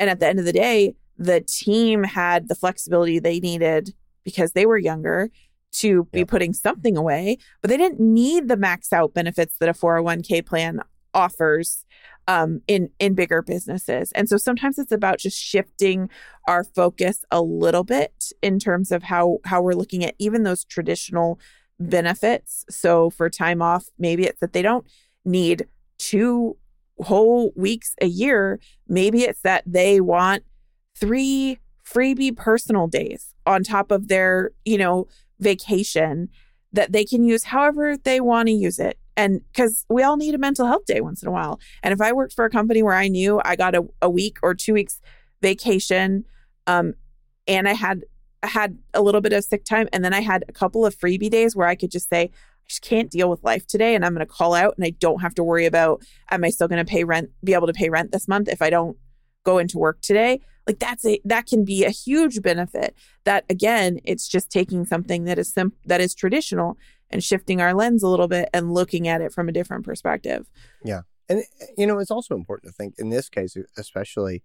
And 0.00 0.10
at 0.10 0.18
the 0.18 0.26
end 0.26 0.40
of 0.40 0.44
the 0.44 0.52
day, 0.52 0.94
the 1.16 1.40
team 1.40 2.02
had 2.02 2.48
the 2.48 2.54
flexibility 2.54 3.18
they 3.18 3.40
needed 3.40 3.94
because 4.24 4.52
they 4.52 4.66
were 4.66 4.78
younger 4.78 5.30
to 5.70 6.04
be 6.12 6.20
yep. 6.20 6.28
putting 6.28 6.52
something 6.52 6.96
away, 6.96 7.38
but 7.60 7.68
they 7.68 7.76
didn't 7.76 8.00
need 8.00 8.48
the 8.48 8.56
max 8.56 8.92
out 8.92 9.14
benefits 9.14 9.58
that 9.58 9.68
a 9.68 9.72
401k 9.72 10.44
plan 10.44 10.80
offers 11.14 11.84
um, 12.28 12.60
in 12.68 12.90
in 13.00 13.14
bigger 13.14 13.42
businesses. 13.42 14.12
And 14.12 14.28
so 14.28 14.36
sometimes 14.36 14.78
it's 14.78 14.92
about 14.92 15.18
just 15.18 15.42
shifting 15.42 16.10
our 16.46 16.62
focus 16.62 17.24
a 17.30 17.42
little 17.42 17.84
bit 17.84 18.32
in 18.42 18.60
terms 18.60 18.92
of 18.92 19.02
how 19.04 19.38
how 19.46 19.62
we're 19.62 19.72
looking 19.72 20.04
at 20.04 20.14
even 20.18 20.44
those 20.44 20.64
traditional 20.64 21.40
benefits. 21.80 22.64
So 22.70 23.10
for 23.10 23.30
time 23.30 23.62
off, 23.62 23.86
maybe 23.98 24.24
it's 24.24 24.40
that 24.40 24.52
they 24.52 24.62
don't 24.62 24.86
need 25.24 25.66
two 25.98 26.56
whole 27.00 27.52
weeks 27.56 27.94
a 28.02 28.06
year. 28.06 28.60
Maybe 28.86 29.22
it's 29.22 29.40
that 29.42 29.64
they 29.66 30.00
want 30.00 30.44
three 30.96 31.58
freebie 31.86 32.36
personal 32.36 32.88
days 32.88 33.34
on 33.46 33.62
top 33.62 33.90
of 33.90 34.08
their, 34.08 34.50
you 34.66 34.76
know, 34.76 35.06
vacation 35.40 36.28
that 36.72 36.92
they 36.92 37.04
can 37.04 37.24
use 37.24 37.44
however 37.44 37.96
they 37.96 38.20
want 38.20 38.48
to 38.48 38.52
use 38.52 38.78
it. 38.78 38.98
And 39.18 39.40
because 39.52 39.84
we 39.90 40.04
all 40.04 40.16
need 40.16 40.36
a 40.36 40.38
mental 40.38 40.64
health 40.64 40.84
day 40.86 41.00
once 41.00 41.22
in 41.22 41.28
a 41.28 41.32
while. 41.32 41.58
And 41.82 41.92
if 41.92 42.00
I 42.00 42.12
worked 42.12 42.34
for 42.34 42.44
a 42.44 42.50
company 42.50 42.84
where 42.84 42.94
I 42.94 43.08
knew 43.08 43.42
I 43.44 43.56
got 43.56 43.74
a, 43.74 43.84
a 44.00 44.08
week 44.08 44.38
or 44.44 44.54
two 44.54 44.72
weeks 44.72 45.00
vacation, 45.42 46.24
um, 46.68 46.94
and 47.48 47.68
I 47.68 47.72
had 47.72 48.04
I 48.44 48.46
had 48.46 48.78
a 48.94 49.02
little 49.02 49.20
bit 49.20 49.32
of 49.32 49.42
sick 49.42 49.64
time, 49.64 49.88
and 49.92 50.04
then 50.04 50.14
I 50.14 50.20
had 50.20 50.44
a 50.48 50.52
couple 50.52 50.86
of 50.86 50.96
freebie 50.96 51.28
days 51.28 51.56
where 51.56 51.66
I 51.66 51.74
could 51.74 51.90
just 51.90 52.08
say, 52.08 52.22
I 52.22 52.68
just 52.68 52.82
can't 52.82 53.10
deal 53.10 53.28
with 53.28 53.42
life 53.42 53.66
today, 53.66 53.96
and 53.96 54.04
I'm 54.04 54.14
going 54.14 54.24
to 54.24 54.32
call 54.32 54.54
out, 54.54 54.74
and 54.76 54.86
I 54.86 54.90
don't 54.90 55.20
have 55.20 55.34
to 55.34 55.42
worry 55.42 55.66
about 55.66 56.04
am 56.30 56.44
I 56.44 56.50
still 56.50 56.68
going 56.68 56.84
to 56.84 56.88
pay 56.88 57.02
rent, 57.02 57.30
be 57.42 57.54
able 57.54 57.66
to 57.66 57.72
pay 57.72 57.90
rent 57.90 58.12
this 58.12 58.28
month 58.28 58.46
if 58.48 58.62
I 58.62 58.70
don't 58.70 58.96
go 59.44 59.58
into 59.58 59.78
work 59.78 60.00
today 60.00 60.40
like 60.68 60.78
that's 60.78 61.04
a 61.04 61.20
that 61.24 61.46
can 61.46 61.64
be 61.64 61.84
a 61.84 61.90
huge 61.90 62.42
benefit 62.42 62.94
that 63.24 63.44
again 63.48 63.98
it's 64.04 64.28
just 64.28 64.50
taking 64.50 64.84
something 64.84 65.24
that 65.24 65.38
is 65.38 65.52
sim- 65.52 65.72
that 65.86 66.00
is 66.00 66.14
traditional 66.14 66.76
and 67.10 67.22
shifting 67.22 67.60
our 67.60 67.74
lens 67.74 68.02
a 68.02 68.08
little 68.08 68.28
bit 68.28 68.48
and 68.52 68.72
looking 68.72 69.08
at 69.08 69.20
it 69.20 69.32
from 69.32 69.48
a 69.48 69.52
different 69.52 69.84
perspective 69.84 70.48
yeah 70.84 71.02
and 71.28 71.42
you 71.76 71.86
know 71.86 71.98
it's 71.98 72.10
also 72.10 72.34
important 72.34 72.72
to 72.72 72.76
think 72.76 72.94
in 72.98 73.10
this 73.10 73.28
case 73.28 73.56
especially 73.76 74.42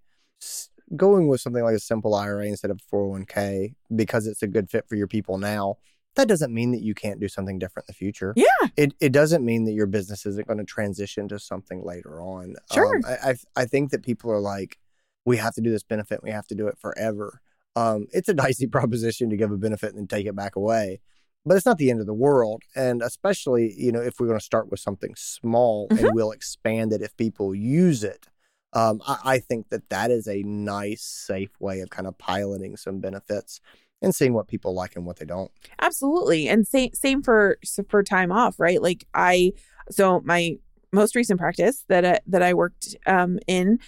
going 0.95 1.28
with 1.28 1.41
something 1.41 1.63
like 1.63 1.76
a 1.76 1.80
simple 1.80 2.13
ira 2.13 2.45
instead 2.45 2.71
of 2.71 2.80
401k 2.91 3.73
because 3.95 4.28
it's 4.28 4.43
a 4.43 4.47
good 4.47 4.69
fit 4.69 4.88
for 4.88 4.95
your 4.95 5.08
people 5.08 5.38
now 5.38 5.78
that 6.15 6.28
doesn't 6.28 6.54
mean 6.54 6.71
that 6.71 6.82
you 6.82 6.93
can't 6.93 7.19
do 7.19 7.28
something 7.28 7.58
different 7.58 7.86
in 7.88 7.93
the 7.93 7.95
future. 7.95 8.34
Yeah. 8.36 8.45
It, 8.78 8.93
it 8.99 9.12
doesn't 9.12 9.43
mean 9.43 9.65
that 9.65 9.73
your 9.73 9.88
business 9.88 10.26
isn't 10.26 10.47
going 10.47 10.60
to 10.60 10.63
transition 10.63 11.28
to 11.30 11.39
something 11.39 11.84
later 11.84 12.21
on. 12.21 12.56
Sure. 12.71 12.97
Um, 12.97 13.02
I, 13.06 13.32
I, 13.32 13.36
I 13.56 13.65
think 13.65 13.91
that 13.91 14.04
people 14.04 14.32
are 14.32 14.39
like, 14.39 14.78
we 15.26 15.38
have 15.38 15.56
to 15.56 15.62
do 15.62 15.71
this 15.71 15.84
benefit. 15.84 16.21
We 16.21 16.32
have 16.32 16.47
to 16.47 16.56
do 16.56 16.67
it 16.67 16.78
forever. 16.78 17.41
Um, 17.76 18.08
it's 18.12 18.30
a 18.30 18.34
dicey 18.34 18.67
proposition 18.71 19.30
to 19.30 19.38
give 19.38 19.52
a 19.52 19.58
benefit 19.58 19.89
and 19.89 19.97
then 19.97 20.08
take 20.08 20.28
it 20.28 20.36
back 20.36 20.56
away, 20.56 21.02
but 21.45 21.58
it's 21.58 21.65
not 21.65 21.77
the 21.77 21.89
end 21.89 21.99
of 21.99 22.06
the 22.06 22.13
world. 22.13 22.63
And 22.75 23.01
especially, 23.01 23.73
you 23.77 23.91
know, 23.91 24.01
if 24.01 24.19
we're 24.19 24.27
going 24.27 24.39
to 24.39 24.45
start 24.45 24.71
with 24.71 24.79
something 24.79 25.13
small 25.15 25.88
mm-hmm. 25.89 26.06
and 26.06 26.15
we'll 26.15 26.32
expand 26.32 26.93
it 26.93 27.01
if 27.01 27.15
people 27.17 27.53
use 27.53 28.03
it. 28.03 28.27
Um, 28.73 29.01
I, 29.08 29.17
I 29.23 29.39
think 29.39 29.69
that 29.69 29.89
that 29.89 30.10
is 30.10 30.27
a 30.27 30.41
nice, 30.43 31.03
safe 31.03 31.51
way 31.60 31.82
of 31.82 31.89
kind 31.89 32.08
of 32.08 32.17
piloting 32.17 32.75
some 32.75 32.99
benefits 32.99 33.60
and 34.01 34.13
seeing 34.13 34.34
what 34.34 34.47
people 34.47 34.73
like 34.73 34.95
and 34.95 35.06
what 35.06 35.17
they 35.17 35.25
don't. 35.25 35.51
Absolutely, 35.79 36.47
and 36.49 36.67
same 36.67 36.91
same 36.93 37.21
for 37.21 37.58
for 37.88 38.03
time 38.03 38.32
off, 38.32 38.60
right? 38.60 38.82
Like 38.82 39.06
I, 39.13 39.53
so 39.91 40.21
my 40.25 40.58
most 40.91 41.15
recent 41.15 41.39
practice 41.39 41.86
that 41.88 42.06
I, 42.06 42.19
that 42.27 42.41
I 42.41 42.53
worked 42.53 42.95
um, 43.06 43.39
in 43.47 43.79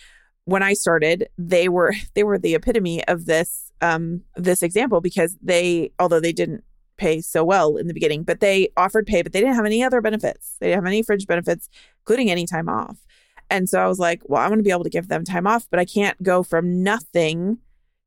when 0.46 0.63
I 0.63 0.74
started, 0.74 1.28
they 1.38 1.68
were 1.68 1.94
they 2.13 2.24
were 2.24 2.38
the 2.38 2.56
epitome 2.56 3.06
of 3.08 3.26
this 3.26 3.72
um, 3.82 4.22
this 4.36 4.63
example 4.63 5.02
because 5.02 5.36
they, 5.41 5.91
although 6.00 6.20
they 6.20 6.32
didn't 6.32 6.63
pay 6.98 7.22
so 7.22 7.44
well 7.44 7.78
in 7.78 7.88
the 7.88 7.94
beginning, 7.94 8.24
but 8.24 8.40
they 8.40 8.70
offered 8.78 9.06
pay, 9.06 9.22
but 9.22 9.34
they 9.34 9.40
didn't 9.40 9.56
have 9.56 9.66
any 9.66 9.84
other 9.84 10.02
benefits. 10.02 10.56
They 10.60 10.68
didn't 10.68 10.84
have 10.84 10.88
any 10.88 11.04
fringe 11.04 11.28
benefits, 11.28 11.70
including 12.02 12.32
any 12.32 12.46
time 12.46 12.70
off. 12.70 12.98
And 13.50 13.70
so 13.70 13.80
I 13.80 13.88
was 13.88 14.00
like, 14.00 14.22
well, 14.26 14.42
I 14.42 14.48
want 14.48 14.60
to 14.60 14.64
be 14.64 14.72
able 14.72 14.84
to 14.84 14.90
give 14.90 15.08
them 15.08 15.24
time 15.24 15.46
off, 15.46 15.68
but 15.70 15.80
I 15.80 15.86
can't 15.86 16.22
go 16.24 16.44
from 16.44 16.84
nothing 16.84 17.60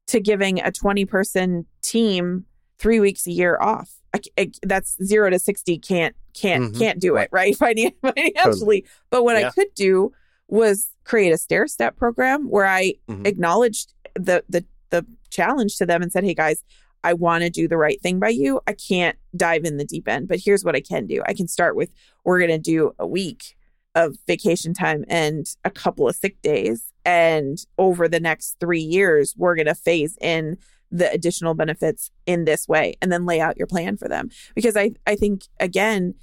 to 0.08 0.20
giving 0.20 0.60
a 0.60 0.72
20 0.72 1.04
person 1.04 1.66
team 1.82 2.44
three 2.78 3.00
weeks 3.00 3.26
a 3.26 3.32
year 3.32 3.58
off. 3.60 3.90
I, 4.14 4.20
I, 4.38 4.50
that's 4.62 4.96
zero 5.02 5.30
to 5.30 5.38
60 5.38 5.78
can't 5.78 6.16
can't 6.34 6.64
mm-hmm. 6.64 6.78
can't 6.78 7.00
do 7.00 7.16
it 7.16 7.28
right 7.30 7.54
financially. 8.02 8.32
Totally. 8.34 8.86
But 9.10 9.24
what 9.24 9.38
yeah. 9.38 9.48
I 9.48 9.50
could 9.50 9.74
do 9.74 10.12
was 10.48 10.88
create 11.04 11.30
a 11.30 11.38
stair 11.38 11.66
step 11.66 11.96
program 11.96 12.48
where 12.48 12.66
I 12.66 12.94
mm-hmm. 13.08 13.26
acknowledged 13.26 13.92
the 14.14 14.44
the 14.48 14.64
the 14.90 15.04
challenge 15.30 15.76
to 15.76 15.86
them 15.86 16.02
and 16.02 16.10
said, 16.10 16.24
"Hey 16.24 16.34
guys, 16.34 16.62
I 17.04 17.12
want 17.12 17.44
to 17.44 17.50
do 17.50 17.68
the 17.68 17.76
right 17.76 18.00
thing 18.00 18.18
by 18.18 18.30
you. 18.30 18.60
I 18.66 18.72
can't 18.72 19.16
dive 19.36 19.64
in 19.64 19.76
the 19.76 19.84
deep 19.84 20.08
end, 20.08 20.28
but 20.28 20.40
here's 20.44 20.64
what 20.64 20.76
I 20.76 20.80
can 20.80 21.06
do. 21.06 21.22
I 21.26 21.34
can 21.34 21.48
start 21.48 21.76
with 21.76 21.90
we're 22.24 22.38
going 22.38 22.50
to 22.50 22.58
do 22.58 22.92
a 22.98 23.06
week 23.06 23.56
of 23.94 24.16
vacation 24.26 24.74
time 24.74 25.04
and 25.08 25.46
a 25.64 25.70
couple 25.70 26.08
of 26.08 26.16
sick 26.16 26.40
days 26.42 26.92
and 27.04 27.64
over 27.78 28.06
the 28.06 28.20
next 28.20 28.56
3 28.60 28.80
years 28.80 29.34
we're 29.36 29.56
going 29.56 29.66
to 29.66 29.74
phase 29.74 30.16
in 30.20 30.58
the 30.90 31.10
additional 31.10 31.54
benefits 31.54 32.10
in 32.26 32.44
this 32.44 32.68
way 32.68 32.94
and 33.00 33.10
then 33.10 33.26
lay 33.26 33.40
out 33.40 33.56
your 33.56 33.66
plan 33.66 33.96
for 33.96 34.06
them 34.06 34.28
because 34.54 34.76
I 34.76 34.92
I 35.06 35.16
think 35.16 35.44
again 35.58 36.14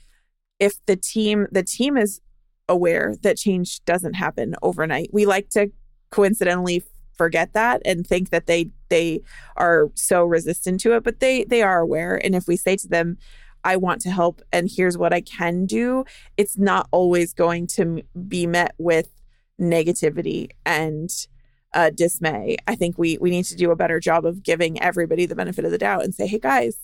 if 0.60 0.84
the 0.86 0.96
team 0.96 1.48
the 1.52 1.64
team 1.64 1.98
is 1.98 2.22
aware 2.68 3.16
that 3.22 3.38
change 3.38 3.84
doesn't 3.86 4.16
happen 4.16 4.56
overnight. 4.62 5.10
We 5.14 5.26
like 5.26 5.50
to 5.50 5.72
coincidentally 6.10 6.84
forget 7.18 7.54
that 7.54 7.82
and 7.86 8.06
think 8.06 8.30
that 8.30 8.48
they 8.48 8.70
they 8.90 9.22
are 9.58 9.92
so 9.96 10.24
resistant 10.24 10.80
to 10.82 10.96
it, 10.96 11.04
but 11.04 11.20
they 11.20 11.44
they 11.46 11.62
are 11.62 11.80
aware. 11.80 12.20
And 12.24 12.36
if 12.36 12.48
we 12.48 12.56
say 12.56 12.76
to 12.78 12.88
them, 12.88 13.18
I 13.64 13.78
want 13.78 14.02
to 14.02 14.12
help 14.12 14.42
and 14.52 14.70
here's 14.72 14.98
what 14.98 15.14
I 15.14 15.22
can 15.22 15.66
do, 15.66 16.06
it's 16.38 16.58
not 16.58 16.88
always 16.92 17.34
going 17.34 17.68
to 17.68 18.02
be 18.28 18.48
met 18.48 18.74
with 18.78 19.10
negativity 19.60 20.50
and 20.66 21.10
uh, 21.74 21.90
dismay. 21.90 22.58
I 22.68 22.76
think 22.76 22.98
we 22.98 23.18
we 23.18 23.30
need 23.30 23.46
to 23.46 23.56
do 23.56 23.72
a 23.72 23.76
better 23.76 24.00
job 24.00 24.26
of 24.26 24.44
giving 24.44 24.82
everybody 24.82 25.26
the 25.26 25.36
benefit 25.36 25.66
of 25.66 25.72
the 25.72 25.78
doubt 25.78 26.04
and 26.04 26.16
say, 26.16 26.28
"Hey 26.28 26.40
guys, 26.40 26.78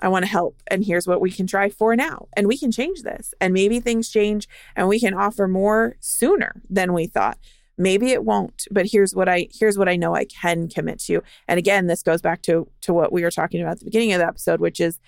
I 0.00 0.08
want 0.08 0.24
to 0.24 0.30
help 0.30 0.60
and 0.70 0.84
here's 0.84 1.06
what 1.06 1.20
we 1.20 1.30
can 1.30 1.46
try 1.46 1.70
for 1.70 1.96
now. 1.96 2.28
And 2.36 2.46
we 2.46 2.58
can 2.58 2.72
change 2.72 3.02
this. 3.02 3.32
And 3.40 3.54
maybe 3.54 3.80
things 3.80 4.10
change 4.10 4.48
and 4.76 4.88
we 4.88 5.00
can 5.00 5.14
offer 5.14 5.48
more 5.48 5.96
sooner 6.00 6.60
than 6.68 6.92
we 6.92 7.06
thought. 7.06 7.38
Maybe 7.76 8.10
it 8.12 8.24
won't, 8.24 8.66
but 8.70 8.86
here's 8.90 9.14
what 9.14 9.28
I 9.28 9.48
here's 9.52 9.76
what 9.76 9.88
I 9.88 9.96
know 9.96 10.14
I 10.14 10.24
can 10.26 10.68
commit 10.68 11.00
to. 11.06 11.22
And 11.48 11.58
again, 11.58 11.86
this 11.86 12.02
goes 12.02 12.20
back 12.20 12.42
to 12.42 12.68
to 12.82 12.92
what 12.92 13.12
we 13.12 13.22
were 13.22 13.30
talking 13.30 13.60
about 13.60 13.72
at 13.72 13.78
the 13.80 13.84
beginning 13.86 14.12
of 14.12 14.20
the 14.20 14.26
episode, 14.26 14.60
which 14.60 14.78
is 14.80 15.00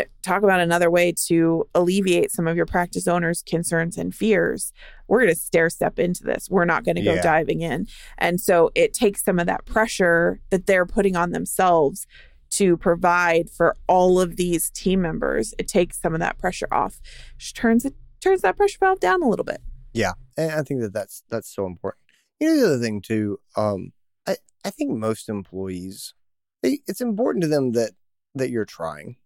uh, 0.00 0.04
talk 0.22 0.42
about 0.42 0.58
another 0.60 0.90
way 0.90 1.12
to 1.28 1.68
alleviate 1.74 2.32
some 2.32 2.48
of 2.48 2.56
your 2.56 2.66
practice 2.66 3.06
owners' 3.06 3.42
concerns 3.42 3.96
and 3.98 4.14
fears. 4.14 4.72
We're 5.06 5.20
going 5.20 5.34
to 5.34 5.38
stair 5.38 5.68
step 5.70 5.98
into 5.98 6.24
this. 6.24 6.48
We're 6.50 6.64
not 6.64 6.84
going 6.84 6.96
to 6.96 7.02
go 7.02 7.14
Yeah. 7.14 7.22
diving 7.22 7.60
in. 7.60 7.86
And 8.18 8.40
so 8.40 8.70
it 8.74 8.94
takes 8.94 9.22
some 9.22 9.38
of 9.38 9.46
that 9.46 9.64
pressure 9.66 10.40
that 10.50 10.66
they're 10.66 10.86
putting 10.86 11.14
on 11.14 11.32
themselves 11.32 12.06
to 12.52 12.76
provide 12.76 13.48
for 13.48 13.76
all 13.86 14.20
of 14.20 14.36
these 14.36 14.70
team 14.70 15.02
members. 15.02 15.54
It 15.58 15.68
takes 15.68 16.00
some 16.00 16.14
of 16.14 16.20
that 16.20 16.38
pressure 16.38 16.68
off. 16.72 17.00
Just 17.38 17.54
turns 17.56 17.84
it 17.84 17.94
turns 18.20 18.40
that 18.42 18.56
pressure 18.56 18.78
valve 18.80 19.00
down 19.00 19.22
a 19.22 19.28
little 19.28 19.44
bit. 19.44 19.60
Yeah, 19.92 20.12
and 20.36 20.52
I 20.52 20.62
think 20.62 20.80
that 20.80 20.92
that's 20.92 21.22
that's 21.28 21.54
so 21.54 21.66
important. 21.66 22.02
You 22.40 22.48
know, 22.48 22.56
the 22.56 22.66
other 22.66 22.78
thing 22.78 23.02
too, 23.02 23.38
um, 23.56 23.92
I 24.26 24.36
I 24.64 24.70
think 24.70 24.92
most 24.92 25.28
employees, 25.28 26.14
they, 26.62 26.80
it's 26.86 27.00
important 27.00 27.42
to 27.42 27.48
them 27.48 27.72
that 27.72 27.92
that 28.34 28.50
you're 28.50 28.64
trying. 28.64 29.16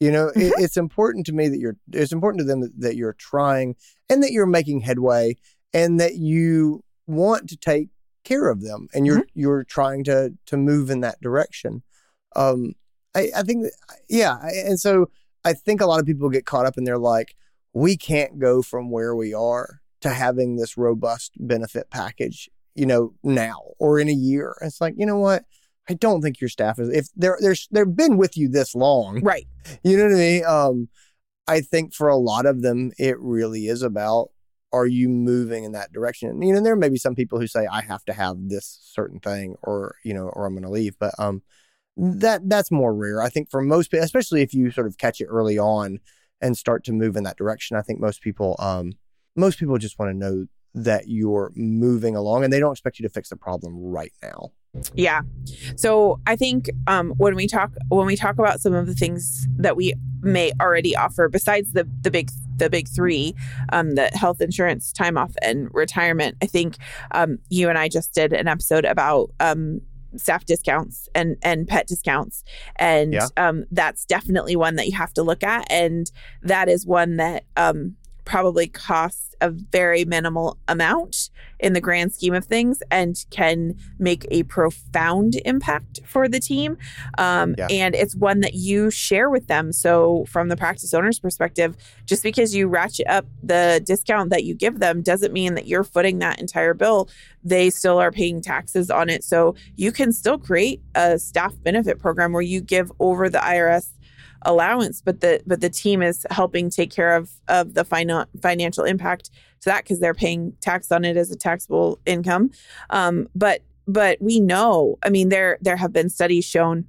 You 0.00 0.10
know, 0.10 0.28
it, 0.34 0.52
it's 0.58 0.76
important 0.76 1.26
to 1.26 1.32
me 1.32 1.48
that 1.48 1.58
you're. 1.58 1.76
It's 1.92 2.12
important 2.12 2.40
to 2.40 2.44
them 2.44 2.60
that, 2.60 2.80
that 2.80 2.96
you're 2.96 3.14
trying 3.14 3.76
and 4.10 4.22
that 4.22 4.32
you're 4.32 4.46
making 4.46 4.80
headway 4.80 5.36
and 5.72 6.00
that 6.00 6.16
you 6.16 6.82
want 7.06 7.48
to 7.50 7.56
take 7.56 7.88
care 8.24 8.48
of 8.48 8.60
them 8.62 8.88
and 8.92 9.06
you're 9.06 9.24
you're 9.34 9.64
trying 9.64 10.02
to 10.04 10.34
to 10.46 10.56
move 10.56 10.90
in 10.90 11.00
that 11.00 11.20
direction. 11.20 11.82
Um, 12.34 12.74
I 13.14 13.30
I 13.36 13.42
think 13.42 13.66
yeah, 14.08 14.38
and 14.66 14.78
so 14.80 15.10
I 15.44 15.52
think 15.52 15.80
a 15.80 15.86
lot 15.86 16.00
of 16.00 16.06
people 16.06 16.28
get 16.28 16.46
caught 16.46 16.66
up 16.66 16.76
and 16.76 16.86
they're 16.86 16.98
like, 16.98 17.36
we 17.72 17.96
can't 17.96 18.38
go 18.40 18.62
from 18.62 18.90
where 18.90 19.14
we 19.14 19.32
are 19.32 19.80
to 20.00 20.10
having 20.10 20.56
this 20.56 20.76
robust 20.76 21.32
benefit 21.38 21.90
package, 21.90 22.50
you 22.74 22.86
know, 22.86 23.14
now 23.22 23.60
or 23.78 23.98
in 23.98 24.08
a 24.08 24.12
year. 24.12 24.56
It's 24.62 24.80
like, 24.80 24.94
you 24.96 25.06
know 25.06 25.18
what? 25.18 25.44
I 25.88 25.94
don't 25.94 26.20
think 26.20 26.40
your 26.40 26.48
staff 26.48 26.78
is 26.78 26.88
if 26.88 27.08
they're 27.14 27.38
they're 27.40 27.54
they've 27.70 27.96
been 27.96 28.16
with 28.16 28.36
you 28.36 28.48
this 28.48 28.74
long. 28.74 29.20
Right. 29.22 29.46
You 29.84 29.96
know 29.96 30.04
what 30.04 30.14
I 30.14 30.16
mean? 30.16 30.44
Um, 30.44 30.88
I 31.48 31.60
think 31.60 31.94
for 31.94 32.08
a 32.08 32.16
lot 32.16 32.46
of 32.46 32.62
them, 32.62 32.92
it 32.98 33.18
really 33.20 33.66
is 33.66 33.82
about 33.82 34.30
are 34.72 34.86
you 34.86 35.08
moving 35.08 35.64
in 35.64 35.72
that 35.72 35.92
direction? 35.92 36.42
You 36.42 36.54
know, 36.54 36.60
there 36.60 36.76
may 36.76 36.88
be 36.88 36.98
some 36.98 37.14
people 37.14 37.40
who 37.40 37.46
say 37.46 37.66
I 37.66 37.82
have 37.82 38.04
to 38.06 38.12
have 38.12 38.36
this 38.48 38.78
certain 38.82 39.20
thing, 39.20 39.56
or 39.62 39.94
you 40.04 40.12
know, 40.12 40.28
or 40.28 40.44
I'm 40.44 40.54
going 40.54 40.64
to 40.64 40.70
leave. 40.70 40.98
But 40.98 41.14
um, 41.18 41.42
that 41.96 42.48
that's 42.48 42.70
more 42.70 42.94
rare. 42.94 43.22
I 43.22 43.28
think 43.28 43.50
for 43.50 43.62
most 43.62 43.90
people, 43.90 44.04
especially 44.04 44.42
if 44.42 44.52
you 44.52 44.70
sort 44.70 44.86
of 44.86 44.98
catch 44.98 45.20
it 45.20 45.26
early 45.26 45.58
on 45.58 46.00
and 46.40 46.56
start 46.56 46.84
to 46.84 46.92
move 46.92 47.16
in 47.16 47.24
that 47.24 47.38
direction, 47.38 47.76
I 47.76 47.82
think 47.82 48.00
most 48.00 48.20
people 48.20 48.56
um, 48.58 48.92
most 49.36 49.58
people 49.58 49.78
just 49.78 49.98
want 49.98 50.10
to 50.10 50.16
know 50.16 50.46
that 50.74 51.04
you're 51.08 51.52
moving 51.54 52.14
along, 52.16 52.44
and 52.44 52.52
they 52.52 52.60
don't 52.60 52.72
expect 52.72 52.98
you 52.98 53.02
to 53.04 53.12
fix 53.12 53.28
the 53.30 53.36
problem 53.36 53.74
right 53.76 54.12
now. 54.22 54.50
Yeah. 54.94 55.22
So 55.76 56.20
I 56.26 56.36
think 56.36 56.68
um, 56.86 57.14
when 57.16 57.34
we 57.34 57.46
talk 57.46 57.72
when 57.88 58.06
we 58.06 58.14
talk 58.14 58.38
about 58.38 58.60
some 58.60 58.74
of 58.74 58.86
the 58.86 58.94
things 58.94 59.46
that 59.56 59.74
we 59.74 59.94
may 60.20 60.52
already 60.60 60.94
offer, 60.94 61.28
besides 61.30 61.72
the 61.72 61.88
the 62.02 62.10
big 62.10 62.30
the 62.58 62.68
big 62.68 62.88
three, 62.88 63.34
um, 63.72 63.94
the 63.94 64.08
health 64.08 64.40
insurance, 64.42 64.92
time 64.92 65.16
off, 65.16 65.32
and 65.40 65.68
retirement, 65.72 66.36
I 66.42 66.46
think 66.46 66.76
um, 67.12 67.38
you 67.48 67.68
and 67.70 67.78
I 67.78 67.88
just 67.88 68.12
did 68.12 68.34
an 68.34 68.48
episode 68.48 68.84
about 68.84 69.30
um, 69.40 69.80
staff 70.16 70.44
discounts 70.44 71.08
and 71.14 71.36
and 71.42 71.66
pet 71.66 71.86
discounts, 71.86 72.44
and 72.76 73.14
Yeah. 73.14 73.28
um, 73.38 73.64
that's 73.70 74.04
definitely 74.04 74.56
one 74.56 74.76
that 74.76 74.86
you 74.86 74.96
have 74.96 75.14
to 75.14 75.22
look 75.22 75.42
at, 75.42 75.70
and 75.72 76.10
that 76.42 76.68
is 76.68 76.86
one 76.86 77.16
that 77.16 77.44
um, 77.56 77.96
probably 78.26 78.66
costs 78.66 79.34
a 79.40 79.50
very 79.50 80.04
minimal 80.04 80.58
amount 80.68 81.30
in 81.60 81.72
the 81.72 81.80
grand 81.80 82.12
scheme 82.12 82.34
of 82.34 82.44
things 82.44 82.82
and 82.90 83.24
can 83.30 83.74
make 83.98 84.26
a 84.30 84.42
profound 84.44 85.34
impact 85.44 86.00
for 86.04 86.28
the 86.28 86.40
team. 86.40 86.76
Um, 87.18 87.54
Yeah. 87.56 87.68
And 87.70 87.94
it's 87.94 88.14
one 88.16 88.40
that 88.40 88.54
you 88.54 88.90
share 88.90 89.30
with 89.30 89.46
them. 89.46 89.72
So, 89.72 90.26
from 90.28 90.48
the 90.48 90.56
practice 90.56 90.92
owner's 90.92 91.18
perspective, 91.18 91.76
just 92.04 92.22
because 92.22 92.54
you 92.54 92.66
ratchet 92.68 93.06
up 93.06 93.26
the 93.42 93.80
discount 93.84 94.30
that 94.30 94.44
you 94.44 94.54
give 94.54 94.80
them 94.80 95.02
doesn't 95.02 95.32
mean 95.32 95.54
that 95.54 95.66
you're 95.66 95.84
footing 95.84 96.18
that 96.18 96.40
entire 96.40 96.74
bill. 96.74 97.08
They 97.44 97.70
still 97.70 97.98
are 97.98 98.10
paying 98.10 98.42
taxes 98.42 98.90
on 98.90 99.08
it. 99.08 99.22
So, 99.24 99.54
you 99.76 99.92
can 99.92 100.12
still 100.12 100.38
create 100.38 100.80
a 100.94 101.18
staff 101.18 101.54
benefit 101.62 101.98
program 101.98 102.32
where 102.32 102.42
you 102.42 102.60
give 102.60 102.90
over 102.98 103.28
the 103.30 103.38
IRS 103.38 103.90
allowance 104.46 105.02
but 105.02 105.20
the 105.20 105.42
but 105.46 105.60
the 105.60 105.68
team 105.68 106.00
is 106.00 106.24
helping 106.30 106.70
take 106.70 106.90
care 106.90 107.14
of 107.14 107.30
of 107.48 107.74
the 107.74 107.84
finan- 107.84 108.26
financial 108.40 108.84
impact 108.84 109.30
to 109.60 109.66
that 109.66 109.82
because 109.82 110.00
they're 110.00 110.14
paying 110.14 110.52
tax 110.60 110.90
on 110.90 111.04
it 111.04 111.16
as 111.16 111.30
a 111.30 111.36
taxable 111.36 111.98
income. 112.06 112.50
Um 112.90 113.28
but 113.34 113.60
but 113.88 114.18
we 114.20 114.40
know 114.40 114.98
i 115.04 115.10
mean 115.10 115.28
there 115.28 115.58
there 115.60 115.76
have 115.76 115.92
been 115.92 116.08
studies 116.08 116.44
shown 116.44 116.84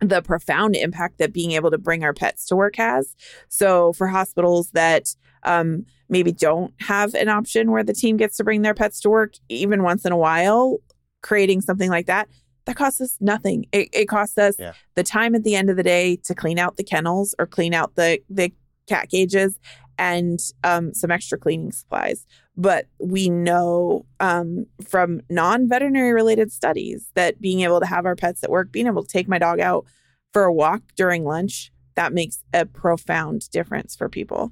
the 0.00 0.22
profound 0.22 0.76
impact 0.76 1.18
that 1.18 1.32
being 1.32 1.52
able 1.52 1.70
to 1.70 1.78
bring 1.78 2.02
our 2.02 2.12
pets 2.12 2.46
to 2.46 2.56
work 2.56 2.74
has. 2.76 3.14
So 3.48 3.92
for 3.94 4.06
hospitals 4.06 4.70
that 4.72 5.14
um 5.44 5.84
maybe 6.08 6.32
don't 6.32 6.74
have 6.80 7.14
an 7.14 7.28
option 7.28 7.70
where 7.70 7.82
the 7.82 7.94
team 7.94 8.16
gets 8.16 8.36
to 8.36 8.44
bring 8.44 8.62
their 8.62 8.74
pets 8.74 9.00
to 9.00 9.10
work 9.10 9.34
even 9.48 9.82
once 9.82 10.04
in 10.04 10.12
a 10.12 10.16
while 10.16 10.78
creating 11.22 11.60
something 11.60 11.88
like 11.88 12.06
that 12.06 12.28
that 12.66 12.76
costs 12.76 13.00
us 13.00 13.16
nothing 13.20 13.66
it, 13.72 13.88
it 13.92 14.06
costs 14.06 14.38
us 14.38 14.56
Yeah. 14.58 14.72
the 14.94 15.02
time 15.02 15.34
at 15.34 15.44
the 15.44 15.54
end 15.56 15.70
of 15.70 15.76
the 15.76 15.82
day 15.82 16.16
to 16.24 16.34
clean 16.34 16.58
out 16.58 16.76
the 16.76 16.84
kennels 16.84 17.34
or 17.38 17.46
clean 17.46 17.74
out 17.74 17.94
the 17.96 18.20
the 18.30 18.52
cat 18.88 19.08
cages 19.10 19.58
and 19.98 20.40
um, 20.64 20.92
some 20.94 21.10
extra 21.10 21.38
cleaning 21.38 21.70
supplies. 21.70 22.26
But 22.56 22.86
we 22.98 23.28
know 23.28 24.06
um, 24.20 24.66
from 24.82 25.20
non 25.30 25.68
veterinary 25.68 26.12
related 26.12 26.50
studies 26.50 27.10
that 27.14 27.40
being 27.40 27.60
able 27.60 27.78
to 27.78 27.86
have 27.86 28.06
our 28.06 28.16
pets 28.16 28.42
at 28.42 28.50
work, 28.50 28.72
being 28.72 28.86
able 28.86 29.02
to 29.02 29.08
take 29.08 29.28
my 29.28 29.38
dog 29.38 29.60
out 29.60 29.84
for 30.32 30.44
a 30.44 30.52
walk 30.52 30.82
during 30.96 31.24
lunch, 31.24 31.70
that 31.94 32.12
makes 32.12 32.42
a 32.52 32.64
profound 32.66 33.48
difference 33.50 33.94
for 33.94 34.08
people. 34.08 34.50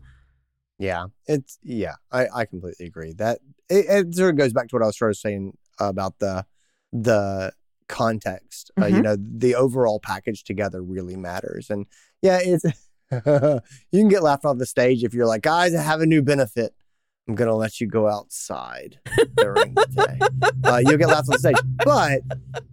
Yeah, 0.79 1.07
it's 1.27 1.59
yeah, 1.63 1.95
I 2.13 2.27
I 2.33 2.45
completely 2.45 2.87
agree. 2.87 3.15
That 3.15 3.41
it, 3.69 3.87
it 3.89 4.15
sort 4.15 4.31
of 4.31 4.37
goes 4.37 4.53
back 4.53 4.69
to 4.69 4.77
what 4.77 4.83
I 4.83 4.87
was 4.87 4.99
sort 4.99 5.11
of 5.11 5.17
saying 5.17 5.57
about 5.79 6.19
the 6.21 6.45
the 6.93 7.53
context. 7.91 8.71
Uh, 8.81 8.87
you 8.87 8.97
Mhm. 9.01 9.03
know, 9.03 9.17
the 9.19 9.55
overall 9.55 10.01
package 10.01 10.45
together 10.45 10.81
really 10.83 11.17
matters. 11.17 11.69
And 11.71 11.87
yeah, 12.23 12.39
it's 12.43 12.65
you 13.13 14.01
can 14.01 14.09
get 14.09 14.23
laughed 14.23 14.45
off 14.45 14.59
the 14.59 14.67
stage 14.67 15.03
if 15.05 15.13
you're 15.13 15.27
like, 15.27 15.43
guys, 15.43 15.75
I 15.75 15.83
have 15.83 16.01
a 16.01 16.07
new 16.07 16.23
benefit. 16.23 16.73
I'm 17.29 17.35
gonna 17.35 17.55
let 17.55 17.81
you 17.81 17.87
go 17.87 18.09
outside 18.09 18.99
during 19.37 19.75
the 19.75 19.87
day. 19.87 20.51
Uh, 20.65 20.79
you'll 20.85 20.97
get 20.97 21.09
laughed 21.09 21.29
off 21.29 21.35
the 21.35 21.39
stage. 21.39 21.57
But 21.85 22.23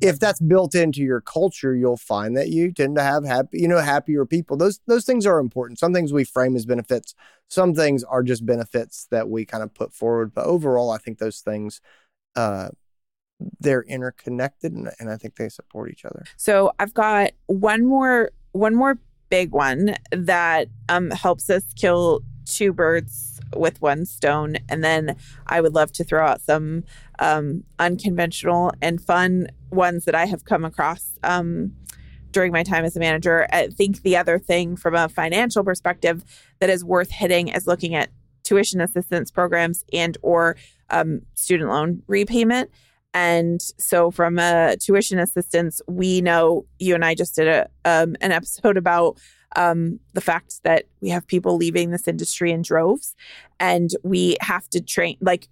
if 0.02 0.20
that's 0.20 0.40
built 0.40 0.74
into 0.74 1.02
your 1.02 1.22
culture, 1.22 1.76
you'll 1.76 1.98
find 1.98 2.36
that 2.38 2.50
you 2.50 2.72
tend 2.72 2.96
to 2.96 3.04
have 3.04 3.24
happy, 3.26 3.60
you 3.60 3.68
know, 3.68 3.80
happier 3.80 4.26
people. 4.26 4.58
Those 4.58 4.80
those 4.88 5.06
things 5.06 5.26
are 5.26 5.40
important. 5.40 5.80
Some 5.80 5.94
things 5.94 6.12
we 6.14 6.24
frame 6.24 6.56
as 6.56 6.66
benefits. 6.66 7.14
Some 7.50 7.74
things 7.76 8.04
are 8.04 8.24
just 8.24 8.46
benefits 8.46 9.08
that 9.12 9.30
we 9.30 9.46
kind 9.46 9.64
of 9.64 9.74
put 9.74 9.94
forward. 9.94 10.34
But 10.34 10.46
overall, 10.46 10.90
I 10.92 10.98
think 10.98 11.18
those 11.20 11.40
things 11.42 11.80
uh, 12.36 12.70
they're 13.60 13.84
interconnected, 13.84 14.74
and, 14.74 14.90
and 15.00 15.10
I 15.10 15.18
think 15.18 15.36
they 15.36 15.50
support 15.50 15.92
each 15.92 16.06
other. 16.06 16.26
So 16.38 16.72
I've 16.80 16.94
got 16.94 17.32
one 17.48 17.86
more 17.86 18.32
one 18.52 18.76
more 18.76 18.98
big 19.30 19.52
one 19.52 19.96
that 20.12 20.68
um, 20.90 21.12
helps 21.12 21.50
us 21.50 21.64
kill 21.76 22.22
two 22.46 22.74
birds 22.74 23.40
with 23.56 23.82
one 23.82 24.06
stone, 24.06 24.58
and 24.70 24.84
then 24.84 25.16
I 25.46 25.62
would 25.62 25.76
love 25.76 25.92
to 25.94 26.04
throw 26.04 26.26
out 26.26 26.42
some 26.42 26.84
um, 27.20 27.64
unconventional 27.80 28.72
and 28.82 29.02
fun 29.02 29.48
ones 29.70 30.06
that 30.06 30.16
I 30.16 30.26
have 30.26 30.46
come 30.46 30.66
across 30.66 31.18
um, 31.24 31.74
during 32.32 32.52
my 32.52 32.64
time 32.64 32.86
as 32.86 32.96
a 32.96 33.00
manager. 33.00 33.48
I 33.52 33.68
think 33.68 34.02
the 34.02 34.18
other 34.18 34.40
thing 34.40 34.76
from 34.76 34.96
a 34.96 35.10
financial 35.10 35.64
perspective 35.64 36.24
that 36.60 36.70
is 36.70 36.84
worth 36.84 37.12
hitting 37.12 37.50
is 37.50 37.68
looking 37.68 37.96
at 37.96 38.10
tuition 38.44 38.80
assistance 38.80 39.30
programs 39.30 39.84
and 39.92 40.18
or 40.22 40.56
um, 40.90 41.22
student 41.34 41.70
loan 41.70 42.02
repayment. 42.08 42.72
And 43.18 43.60
so, 43.80 44.12
from 44.12 44.38
a 44.38 44.78
tuition 44.80 45.18
assistance, 45.18 45.82
we 45.88 46.22
know 46.22 46.68
you 46.78 46.94
and 46.94 47.04
I 47.04 47.16
just 47.16 47.34
did 47.34 47.48
a 47.48 47.68
um, 47.84 48.16
an 48.22 48.32
episode 48.32 48.78
about 48.78 49.18
um, 49.56 50.00
the 50.14 50.22
fact 50.22 50.62
that 50.62 50.84
we 51.02 51.10
have 51.10 51.26
people 51.26 51.58
leaving 51.58 51.90
this 51.90 52.08
industry 52.08 52.52
in 52.52 52.62
droves, 52.62 53.16
and 53.60 53.90
we 54.04 54.38
have 54.42 54.70
to 54.70 54.82
train 54.82 55.18
like 55.20 55.48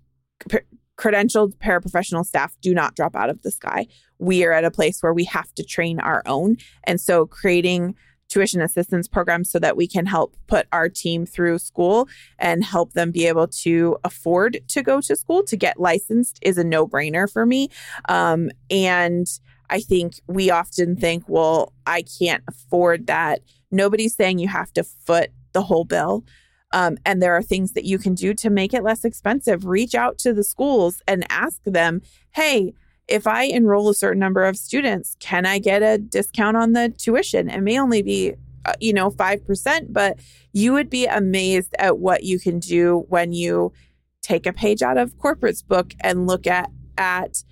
p- 0.48 0.60
credentialed 0.96 1.58
paraprofessional 1.58 2.24
staff 2.24 2.56
do 2.62 2.72
not 2.72 2.94
drop 2.94 3.16
out 3.16 3.32
of 3.32 3.42
the 3.42 3.50
sky. 3.50 3.88
We 4.20 4.46
are 4.46 4.52
at 4.52 4.64
a 4.64 4.70
place 4.70 5.02
where 5.02 5.14
we 5.14 5.24
have 5.24 5.52
to 5.56 5.64
train 5.64 6.00
our 6.00 6.22
own, 6.28 6.58
and 6.84 7.02
so 7.02 7.26
creating 7.26 7.96
tuition 8.30 8.62
assistance 8.62 9.08
program 9.08 9.44
so 9.44 9.60
that 9.60 9.78
we 9.78 9.88
can 9.88 10.06
help 10.06 10.36
put 10.48 10.68
our 10.72 10.90
team 10.90 11.26
through 11.26 11.60
school 11.60 12.08
and 12.40 12.64
help 12.64 12.94
them 12.94 13.12
be 13.12 13.28
able 13.28 13.48
to 13.48 13.98
afford 14.04 14.60
to 14.68 14.82
go 14.82 15.00
to 15.02 15.16
school. 15.16 15.44
To 15.44 15.56
get 15.56 15.80
licensed 15.80 16.40
is 16.42 16.58
a 16.58 16.64
no-brainer 16.64 17.32
for 17.32 17.46
me. 17.46 17.70
Um, 18.10 18.50
and 18.70 19.28
i 19.70 19.80
think 19.80 20.22
we 20.28 20.52
often 20.52 20.96
think 20.96 21.24
well 21.28 21.74
i 21.86 22.04
can't 22.20 22.44
afford 22.48 23.08
that. 23.08 23.42
Nobody's 23.72 24.16
saying 24.16 24.40
you 24.40 24.48
have 24.48 24.72
to 24.74 24.84
foot 24.84 25.32
the 25.54 25.64
whole 25.64 25.86
bill. 25.86 26.24
Um, 26.72 26.98
and 27.06 27.22
there 27.22 27.34
are 27.34 27.42
things 27.42 27.72
that 27.74 27.86
you 27.86 27.98
can 27.98 28.14
do 28.16 28.34
to 28.36 28.50
make 28.50 28.74
it 28.74 28.84
less 28.84 29.06
expensive. 29.06 29.66
Reach 29.66 29.96
out 29.96 30.18
to 30.20 30.34
the 30.34 30.44
schools 30.44 31.02
and 31.08 31.26
ask 31.30 31.64
them 31.64 32.02
hey 32.32 32.74
if 33.08 33.28
I 33.28 33.44
enroll 33.44 33.90
a 33.90 33.94
certain 33.94 34.20
number 34.20 34.44
of 34.44 34.58
students, 34.58 35.16
can 35.20 35.46
I 35.46 35.60
get 35.60 35.84
a 35.84 35.98
discount 35.98 36.58
on 36.58 36.74
the 36.74 36.90
tuition? 36.90 37.50
It 37.50 37.62
may 37.62 37.80
only 37.80 38.02
be, 38.02 38.34
uh, 38.66 38.74
you 38.80 38.94
know, 38.94 39.12
5%, 39.12 39.94
but 39.94 40.20
you 40.54 40.74
would 40.74 40.90
be 40.90 41.06
amazed 41.06 41.76
at 41.78 42.00
what 42.00 42.24
you 42.24 42.40
can 42.40 42.60
do 42.60 43.06
when 43.10 43.32
you 43.32 43.74
take 44.22 44.48
a 44.48 44.54
page 44.54 44.82
out 44.82 44.98
of 44.98 45.18
corporate's 45.20 45.62
book 45.62 45.94
and 46.00 46.26
look 46.28 46.48
at, 46.48 46.72
at, 46.98 47.44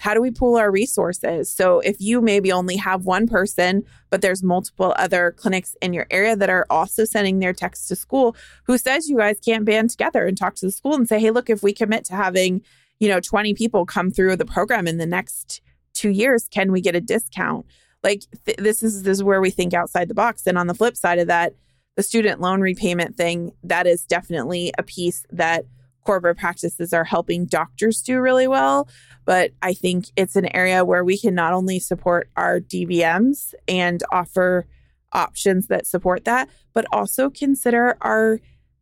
how 0.00 0.14
do 0.14 0.22
we 0.22 0.30
pool 0.30 0.56
our 0.56 0.70
resources? 0.70 1.54
So 1.54 1.80
if 1.80 2.00
you 2.00 2.22
maybe 2.22 2.50
only 2.50 2.76
have 2.76 3.04
one 3.04 3.28
person, 3.28 3.84
but 4.08 4.22
there's 4.22 4.42
multiple 4.42 4.94
other 4.96 5.32
clinics 5.36 5.76
in 5.82 5.92
your 5.92 6.06
area 6.10 6.34
that 6.34 6.48
are 6.48 6.66
also 6.70 7.04
sending 7.04 7.38
their 7.38 7.52
texts 7.52 7.86
to 7.88 7.96
school, 7.96 8.34
who 8.64 8.78
says 8.78 9.10
you 9.10 9.18
guys 9.18 9.38
can't 9.44 9.66
band 9.66 9.90
together 9.90 10.24
and 10.24 10.38
talk 10.38 10.54
to 10.54 10.66
the 10.66 10.72
school 10.72 10.94
and 10.94 11.06
say, 11.06 11.20
hey, 11.20 11.30
look, 11.30 11.50
if 11.50 11.62
we 11.62 11.74
commit 11.74 12.06
to 12.06 12.14
having 12.14 12.62
you 13.00 13.08
know 13.08 13.18
20 13.18 13.54
people 13.54 13.84
come 13.84 14.10
through 14.10 14.36
the 14.36 14.44
program 14.44 14.86
in 14.86 14.98
the 14.98 15.06
next 15.06 15.60
two 15.92 16.10
years 16.10 16.46
can 16.50 16.70
we 16.70 16.80
get 16.80 16.94
a 16.94 17.00
discount? 17.00 17.66
Like 18.04 18.22
th- 18.44 18.58
this 18.58 18.82
is 18.82 19.02
this 19.02 19.18
is 19.18 19.24
where 19.24 19.40
we 19.40 19.50
think 19.50 19.74
outside 19.74 20.08
the 20.08 20.14
box. 20.14 20.46
And 20.46 20.56
on 20.56 20.68
the 20.68 20.74
flip 20.74 20.96
side 20.96 21.18
of 21.18 21.26
that 21.26 21.54
the 21.96 22.02
student 22.02 22.40
loan 22.40 22.60
repayment 22.60 23.16
thing 23.16 23.52
that 23.64 23.86
is 23.86 24.06
definitely 24.06 24.72
a 24.78 24.82
piece 24.82 25.26
that 25.30 25.64
corporate 26.04 26.38
practices 26.38 26.92
are 26.92 27.04
helping 27.04 27.44
doctors 27.44 28.00
do 28.00 28.20
really 28.20 28.46
well. 28.46 28.88
But 29.24 29.52
i 29.62 29.72
think 29.72 30.06
it's 30.16 30.36
an 30.36 30.54
area 30.54 30.84
where 30.84 31.04
we 31.04 31.18
can 31.18 31.34
not 31.34 31.52
only 31.52 31.78
support 31.78 32.30
our 32.36 32.60
dvms 32.60 33.54
and 33.66 34.02
offer 34.12 34.66
options 35.12 35.66
that 35.66 35.86
support 35.86 36.24
that 36.24 36.48
but 36.72 36.86
also 36.92 37.28
consider 37.30 37.96
our 38.00 38.38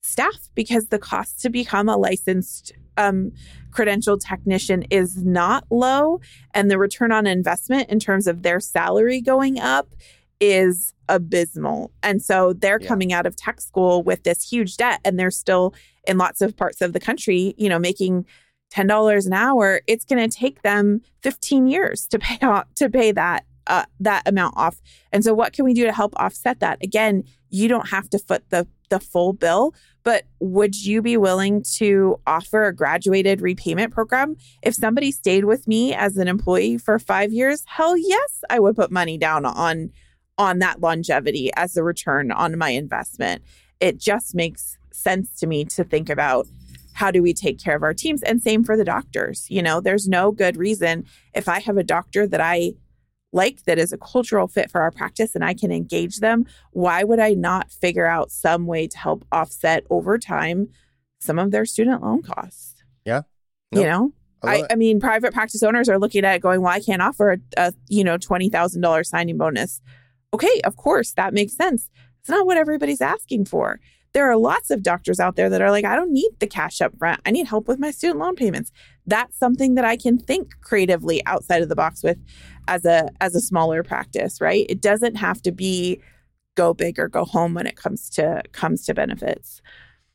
staff 0.09 0.49
because 0.55 0.89
the 0.89 0.99
cost 0.99 1.41
to 1.43 1.51
become 1.51 1.89
a 1.89 1.97
licensed 1.97 2.73
um, 2.97 3.33
credentialed 3.71 4.21
technician 4.21 4.83
is 4.91 5.25
not 5.25 5.65
low, 5.71 6.21
and 6.55 6.71
the 6.71 6.79
return 6.79 7.13
on 7.13 7.27
investment 7.27 7.89
in 7.89 8.01
terms 8.01 8.27
of 8.27 8.43
their 8.43 8.61
salary 8.61 9.21
going 9.21 9.61
up 9.61 9.95
is 10.41 10.93
abysmal. 11.09 11.91
And 12.03 12.23
so 12.23 12.53
they're 12.53 12.81
yeah. 12.81 12.89
coming 12.89 13.13
out 13.13 13.27
of 13.27 13.37
tech 13.37 13.61
school 13.61 14.03
with 14.03 14.25
this 14.25 14.43
huge 14.43 14.77
debt, 14.77 15.01
and 15.05 15.19
they're 15.19 15.31
still 15.31 15.75
in 16.07 16.19
lots 16.19 16.41
of 16.41 16.57
parts 16.57 16.81
of 16.81 16.93
the 16.93 17.01
country, 17.01 17.55
you 17.57 17.69
know, 17.69 17.79
making 17.79 18.27
ten 18.71 18.87
dollars 18.87 19.27
an 19.27 19.33
hour. 19.33 19.81
It's 19.87 20.05
going 20.05 20.29
to 20.29 20.37
take 20.37 20.63
them 20.63 21.03
fifteen 21.23 21.69
years 21.69 22.07
to 22.09 22.19
pay 22.19 22.39
off 22.47 22.67
to 22.77 22.89
pay 22.89 23.13
that 23.13 23.45
uh, 23.69 23.85
that 24.01 24.27
amount 24.27 24.57
off. 24.57 24.81
And 25.13 25.23
so, 25.23 25.35
what 25.35 25.53
can 25.53 25.65
we 25.65 25.75
do 25.75 25.85
to 25.85 25.93
help 25.93 26.15
offset 26.17 26.61
that? 26.61 26.83
Again, 26.83 27.25
you 27.51 27.69
don't 27.69 27.89
have 27.89 28.11
to 28.11 28.19
foot 28.19 28.45
the 28.51 28.67
the 28.91 28.99
full 28.99 29.35
bill, 29.35 29.75
but 30.03 30.25
would 30.41 30.75
you 30.75 31.03
be 31.03 31.19
willing 31.19 31.63
to 31.75 32.19
offer 32.27 32.65
a 32.65 32.75
graduated 32.75 33.43
repayment 33.43 33.93
program? 33.93 34.37
If 34.63 34.75
somebody 34.75 35.13
stayed 35.13 35.45
with 35.45 35.69
me 35.69 35.93
as 35.93 36.17
an 36.17 36.27
employee 36.27 36.79
for 36.79 36.99
5 36.99 37.31
years, 37.31 37.65
hell 37.67 37.99
yes, 37.99 38.43
I 38.49 38.61
would 38.61 38.77
put 38.77 38.91
money 38.91 39.19
down 39.19 39.45
on 39.45 39.91
on 40.39 40.61
that 40.61 40.81
longevity 40.81 41.51
as 41.57 41.77
a 41.77 41.83
return 41.83 42.31
on 42.31 42.57
my 42.57 42.71
investment. 42.71 43.43
It 43.81 43.99
just 43.99 44.35
makes 44.35 44.79
sense 44.93 45.39
to 45.41 45.47
me 45.47 45.65
to 45.67 45.85
think 45.85 46.09
about 46.09 46.47
how 46.95 47.11
do 47.11 47.23
we 47.23 47.33
take 47.33 47.61
care 47.61 47.77
of 47.77 47.83
our 47.83 47.95
teams 47.95 48.23
and 48.23 48.43
same 48.43 48.65
for 48.65 48.77
the 48.77 48.85
doctors. 48.85 49.47
You 49.49 49.63
know, 49.63 49.81
there's 49.81 50.09
no 50.09 50.33
good 50.33 50.57
reason 50.57 51.05
if 51.35 51.49
I 51.49 51.61
have 51.61 51.77
a 51.77 51.85
doctor 51.85 52.27
that 52.27 52.41
I 52.41 52.73
like 53.33 53.65
that 53.65 53.79
is 53.79 53.93
a 53.93 53.99
cultural 53.99 54.49
fit 54.49 54.71
for 54.71 54.81
our 54.81 54.91
practice 54.91 55.35
and 55.35 55.45
I 55.45 55.55
can 55.55 55.71
engage 55.71 56.19
them, 56.19 56.47
why 56.73 57.05
would 57.05 57.21
I 57.21 57.35
not 57.35 57.71
figure 57.71 58.07
out 58.07 58.31
some 58.31 58.67
way 58.67 58.87
to 58.89 58.99
help 58.99 59.25
offset 59.31 59.85
over 59.91 60.19
time 60.19 60.69
some 61.21 61.39
of 61.39 61.51
their 61.51 61.67
student 61.67 62.03
loan 62.03 62.23
costs? 62.23 62.83
Yeah. 63.05 63.23
Nope. 63.73 63.83
You 63.83 63.89
know? 63.89 64.13
I, 64.43 64.65
I, 64.71 64.77
mean, 64.77 65.01
private 65.01 65.33
practice 65.33 65.65
owners 65.65 65.89
are 65.89 65.99
looking 65.99 66.25
at 66.25 66.37
it 66.37 66.43
going, 66.43 66.61
well, 66.61 66.73
I 66.73 66.81
can't 66.81 67.03
offer 67.03 67.33
a, 67.33 67.39
a 67.57 67.73
you 67.89 68.05
know, 68.05 68.19
$20,000 68.19 69.07
signing 69.07 69.37
bonus. 69.37 69.81
Okay, 70.33 70.61
of 70.65 70.77
course, 70.77 71.13
that 71.15 71.35
makes 71.35 71.57
sense. 71.57 71.91
It's 72.21 72.29
not 72.29 72.47
what 72.47 72.57
everybody's 72.57 73.01
asking 73.01 73.47
for. 73.47 73.81
There 74.13 74.31
are 74.31 74.37
lots 74.37 74.71
of 74.71 74.83
doctors 74.83 75.21
out 75.21 75.37
there 75.37 75.51
that 75.51 75.61
are 75.61 75.71
like, 75.71 75.85
I 75.85 75.95
don't 75.95 76.13
need 76.13 76.31
the 76.39 76.47
cash 76.47 76.81
up 76.81 76.97
front. 76.99 77.21
I 77.27 77.31
need 77.31 77.47
help 77.47 77.69
with 77.69 77.79
my 77.79 77.91
student 77.91 78.21
loan 78.21 78.35
payments. 78.35 78.73
That's 79.07 79.39
something 79.39 79.75
that 79.75 79.85
I 79.85 79.97
can 79.97 80.19
think 80.19 80.61
creatively 80.63 81.25
outside 81.27 81.63
of 81.63 81.69
the 81.69 81.77
box 81.77 82.03
with 82.03 82.19
as 82.67 82.85
a 82.85 83.11
as 83.21 83.35
a 83.35 83.41
smaller 83.41 83.83
practice, 83.83 84.41
right? 84.41 84.67
It 84.69 84.81
doesn't 84.81 85.17
have 85.17 85.43
to 85.43 85.53
be 85.53 86.01
go 86.55 86.75
big 86.75 86.99
or 86.99 87.09
go 87.09 87.25
home 87.25 87.55
when 87.55 87.67
it 87.67 87.77
comes 87.77 88.11
to 88.11 88.43
comes 88.53 88.85
to 88.87 88.95
benefits. 88.95 89.63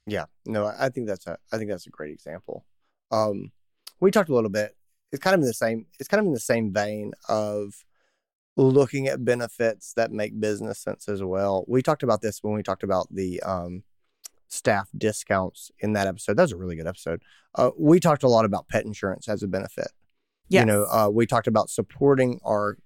Yeah, 0.06 0.26
no, 0.46 0.66
I 0.78 0.90
think 0.90 1.08
that's 1.08 1.26
a 1.28 1.38
I 1.52 1.58
think 1.58 1.70
that's 1.70 1.88
a 1.88 1.92
great 1.92 2.12
example. 2.12 2.66
Um, 3.12 3.52
we 4.00 4.12
talked 4.12 4.30
a 4.30 4.36
little 4.36 4.50
bit. 4.50 4.76
It's 5.12 5.24
kind 5.24 5.36
of 5.36 5.42
in 5.42 5.48
the 5.48 5.54
same. 5.54 5.86
It's 6.00 6.10
kind 6.10 6.20
of 6.20 6.28
in 6.28 6.34
the 6.34 6.40
same 6.40 6.74
vein 6.74 7.14
of 7.30 7.74
looking 8.56 9.08
at 9.08 9.26
benefits 9.26 9.94
that 9.94 10.12
make 10.12 10.40
business 10.40 10.80
sense 10.80 11.10
as 11.10 11.24
well. 11.24 11.66
We 11.68 11.82
talked 11.82 12.04
about 12.04 12.22
this 12.22 12.44
when 12.44 12.54
we 12.54 12.64
talked 12.64 12.84
about 12.84 13.08
the 13.10 13.42
um, 13.42 13.84
staff 14.48 14.90
discounts 14.96 15.72
in 15.80 15.94
that 15.94 16.08
episode. 16.08 16.38
That 16.38 16.44
was 16.44 16.52
a 16.52 16.58
really 16.58 16.76
good 16.76 16.88
episode. 16.88 17.22
Uh, 17.56 17.72
we 17.78 18.00
talked 18.00 18.24
a 18.24 18.28
lot 18.28 18.46
about 18.46 18.68
pet 18.68 18.86
insurance 18.86 19.28
as 19.28 19.44
a 19.44 19.48
benefit. 19.48 19.88
Yes. 20.50 20.62
You 20.62 20.66
know, 20.68 20.86
uh, 20.86 21.10
we 21.12 21.26
talked 21.26 21.48
about 21.48 21.70
supporting 21.70 22.40
our 22.44 22.78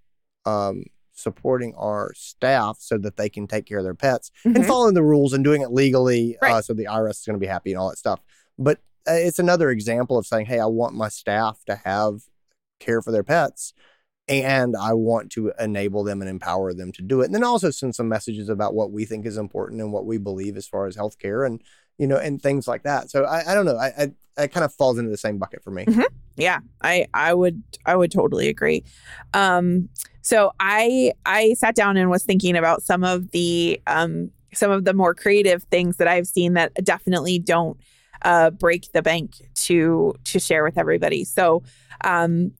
um, 0.45 0.85
supporting 1.11 1.73
our 1.75 2.13
staff 2.15 2.77
so 2.79 2.97
that 2.99 3.17
they 3.17 3.27
can 3.27 3.47
take 3.47 3.65
care 3.65 3.79
of 3.79 3.83
their 3.83 3.95
pets 3.95 4.31
mm-hmm. 4.45 4.55
and 4.55 4.65
following 4.65 4.93
the 4.93 5.03
rules 5.03 5.33
and 5.33 5.43
doing 5.43 5.61
it 5.61 5.71
legally, 5.71 6.37
uh, 6.37 6.45
right. 6.45 6.53
uh, 6.53 6.61
so 6.61 6.73
the 6.73 6.85
IRS 6.85 7.19
is 7.19 7.23
going 7.25 7.33
to 7.33 7.39
be 7.39 7.47
happy 7.47 7.71
and 7.71 7.79
all 7.79 7.89
that 7.89 7.97
stuff. 7.97 8.21
But 8.57 8.77
uh, 9.07 9.13
it's 9.13 9.39
another 9.39 9.69
example 9.69 10.17
of 10.17 10.25
saying, 10.25 10.45
"Hey, 10.45 10.59
I 10.59 10.65
want 10.65 10.95
my 10.95 11.09
staff 11.09 11.59
to 11.65 11.75
have 11.75 12.21
care 12.79 13.01
for 13.01 13.11
their 13.11 13.23
pets." 13.23 13.73
And 14.29 14.75
I 14.75 14.93
want 14.93 15.31
to 15.33 15.53
enable 15.57 16.03
them 16.03 16.21
and 16.21 16.29
empower 16.29 16.73
them 16.73 16.91
to 16.93 17.01
do 17.01 17.21
it. 17.21 17.25
And 17.25 17.35
then 17.35 17.43
also 17.43 17.71
send 17.71 17.95
some 17.95 18.09
messages 18.09 18.49
about 18.49 18.73
what 18.73 18.91
we 18.91 19.05
think 19.05 19.25
is 19.25 19.37
important 19.37 19.81
and 19.81 19.93
what 19.93 20.05
we 20.05 20.17
believe 20.17 20.57
as 20.57 20.67
far 20.67 20.85
as 20.85 20.97
healthcare 20.97 21.45
and 21.45 21.61
you 21.97 22.05
know, 22.07 22.17
and 22.17 22.41
things 22.41 22.67
like 22.67 22.83
that. 22.83 23.09
So 23.09 23.23
I, 23.23 23.51
I 23.51 23.55
don't 23.55 23.65
know. 23.65 23.77
I, 23.77 23.87
I 23.87 24.11
it 24.43 24.51
kind 24.51 24.63
of 24.63 24.73
falls 24.73 24.97
into 24.99 25.09
the 25.09 25.17
same 25.17 25.37
bucket 25.37 25.63
for 25.63 25.71
me. 25.71 25.85
Mm-hmm. 25.85 26.03
Yeah, 26.35 26.59
I 26.83 27.07
I 27.13 27.33
would 27.33 27.63
I 27.85 27.95
would 27.95 28.11
totally 28.11 28.49
agree. 28.49 28.83
Um, 29.33 29.89
so 30.21 30.51
I 30.59 31.13
I 31.25 31.55
sat 31.55 31.73
down 31.73 31.97
and 31.97 32.09
was 32.09 32.23
thinking 32.23 32.55
about 32.55 32.83
some 32.83 33.03
of 33.03 33.31
the 33.31 33.81
um 33.87 34.29
some 34.53 34.71
of 34.71 34.85
the 34.85 34.93
more 34.93 35.13
creative 35.13 35.63
things 35.63 35.97
that 35.97 36.07
I've 36.07 36.27
seen 36.27 36.53
that 36.53 36.73
definitely 36.83 37.39
don't 37.39 37.79
uh, 38.21 38.51
break 38.51 38.91
the 38.93 39.01
bank 39.01 39.41
to 39.55 40.13
to 40.25 40.39
share 40.39 40.63
with 40.63 40.77
everybody. 40.77 41.23
So 41.23 41.63
um, 42.03 42.51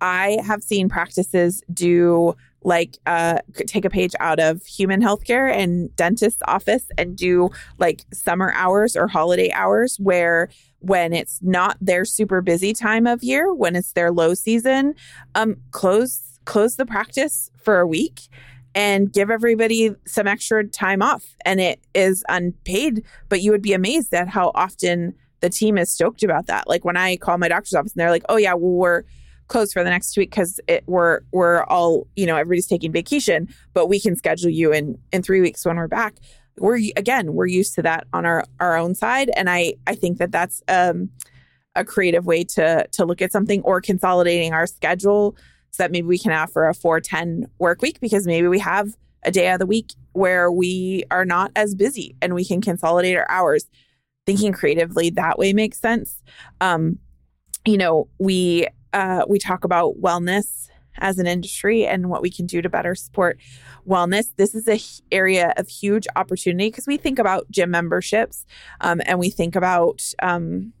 I 0.00 0.38
have 0.44 0.62
seen 0.62 0.88
practices 0.88 1.62
do 1.72 2.34
like 2.62 2.98
uh, 3.06 3.38
take 3.66 3.84
a 3.84 3.90
page 3.90 4.14
out 4.20 4.38
of 4.38 4.64
human 4.64 5.00
healthcare 5.00 5.50
and 5.50 5.94
dentist's 5.96 6.42
office 6.46 6.86
and 6.98 7.16
do 7.16 7.50
like 7.78 8.04
summer 8.12 8.52
hours 8.54 8.96
or 8.96 9.06
holiday 9.08 9.50
hours 9.52 9.96
where 9.98 10.50
when 10.80 11.12
it's 11.12 11.38
not 11.42 11.76
their 11.80 12.04
super 12.04 12.40
busy 12.40 12.72
time 12.72 13.06
of 13.06 13.22
year 13.22 13.52
when 13.52 13.76
it's 13.76 13.92
their 13.92 14.10
low 14.10 14.34
season 14.34 14.94
um 15.34 15.56
close 15.70 16.38
close 16.44 16.76
the 16.76 16.86
practice 16.86 17.50
for 17.56 17.80
a 17.80 17.86
week 17.86 18.28
and 18.74 19.12
give 19.12 19.30
everybody 19.30 19.94
some 20.06 20.26
extra 20.26 20.64
time 20.66 21.02
off. 21.02 21.34
And 21.44 21.60
it 21.60 21.80
is 21.94 22.24
unpaid 22.28 23.04
but 23.28 23.40
you 23.40 23.50
would 23.52 23.62
be 23.62 23.72
amazed 23.72 24.12
at 24.14 24.28
how 24.28 24.52
often 24.54 25.14
the 25.40 25.50
team 25.50 25.78
is 25.78 25.90
stoked 25.90 26.22
about 26.22 26.46
that. 26.46 26.68
Like 26.68 26.84
when 26.84 26.96
i 26.96 27.16
call 27.16 27.38
my 27.38 27.48
doctor's 27.48 27.74
office 27.74 27.92
and 27.92 28.00
they're 28.00 28.10
like 28.10 28.24
oh 28.28 28.36
yeah 28.36 28.54
well 28.54 28.72
we're 28.72 29.02
closed 29.50 29.72
for 29.72 29.84
the 29.84 29.90
next 29.90 30.16
week 30.16 30.30
because 30.30 30.60
we're 30.86 31.20
we're 31.32 31.64
all 31.64 32.06
you 32.16 32.24
know 32.24 32.36
everybody's 32.36 32.66
taking 32.66 32.92
vacation 32.92 33.48
but 33.74 33.88
we 33.88 34.00
can 34.00 34.16
schedule 34.16 34.48
you 34.48 34.72
in 34.72 34.96
in 35.12 35.22
three 35.22 35.40
weeks 35.40 35.66
when 35.66 35.76
we're 35.76 35.88
back. 35.88 36.14
We're 36.56 36.76
again 36.96 37.34
we're 37.34 37.46
used 37.46 37.74
to 37.74 37.82
that 37.82 38.06
on 38.12 38.24
our 38.24 38.44
our 38.60 38.76
own 38.76 38.94
side 38.94 39.30
and 39.36 39.48
i 39.48 39.74
i 39.86 39.94
think 39.94 40.18
that 40.18 40.30
that's 40.30 40.62
um 40.68 41.10
a 41.74 41.84
creative 41.84 42.26
way 42.26 42.44
to 42.44 42.86
to 42.92 43.04
look 43.04 43.22
at 43.22 43.32
something 43.32 43.62
or 43.62 43.80
consolidating 43.80 44.52
our 44.52 44.66
schedule 44.66 45.36
so 45.70 45.82
that 45.82 45.90
maybe 45.90 46.06
we 46.06 46.18
can 46.18 46.32
offer 46.32 46.68
a 46.68 46.74
410 46.74 47.46
work 47.58 47.82
week 47.82 48.00
because 48.00 48.26
maybe 48.26 48.48
we 48.48 48.58
have 48.58 48.96
a 49.22 49.30
day 49.30 49.50
of 49.50 49.58
the 49.58 49.66
week 49.66 49.92
where 50.12 50.50
we 50.50 51.04
are 51.10 51.24
not 51.24 51.52
as 51.56 51.74
busy 51.74 52.16
and 52.20 52.34
we 52.34 52.44
can 52.44 52.60
consolidate 52.60 53.16
our 53.16 53.30
hours. 53.30 53.66
Thinking 54.26 54.52
creatively 54.52 55.10
that 55.10 55.38
way 55.38 55.52
makes 55.52 55.78
sense. 55.78 56.22
Um 56.60 56.98
you 57.66 57.78
know 57.78 58.08
we 58.18 58.66
uh, 58.92 59.24
we 59.28 59.38
talk 59.38 59.64
about 59.64 60.00
wellness 60.00 60.68
as 60.98 61.18
an 61.18 61.26
industry 61.26 61.86
and 61.86 62.10
what 62.10 62.22
we 62.22 62.30
can 62.30 62.46
do 62.46 62.60
to 62.60 62.68
better 62.68 62.94
support 62.94 63.38
wellness. 63.86 64.26
This 64.36 64.54
is 64.54 64.66
a 64.68 64.74
h- 64.74 65.00
area 65.12 65.54
of 65.56 65.68
huge 65.68 66.06
opportunity 66.16 66.68
because 66.68 66.86
we 66.86 66.96
think 66.96 67.18
about 67.18 67.50
gym 67.50 67.70
memberships 67.70 68.44
um, 68.80 69.00
and 69.06 69.18
we 69.18 69.30
think 69.30 69.56
about, 69.56 70.02
um, 70.20 70.72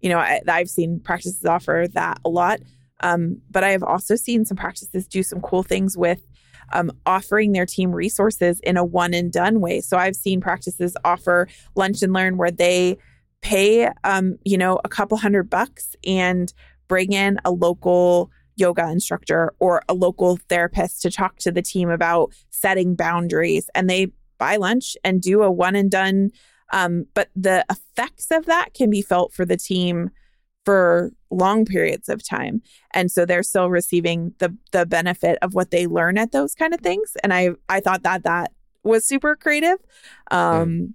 you 0.00 0.08
know, 0.08 0.18
I, 0.18 0.40
I've 0.48 0.68
seen 0.68 1.00
practices 1.00 1.44
offer 1.44 1.86
that 1.92 2.18
a 2.24 2.28
lot. 2.28 2.60
Um, 3.00 3.40
but 3.50 3.64
I 3.64 3.70
have 3.70 3.82
also 3.82 4.16
seen 4.16 4.44
some 4.44 4.56
practices 4.56 5.06
do 5.06 5.22
some 5.22 5.40
cool 5.40 5.62
things 5.62 5.96
with 5.96 6.20
um, 6.72 6.90
offering 7.04 7.52
their 7.52 7.66
team 7.66 7.92
resources 7.92 8.60
in 8.60 8.76
a 8.76 8.84
one 8.84 9.14
and 9.14 9.32
done 9.32 9.60
way. 9.60 9.80
So 9.80 9.96
I've 9.96 10.16
seen 10.16 10.40
practices 10.40 10.96
offer 11.04 11.48
lunch 11.74 12.02
and 12.02 12.12
learn 12.12 12.36
where 12.36 12.50
they 12.50 12.96
pay, 13.42 13.88
um, 14.04 14.38
you 14.44 14.56
know, 14.56 14.80
a 14.84 14.88
couple 14.88 15.18
hundred 15.18 15.50
bucks 15.50 15.94
and 16.06 16.52
bring 16.88 17.12
in 17.12 17.38
a 17.44 17.50
local 17.50 18.30
yoga 18.56 18.88
instructor 18.88 19.52
or 19.58 19.82
a 19.88 19.94
local 19.94 20.38
therapist 20.48 21.02
to 21.02 21.10
talk 21.10 21.38
to 21.38 21.50
the 21.50 21.62
team 21.62 21.90
about 21.90 22.32
setting 22.50 22.94
boundaries. 22.94 23.68
And 23.74 23.90
they 23.90 24.12
buy 24.38 24.56
lunch 24.56 24.96
and 25.04 25.20
do 25.20 25.42
a 25.42 25.50
one 25.50 25.74
and 25.74 25.90
done 25.90 26.30
um, 26.74 27.06
but 27.14 27.30
the 27.36 27.64
effects 27.70 28.28
of 28.30 28.46
that 28.46 28.74
can 28.74 28.90
be 28.90 29.02
felt 29.02 29.32
for 29.32 29.44
the 29.44 29.56
team 29.56 30.10
for 30.64 31.12
long 31.30 31.64
periods 31.64 32.08
of 32.08 32.26
time. 32.26 32.62
And 32.92 33.10
so 33.10 33.26
they're 33.26 33.42
still 33.42 33.70
receiving 33.70 34.34
the 34.38 34.56
the 34.72 34.86
benefit 34.86 35.38
of 35.42 35.54
what 35.54 35.70
they 35.70 35.86
learn 35.86 36.18
at 36.18 36.32
those 36.32 36.54
kind 36.54 36.74
of 36.74 36.80
things. 36.80 37.16
And 37.22 37.32
i 37.32 37.50
i 37.68 37.80
thought 37.80 38.02
that 38.02 38.24
that 38.24 38.52
was 38.82 39.06
super 39.06 39.36
creative. 39.36 39.78
Um 40.30 40.68
mm. 40.68 40.94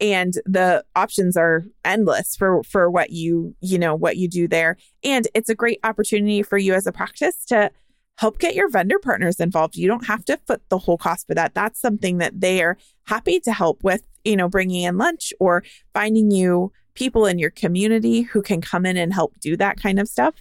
And 0.00 0.34
the 0.46 0.84
options 0.96 1.36
are 1.36 1.64
endless 1.84 2.34
for 2.36 2.62
for 2.62 2.90
what 2.90 3.10
you 3.10 3.54
you 3.60 3.78
know 3.78 3.94
what 3.94 4.16
you 4.16 4.28
do 4.28 4.48
there. 4.48 4.76
And 5.04 5.28
it's 5.34 5.48
a 5.48 5.54
great 5.54 5.78
opportunity 5.84 6.42
for 6.42 6.58
you 6.58 6.74
as 6.74 6.86
a 6.86 6.92
practice 6.92 7.44
to 7.46 7.70
help 8.18 8.38
get 8.38 8.54
your 8.54 8.68
vendor 8.68 8.98
partners 8.98 9.40
involved. 9.40 9.76
You 9.76 9.88
don't 9.88 10.06
have 10.06 10.24
to 10.26 10.38
foot 10.46 10.62
the 10.68 10.78
whole 10.78 10.98
cost 10.98 11.26
for 11.26 11.34
that. 11.34 11.54
That's 11.54 11.80
something 11.80 12.18
that 12.18 12.40
they 12.40 12.62
are 12.62 12.76
happy 13.06 13.40
to 13.40 13.52
help 13.52 13.82
with 13.82 14.02
you 14.24 14.36
know 14.36 14.48
bringing 14.48 14.82
in 14.82 14.98
lunch 14.98 15.32
or 15.38 15.64
finding 15.92 16.30
you 16.30 16.72
people 16.94 17.26
in 17.26 17.38
your 17.38 17.50
community 17.50 18.22
who 18.22 18.42
can 18.42 18.60
come 18.60 18.84
in 18.84 18.96
and 18.96 19.12
help 19.12 19.38
do 19.40 19.56
that 19.56 19.80
kind 19.80 19.98
of 19.98 20.08
stuff. 20.08 20.34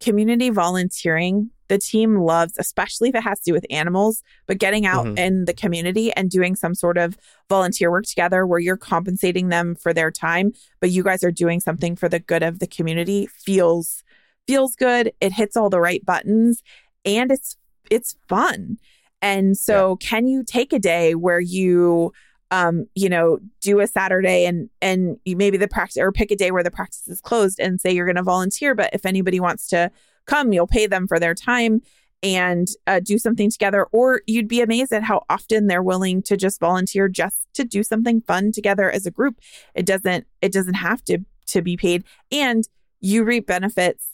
Community 0.00 0.50
volunteering, 0.50 1.50
the 1.68 1.78
team 1.78 2.16
loves, 2.16 2.54
especially 2.58 3.08
if 3.08 3.14
it 3.14 3.22
has 3.22 3.40
to 3.40 3.50
do 3.50 3.52
with 3.52 3.66
animals, 3.70 4.22
but 4.46 4.58
getting 4.58 4.86
out 4.86 5.06
mm-hmm. 5.06 5.18
in 5.18 5.44
the 5.44 5.54
community 5.54 6.12
and 6.12 6.30
doing 6.30 6.54
some 6.56 6.74
sort 6.74 6.98
of 6.98 7.16
volunteer 7.48 7.90
work 7.90 8.04
together 8.04 8.46
where 8.46 8.60
you're 8.60 8.76
compensating 8.76 9.48
them 9.48 9.74
for 9.74 9.92
their 9.92 10.10
time, 10.10 10.52
but 10.80 10.90
you 10.90 11.02
guys 11.02 11.24
are 11.24 11.32
doing 11.32 11.60
something 11.60 11.96
for 11.96 12.08
the 12.08 12.18
good 12.18 12.42
of 12.42 12.58
the 12.58 12.66
community 12.66 13.26
feels 13.26 14.02
feels 14.46 14.76
good. 14.76 15.10
It 15.20 15.32
hits 15.32 15.56
all 15.56 15.70
the 15.70 15.80
right 15.80 16.04
buttons 16.04 16.62
and 17.04 17.32
it's 17.32 17.56
it's 17.90 18.16
fun. 18.28 18.78
And 19.22 19.56
so 19.56 19.96
yeah. 20.00 20.08
can 20.08 20.26
you 20.26 20.44
take 20.44 20.72
a 20.72 20.78
day 20.78 21.14
where 21.14 21.40
you 21.40 22.12
um, 22.50 22.86
you 22.94 23.08
know, 23.08 23.38
do 23.60 23.80
a 23.80 23.86
Saturday 23.86 24.46
and 24.46 24.70
and 24.80 25.16
you 25.24 25.36
maybe 25.36 25.56
the 25.56 25.66
practice 25.66 25.96
or 25.96 26.12
pick 26.12 26.30
a 26.30 26.36
day 26.36 26.50
where 26.52 26.62
the 26.62 26.70
practice 26.70 27.08
is 27.08 27.20
closed 27.20 27.58
and 27.58 27.80
say 27.80 27.90
you're 27.90 28.06
going 28.06 28.16
to 28.16 28.22
volunteer. 28.22 28.74
But 28.74 28.90
if 28.92 29.04
anybody 29.04 29.40
wants 29.40 29.66
to 29.68 29.90
come, 30.26 30.52
you'll 30.52 30.66
pay 30.66 30.86
them 30.86 31.06
for 31.06 31.18
their 31.18 31.34
time 31.34 31.82
and 32.22 32.68
uh, 32.86 33.00
do 33.00 33.18
something 33.18 33.50
together. 33.50 33.86
Or 33.92 34.22
you'd 34.26 34.48
be 34.48 34.62
amazed 34.62 34.92
at 34.92 35.04
how 35.04 35.24
often 35.28 35.66
they're 35.66 35.82
willing 35.82 36.22
to 36.24 36.36
just 36.36 36.58
volunteer 36.58 37.08
just 37.08 37.46
to 37.54 37.64
do 37.64 37.82
something 37.82 38.22
fun 38.22 38.50
together 38.50 38.90
as 38.90 39.06
a 39.06 39.10
group. 39.10 39.38
It 39.74 39.86
doesn't 39.86 40.26
it 40.40 40.52
doesn't 40.52 40.74
have 40.74 41.04
to 41.04 41.18
to 41.48 41.62
be 41.62 41.76
paid, 41.76 42.04
and 42.32 42.64
you 43.00 43.22
reap 43.24 43.46
benefits 43.46 44.08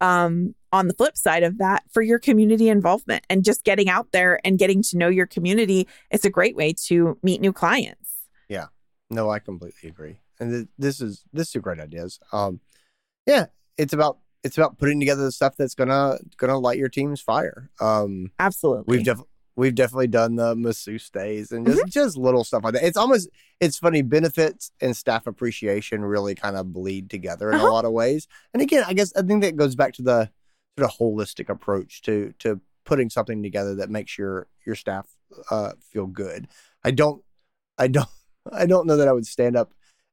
um, 0.00 0.54
on 0.72 0.86
the 0.86 0.94
flip 0.94 1.16
side 1.16 1.42
of 1.42 1.58
that 1.58 1.82
for 1.90 2.02
your 2.02 2.18
community 2.18 2.68
involvement 2.68 3.24
and 3.28 3.44
just 3.44 3.64
getting 3.64 3.88
out 3.88 4.12
there 4.12 4.38
and 4.44 4.58
getting 4.58 4.82
to 4.82 4.96
know 4.96 5.08
your 5.08 5.26
community 5.26 5.88
it's 6.10 6.24
a 6.24 6.30
great 6.30 6.54
way 6.54 6.72
to 6.86 7.18
meet 7.22 7.40
new 7.40 7.52
clients. 7.52 8.10
Yeah. 8.48 8.66
No 9.10 9.30
i 9.30 9.38
completely 9.38 9.88
agree. 9.88 10.18
And 10.38 10.52
th- 10.52 10.68
this 10.78 11.00
is 11.00 11.24
this 11.32 11.54
is 11.54 11.62
great 11.62 11.80
ideas. 11.80 12.20
Um 12.32 12.60
yeah 13.26 13.46
it's 13.76 13.92
about 13.92 14.18
it's 14.46 14.58
about 14.58 14.78
putting 14.78 15.00
together 15.00 15.22
the 15.22 15.32
stuff 15.32 15.54
that's 15.56 15.74
gonna 15.74 16.16
gonna 16.36 16.58
light 16.58 16.78
your 16.78 16.88
team's 16.88 17.20
fire 17.20 17.70
um 17.80 18.30
absolutely 18.38 18.96
we've 18.96 19.04
definitely 19.04 19.30
we've 19.56 19.74
definitely 19.74 20.06
done 20.06 20.36
the 20.36 20.54
masseuse 20.54 21.10
days 21.10 21.50
and 21.50 21.66
just 21.66 21.78
mm-hmm. 21.78 21.88
just 21.88 22.16
little 22.16 22.44
stuff 22.44 22.62
like 22.62 22.74
that. 22.74 22.84
It's 22.84 22.96
almost 22.96 23.28
it's 23.58 23.78
funny 23.78 24.02
benefits 24.02 24.70
and 24.80 24.96
staff 24.96 25.26
appreciation 25.26 26.04
really 26.04 26.34
kind 26.34 26.56
of 26.56 26.72
bleed 26.72 27.10
together 27.10 27.50
in 27.50 27.56
uh-huh. 27.56 27.66
a 27.66 27.70
lot 27.70 27.84
of 27.84 27.92
ways. 27.92 28.28
And 28.52 28.62
again, 28.62 28.84
I 28.86 28.92
guess 28.92 29.12
I 29.16 29.22
think 29.22 29.42
that 29.42 29.56
goes 29.56 29.74
back 29.74 29.94
to 29.94 30.02
the 30.02 30.30
sort 30.78 30.90
of 30.90 30.98
holistic 30.98 31.48
approach 31.48 32.02
to 32.02 32.34
to 32.40 32.60
putting 32.84 33.10
something 33.10 33.42
together 33.42 33.74
that 33.76 33.90
makes 33.90 34.16
your 34.16 34.46
your 34.64 34.76
staff 34.76 35.08
uh, 35.50 35.72
feel 35.80 36.06
good. 36.06 36.48
I 36.84 36.90
don't 36.90 37.22
I 37.78 37.88
don't 37.88 38.08
I 38.52 38.66
don't 38.66 38.86
know 38.86 38.96
that 38.98 39.08
I 39.08 39.12
would 39.12 39.26
stand 39.26 39.56
up 39.56 39.72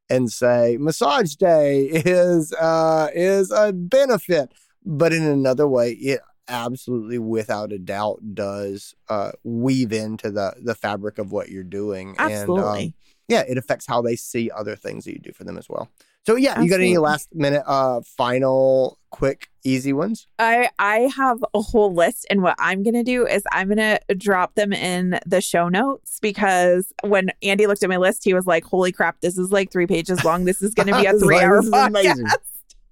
and 0.09 0.31
say 0.31 0.77
massage 0.79 1.35
day 1.35 1.85
is 1.91 2.53
uh 2.53 3.09
is 3.13 3.51
a 3.51 3.71
benefit, 3.73 4.51
but 4.85 5.13
in 5.13 5.23
another 5.23 5.67
way 5.67 5.91
it 5.91 6.21
absolutely 6.47 7.17
without 7.19 7.71
a 7.71 7.79
doubt 7.79 8.19
does 8.33 8.95
uh, 9.07 9.31
weave 9.43 9.93
into 9.93 10.29
the 10.29 10.53
the 10.61 10.75
fabric 10.75 11.17
of 11.17 11.31
what 11.31 11.49
you're 11.49 11.63
doing 11.63 12.15
absolutely 12.19 12.83
and, 12.83 12.87
um, 12.89 12.93
yeah 13.29 13.43
it 13.47 13.57
affects 13.57 13.85
how 13.87 14.01
they 14.01 14.17
see 14.17 14.51
other 14.51 14.75
things 14.75 15.05
that 15.05 15.13
you 15.13 15.19
do 15.19 15.31
for 15.31 15.45
them 15.45 15.57
as 15.57 15.69
well 15.69 15.89
so 16.25 16.35
yeah 16.35 16.51
absolutely. 16.51 16.65
you 16.65 16.69
got 16.71 16.81
any 16.81 16.97
last 16.97 17.29
minute 17.33 17.63
uh 17.65 18.01
final 18.17 18.97
quick 19.09 19.49
easy 19.63 19.93
ones? 19.93 20.27
I 20.39 20.69
i 20.79 21.11
have 21.15 21.37
a 21.53 21.61
whole 21.61 21.93
list 21.93 22.25
and 22.29 22.41
what 22.41 22.55
i'm 22.59 22.83
gonna 22.83 23.03
do 23.03 23.25
is 23.25 23.43
i'm 23.51 23.69
gonna 23.69 23.99
drop 24.17 24.55
them 24.55 24.73
in 24.73 25.19
the 25.25 25.41
show 25.41 25.69
notes 25.69 26.19
because 26.21 26.91
when 27.03 27.31
andy 27.41 27.67
looked 27.67 27.83
at 27.83 27.89
my 27.89 27.97
list 27.97 28.23
he 28.23 28.33
was 28.33 28.45
like 28.45 28.63
holy 28.63 28.91
crap 28.91 29.21
this 29.21 29.37
is 29.37 29.51
like 29.51 29.71
three 29.71 29.87
pages 29.87 30.23
long. 30.23 30.45
This 30.45 30.61
is 30.61 30.73
gonna 30.73 30.99
be 30.99 31.05
a 31.07 31.13
three 31.13 31.39
hour 31.39 31.61
podcast 31.61 32.19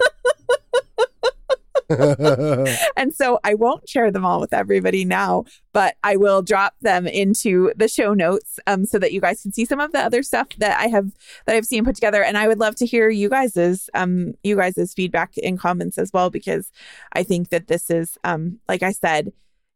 and 2.97 3.15
so 3.15 3.39
I 3.45 3.55
won't 3.55 3.89
share 3.89 4.11
them 4.11 4.25
all 4.25 4.41
with 4.41 4.53
everybody 4.53 5.05
now, 5.05 5.45
but 5.73 5.97
I 6.03 6.17
will 6.17 6.43
drop 6.43 6.75
them 6.81 7.07
into 7.07 7.73
the 7.77 7.89
show 7.89 8.15
notes 8.15 8.59
um, 8.67 8.87
so 8.87 8.99
that 8.99 9.13
you 9.13 9.21
guys 9.21 9.43
can 9.43 9.53
see 9.53 9.65
some 9.65 9.81
of 9.81 9.93
the 9.93 10.01
other 10.01 10.23
stuff 10.23 10.49
that 10.59 10.79
I 10.79 10.87
have 10.87 11.11
that 11.47 11.57
I've 11.57 11.67
seen 11.67 11.85
put 11.85 11.95
together. 11.95 12.23
And 12.23 12.39
I 12.39 12.49
would 12.49 12.61
love 12.61 12.75
to 12.77 12.87
hear 12.87 13.09
you 13.11 13.29
guys's 13.29 13.89
um, 13.95 14.35
you 14.43 14.57
guys's 14.57 14.95
feedback 14.95 15.35
and 15.43 15.59
comments 15.59 15.99
as 15.99 16.13
well 16.13 16.31
because 16.31 16.71
I 17.13 17.23
think 17.23 17.51
that 17.51 17.69
this 17.69 17.91
is 17.91 18.19
um, 18.25 18.59
like 18.69 18.83
I 18.83 18.93
said 18.93 19.33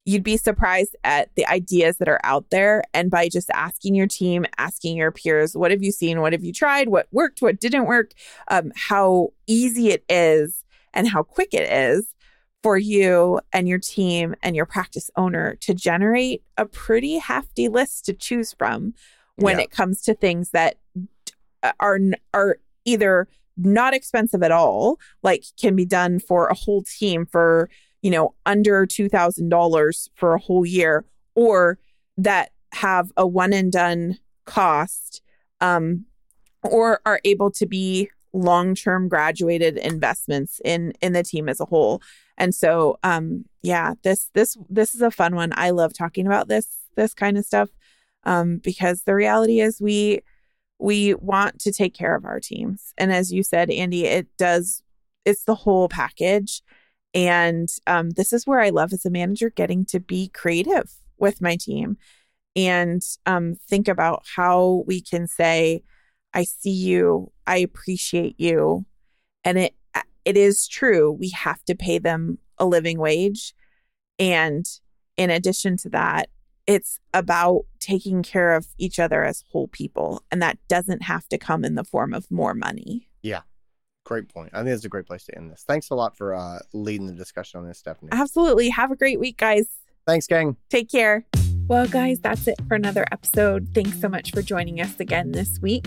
you'd 0.08 0.24
be 0.24 0.38
surprised 0.38 0.96
at 1.04 1.28
the 1.34 1.44
ideas 1.46 1.98
that 1.98 2.08
are 2.08 2.20
out 2.24 2.48
there. 2.48 2.82
And 2.94 3.10
by 3.10 3.28
just 3.28 3.50
asking 3.52 3.94
your 3.94 4.06
team, 4.06 4.46
asking 4.56 4.96
your 4.96 5.12
peers, 5.12 5.54
what 5.54 5.70
have 5.70 5.82
you 5.82 5.92
seen? 5.92 6.22
What 6.22 6.32
have 6.32 6.42
you 6.42 6.52
tried? 6.52 6.88
What 6.88 7.08
worked? 7.12 7.42
What 7.42 7.60
didn't 7.60 7.84
work? 7.84 8.12
Um, 8.48 8.72
how 8.74 9.34
easy 9.46 9.90
it 9.90 10.06
is 10.08 10.64
and 10.94 11.08
how 11.08 11.22
quick 11.22 11.54
it 11.54 11.70
is 11.70 12.14
for 12.62 12.76
you 12.76 13.40
and 13.52 13.68
your 13.68 13.78
team 13.78 14.34
and 14.42 14.56
your 14.56 14.66
practice 14.66 15.10
owner 15.16 15.56
to 15.60 15.74
generate 15.74 16.42
a 16.56 16.66
pretty 16.66 17.18
hefty 17.18 17.68
list 17.68 18.04
to 18.04 18.12
choose 18.12 18.52
from 18.52 18.94
when 19.36 19.58
yeah. 19.58 19.64
it 19.64 19.70
comes 19.70 20.02
to 20.02 20.14
things 20.14 20.50
that 20.50 20.76
are 21.80 21.98
are 22.34 22.58
either 22.84 23.28
not 23.56 23.94
expensive 23.94 24.42
at 24.42 24.52
all 24.52 24.98
like 25.22 25.44
can 25.60 25.76
be 25.76 25.84
done 25.84 26.18
for 26.18 26.46
a 26.48 26.54
whole 26.54 26.82
team 26.82 27.26
for 27.26 27.68
you 28.02 28.10
know 28.10 28.34
under 28.46 28.86
$2000 28.86 30.08
for 30.14 30.34
a 30.34 30.40
whole 30.40 30.66
year 30.66 31.04
or 31.34 31.78
that 32.16 32.50
have 32.72 33.12
a 33.16 33.26
one 33.26 33.52
and 33.52 33.72
done 33.72 34.18
cost 34.44 35.22
um 35.60 36.04
or 36.62 37.00
are 37.06 37.20
able 37.24 37.50
to 37.50 37.66
be 37.66 38.10
long-term 38.32 39.08
graduated 39.08 39.76
investments 39.78 40.60
in 40.64 40.92
in 41.00 41.12
the 41.12 41.22
team 41.22 41.48
as 41.48 41.60
a 41.60 41.64
whole. 41.64 42.02
And 42.36 42.54
so 42.54 42.98
um 43.02 43.44
yeah 43.62 43.94
this 44.02 44.30
this 44.34 44.56
this 44.68 44.94
is 44.94 45.02
a 45.02 45.10
fun 45.10 45.34
one. 45.34 45.52
I 45.56 45.70
love 45.70 45.92
talking 45.92 46.26
about 46.26 46.48
this 46.48 46.66
this 46.96 47.14
kind 47.14 47.38
of 47.38 47.44
stuff 47.44 47.70
um 48.24 48.58
because 48.58 49.02
the 49.02 49.14
reality 49.14 49.60
is 49.60 49.80
we 49.80 50.20
we 50.78 51.14
want 51.14 51.58
to 51.60 51.72
take 51.72 51.94
care 51.94 52.14
of 52.14 52.24
our 52.24 52.40
teams. 52.40 52.92
And 52.98 53.12
as 53.12 53.32
you 53.32 53.42
said 53.42 53.70
andy 53.70 54.04
it 54.04 54.28
does 54.36 54.82
it's 55.24 55.44
the 55.44 55.54
whole 55.54 55.88
package. 55.88 56.62
And 57.14 57.68
um 57.86 58.10
this 58.10 58.32
is 58.32 58.46
where 58.46 58.60
i 58.60 58.68
love 58.70 58.92
as 58.92 59.06
a 59.06 59.10
manager 59.10 59.50
getting 59.50 59.84
to 59.86 60.00
be 60.00 60.28
creative 60.28 60.92
with 61.16 61.40
my 61.40 61.56
team 61.56 61.96
and 62.54 63.02
um 63.26 63.54
think 63.68 63.88
about 63.88 64.24
how 64.36 64.84
we 64.86 65.00
can 65.00 65.26
say 65.26 65.82
I 66.34 66.44
see 66.44 66.70
you. 66.70 67.32
I 67.46 67.58
appreciate 67.58 68.36
you. 68.38 68.86
And 69.44 69.58
it 69.58 69.74
it 70.24 70.36
is 70.36 70.68
true. 70.68 71.10
We 71.10 71.30
have 71.30 71.64
to 71.64 71.74
pay 71.74 71.98
them 71.98 72.38
a 72.58 72.66
living 72.66 72.98
wage. 72.98 73.54
And 74.18 74.66
in 75.16 75.30
addition 75.30 75.76
to 75.78 75.88
that, 75.90 76.28
it's 76.66 77.00
about 77.14 77.62
taking 77.80 78.22
care 78.22 78.54
of 78.54 78.66
each 78.76 78.98
other 78.98 79.24
as 79.24 79.42
whole 79.50 79.68
people. 79.68 80.22
And 80.30 80.42
that 80.42 80.58
doesn't 80.68 81.02
have 81.02 81.26
to 81.28 81.38
come 81.38 81.64
in 81.64 81.76
the 81.76 81.84
form 81.84 82.12
of 82.12 82.30
more 82.30 82.52
money. 82.52 83.08
Yeah. 83.22 83.40
great 84.04 84.28
point. 84.28 84.50
I 84.52 84.58
think 84.58 84.74
it's 84.74 84.84
a 84.84 84.88
great 84.88 85.06
place 85.06 85.24
to 85.24 85.36
end 85.36 85.50
this. 85.50 85.64
Thanks 85.66 85.88
a 85.88 85.94
lot 85.94 86.16
for 86.16 86.34
uh, 86.34 86.58
leading 86.74 87.06
the 87.06 87.14
discussion 87.14 87.60
on 87.60 87.66
this, 87.66 87.78
Stephanie. 87.78 88.10
Absolutely. 88.12 88.68
Have 88.68 88.90
a 88.90 88.96
great 88.96 89.18
week, 89.18 89.38
guys. 89.38 89.66
Thanks, 90.06 90.26
gang. 90.26 90.56
Take 90.68 90.90
care. 90.90 91.24
Well, 91.68 91.86
guys, 91.86 92.18
that's 92.20 92.48
it 92.48 92.58
for 92.66 92.76
another 92.76 93.04
episode. 93.12 93.68
Thanks 93.74 94.00
so 94.00 94.08
much 94.08 94.30
for 94.30 94.40
joining 94.40 94.80
us 94.80 94.98
again 95.00 95.32
this 95.32 95.58
week. 95.60 95.86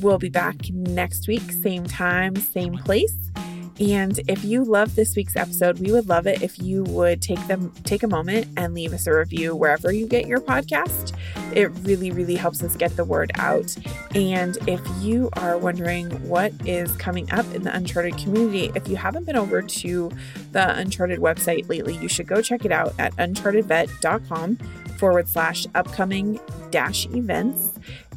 We'll 0.00 0.16
be 0.16 0.30
back 0.30 0.70
next 0.70 1.28
week, 1.28 1.42
same 1.52 1.84
time, 1.84 2.36
same 2.36 2.78
place. 2.78 3.30
And 3.78 4.18
if 4.28 4.44
you 4.44 4.64
love 4.64 4.94
this 4.94 5.16
week's 5.16 5.36
episode, 5.36 5.78
we 5.78 5.92
would 5.92 6.08
love 6.08 6.26
it 6.26 6.42
if 6.42 6.58
you 6.58 6.84
would 6.84 7.20
take 7.20 7.44
them 7.48 7.72
take 7.84 8.02
a 8.02 8.08
moment 8.08 8.46
and 8.56 8.74
leave 8.74 8.92
us 8.92 9.06
a 9.06 9.14
review 9.14 9.54
wherever 9.54 9.92
you 9.92 10.06
get 10.06 10.26
your 10.26 10.40
podcast. 10.40 11.14
It 11.54 11.68
really, 11.82 12.10
really 12.10 12.36
helps 12.36 12.62
us 12.62 12.76
get 12.76 12.96
the 12.96 13.04
word 13.04 13.30
out. 13.36 13.74
And 14.14 14.56
if 14.68 14.80
you 15.00 15.30
are 15.34 15.56
wondering 15.56 16.10
what 16.28 16.52
is 16.66 16.94
coming 16.96 17.30
up 17.30 17.46
in 17.54 17.62
the 17.62 17.74
Uncharted 17.74 18.18
community, 18.18 18.70
if 18.74 18.86
you 18.86 18.96
haven't 18.96 19.24
been 19.24 19.36
over 19.36 19.62
to 19.62 20.10
the 20.52 20.76
Uncharted 20.76 21.18
website 21.18 21.68
lately, 21.68 21.96
you 21.96 22.08
should 22.08 22.26
go 22.26 22.42
check 22.42 22.66
it 22.66 22.72
out 22.72 22.94
at 22.98 23.14
unchartedvet.com 23.16 24.58
forward 25.00 25.26
slash 25.26 25.66
upcoming 25.74 26.38
dash 26.70 27.06
events. 27.06 27.70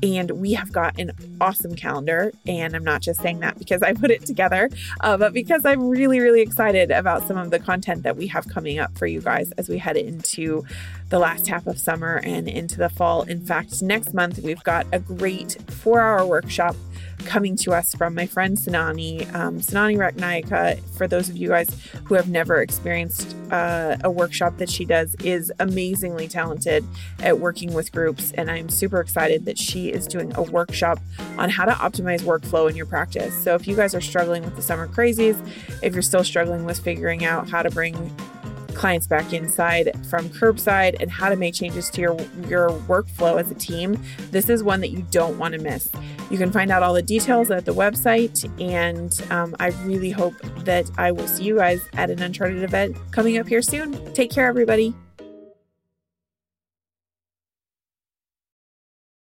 And 0.03 0.31
we 0.31 0.51
have 0.51 0.73
got 0.73 0.99
an 0.99 1.13
awesome 1.39 1.75
calendar. 1.75 2.33
And 2.45 2.75
I'm 2.75 2.83
not 2.83 3.01
just 3.01 3.21
saying 3.21 3.39
that 3.39 3.57
because 3.57 3.81
I 3.81 3.93
put 3.93 4.11
it 4.11 4.25
together, 4.25 4.69
uh, 4.99 5.15
but 5.15 5.31
because 5.31 5.65
I'm 5.65 5.87
really, 5.87 6.19
really 6.19 6.41
excited 6.41 6.91
about 6.91 7.25
some 7.25 7.37
of 7.37 7.51
the 7.51 7.59
content 7.59 8.03
that 8.03 8.17
we 8.17 8.27
have 8.27 8.49
coming 8.49 8.79
up 8.79 8.97
for 8.97 9.07
you 9.07 9.21
guys 9.21 9.53
as 9.53 9.69
we 9.69 9.77
head 9.77 9.95
into 9.95 10.65
the 11.09 11.19
last 11.19 11.47
half 11.47 11.65
of 11.67 11.79
summer 11.79 12.19
and 12.23 12.49
into 12.49 12.77
the 12.77 12.89
fall. 12.89 13.21
In 13.23 13.45
fact, 13.45 13.81
next 13.81 14.13
month, 14.13 14.39
we've 14.43 14.63
got 14.63 14.85
a 14.91 14.99
great 14.99 15.57
four 15.71 16.01
hour 16.01 16.25
workshop 16.25 16.75
coming 17.25 17.55
to 17.57 17.73
us 17.73 17.93
from 17.95 18.13
my 18.15 18.25
friend 18.25 18.57
Senani. 18.57 19.33
Um, 19.33 19.59
Senani 19.59 19.97
Ratnayake, 19.97 20.79
for 20.97 21.07
those 21.07 21.29
of 21.29 21.37
you 21.37 21.49
guys 21.49 21.69
who 22.05 22.15
have 22.15 22.29
never 22.29 22.61
experienced 22.61 23.35
uh, 23.51 23.97
a 24.03 24.11
workshop 24.11 24.57
that 24.57 24.69
she 24.69 24.85
does, 24.85 25.15
is 25.23 25.51
amazingly 25.59 26.27
talented 26.27 26.85
at 27.19 27.39
working 27.39 27.73
with 27.73 27.91
groups. 27.91 28.31
And 28.33 28.49
I'm 28.51 28.69
super 28.69 28.99
excited 28.99 29.45
that 29.45 29.57
she 29.57 29.91
is 29.91 30.07
doing 30.07 30.33
a 30.35 30.43
workshop 30.43 30.99
on 31.37 31.49
how 31.49 31.65
to 31.65 31.71
optimize 31.71 32.21
workflow 32.21 32.69
in 32.69 32.75
your 32.75 32.85
practice. 32.85 33.33
So 33.43 33.55
if 33.55 33.67
you 33.67 33.75
guys 33.75 33.95
are 33.95 34.01
struggling 34.01 34.43
with 34.43 34.55
the 34.55 34.61
summer 34.61 34.87
crazies, 34.87 35.37
if 35.81 35.93
you're 35.93 36.01
still 36.01 36.23
struggling 36.23 36.65
with 36.65 36.79
figuring 36.79 37.25
out 37.25 37.49
how 37.49 37.63
to 37.63 37.69
bring 37.69 38.15
clients 38.73 39.07
back 39.07 39.33
inside 39.33 39.91
from 40.09 40.29
curbside 40.29 40.95
and 40.99 41.09
how 41.09 41.29
to 41.29 41.35
make 41.35 41.53
changes 41.53 41.89
to 41.91 42.01
your 42.01 42.19
your 42.47 42.69
workflow 42.87 43.39
as 43.39 43.49
a 43.51 43.55
team 43.55 44.01
this 44.31 44.49
is 44.49 44.63
one 44.63 44.81
that 44.81 44.89
you 44.89 45.05
don't 45.11 45.37
want 45.37 45.53
to 45.53 45.59
miss. 45.59 45.89
You 46.29 46.37
can 46.37 46.51
find 46.51 46.71
out 46.71 46.83
all 46.83 46.93
the 46.93 47.01
details 47.01 47.51
at 47.51 47.65
the 47.65 47.73
website 47.73 48.43
and 48.59 49.31
um, 49.31 49.55
i 49.59 49.67
really 49.85 50.11
hope 50.11 50.35
that 50.59 50.89
i 50.97 51.11
will 51.11 51.27
see 51.27 51.43
you 51.43 51.57
guys 51.57 51.81
at 51.93 52.09
an 52.09 52.21
uncharted 52.21 52.63
event 52.63 52.97
coming 53.11 53.37
up 53.37 53.47
here 53.47 53.61
soon. 53.61 54.13
Take 54.13 54.31
care 54.31 54.47
everybody 54.47 54.93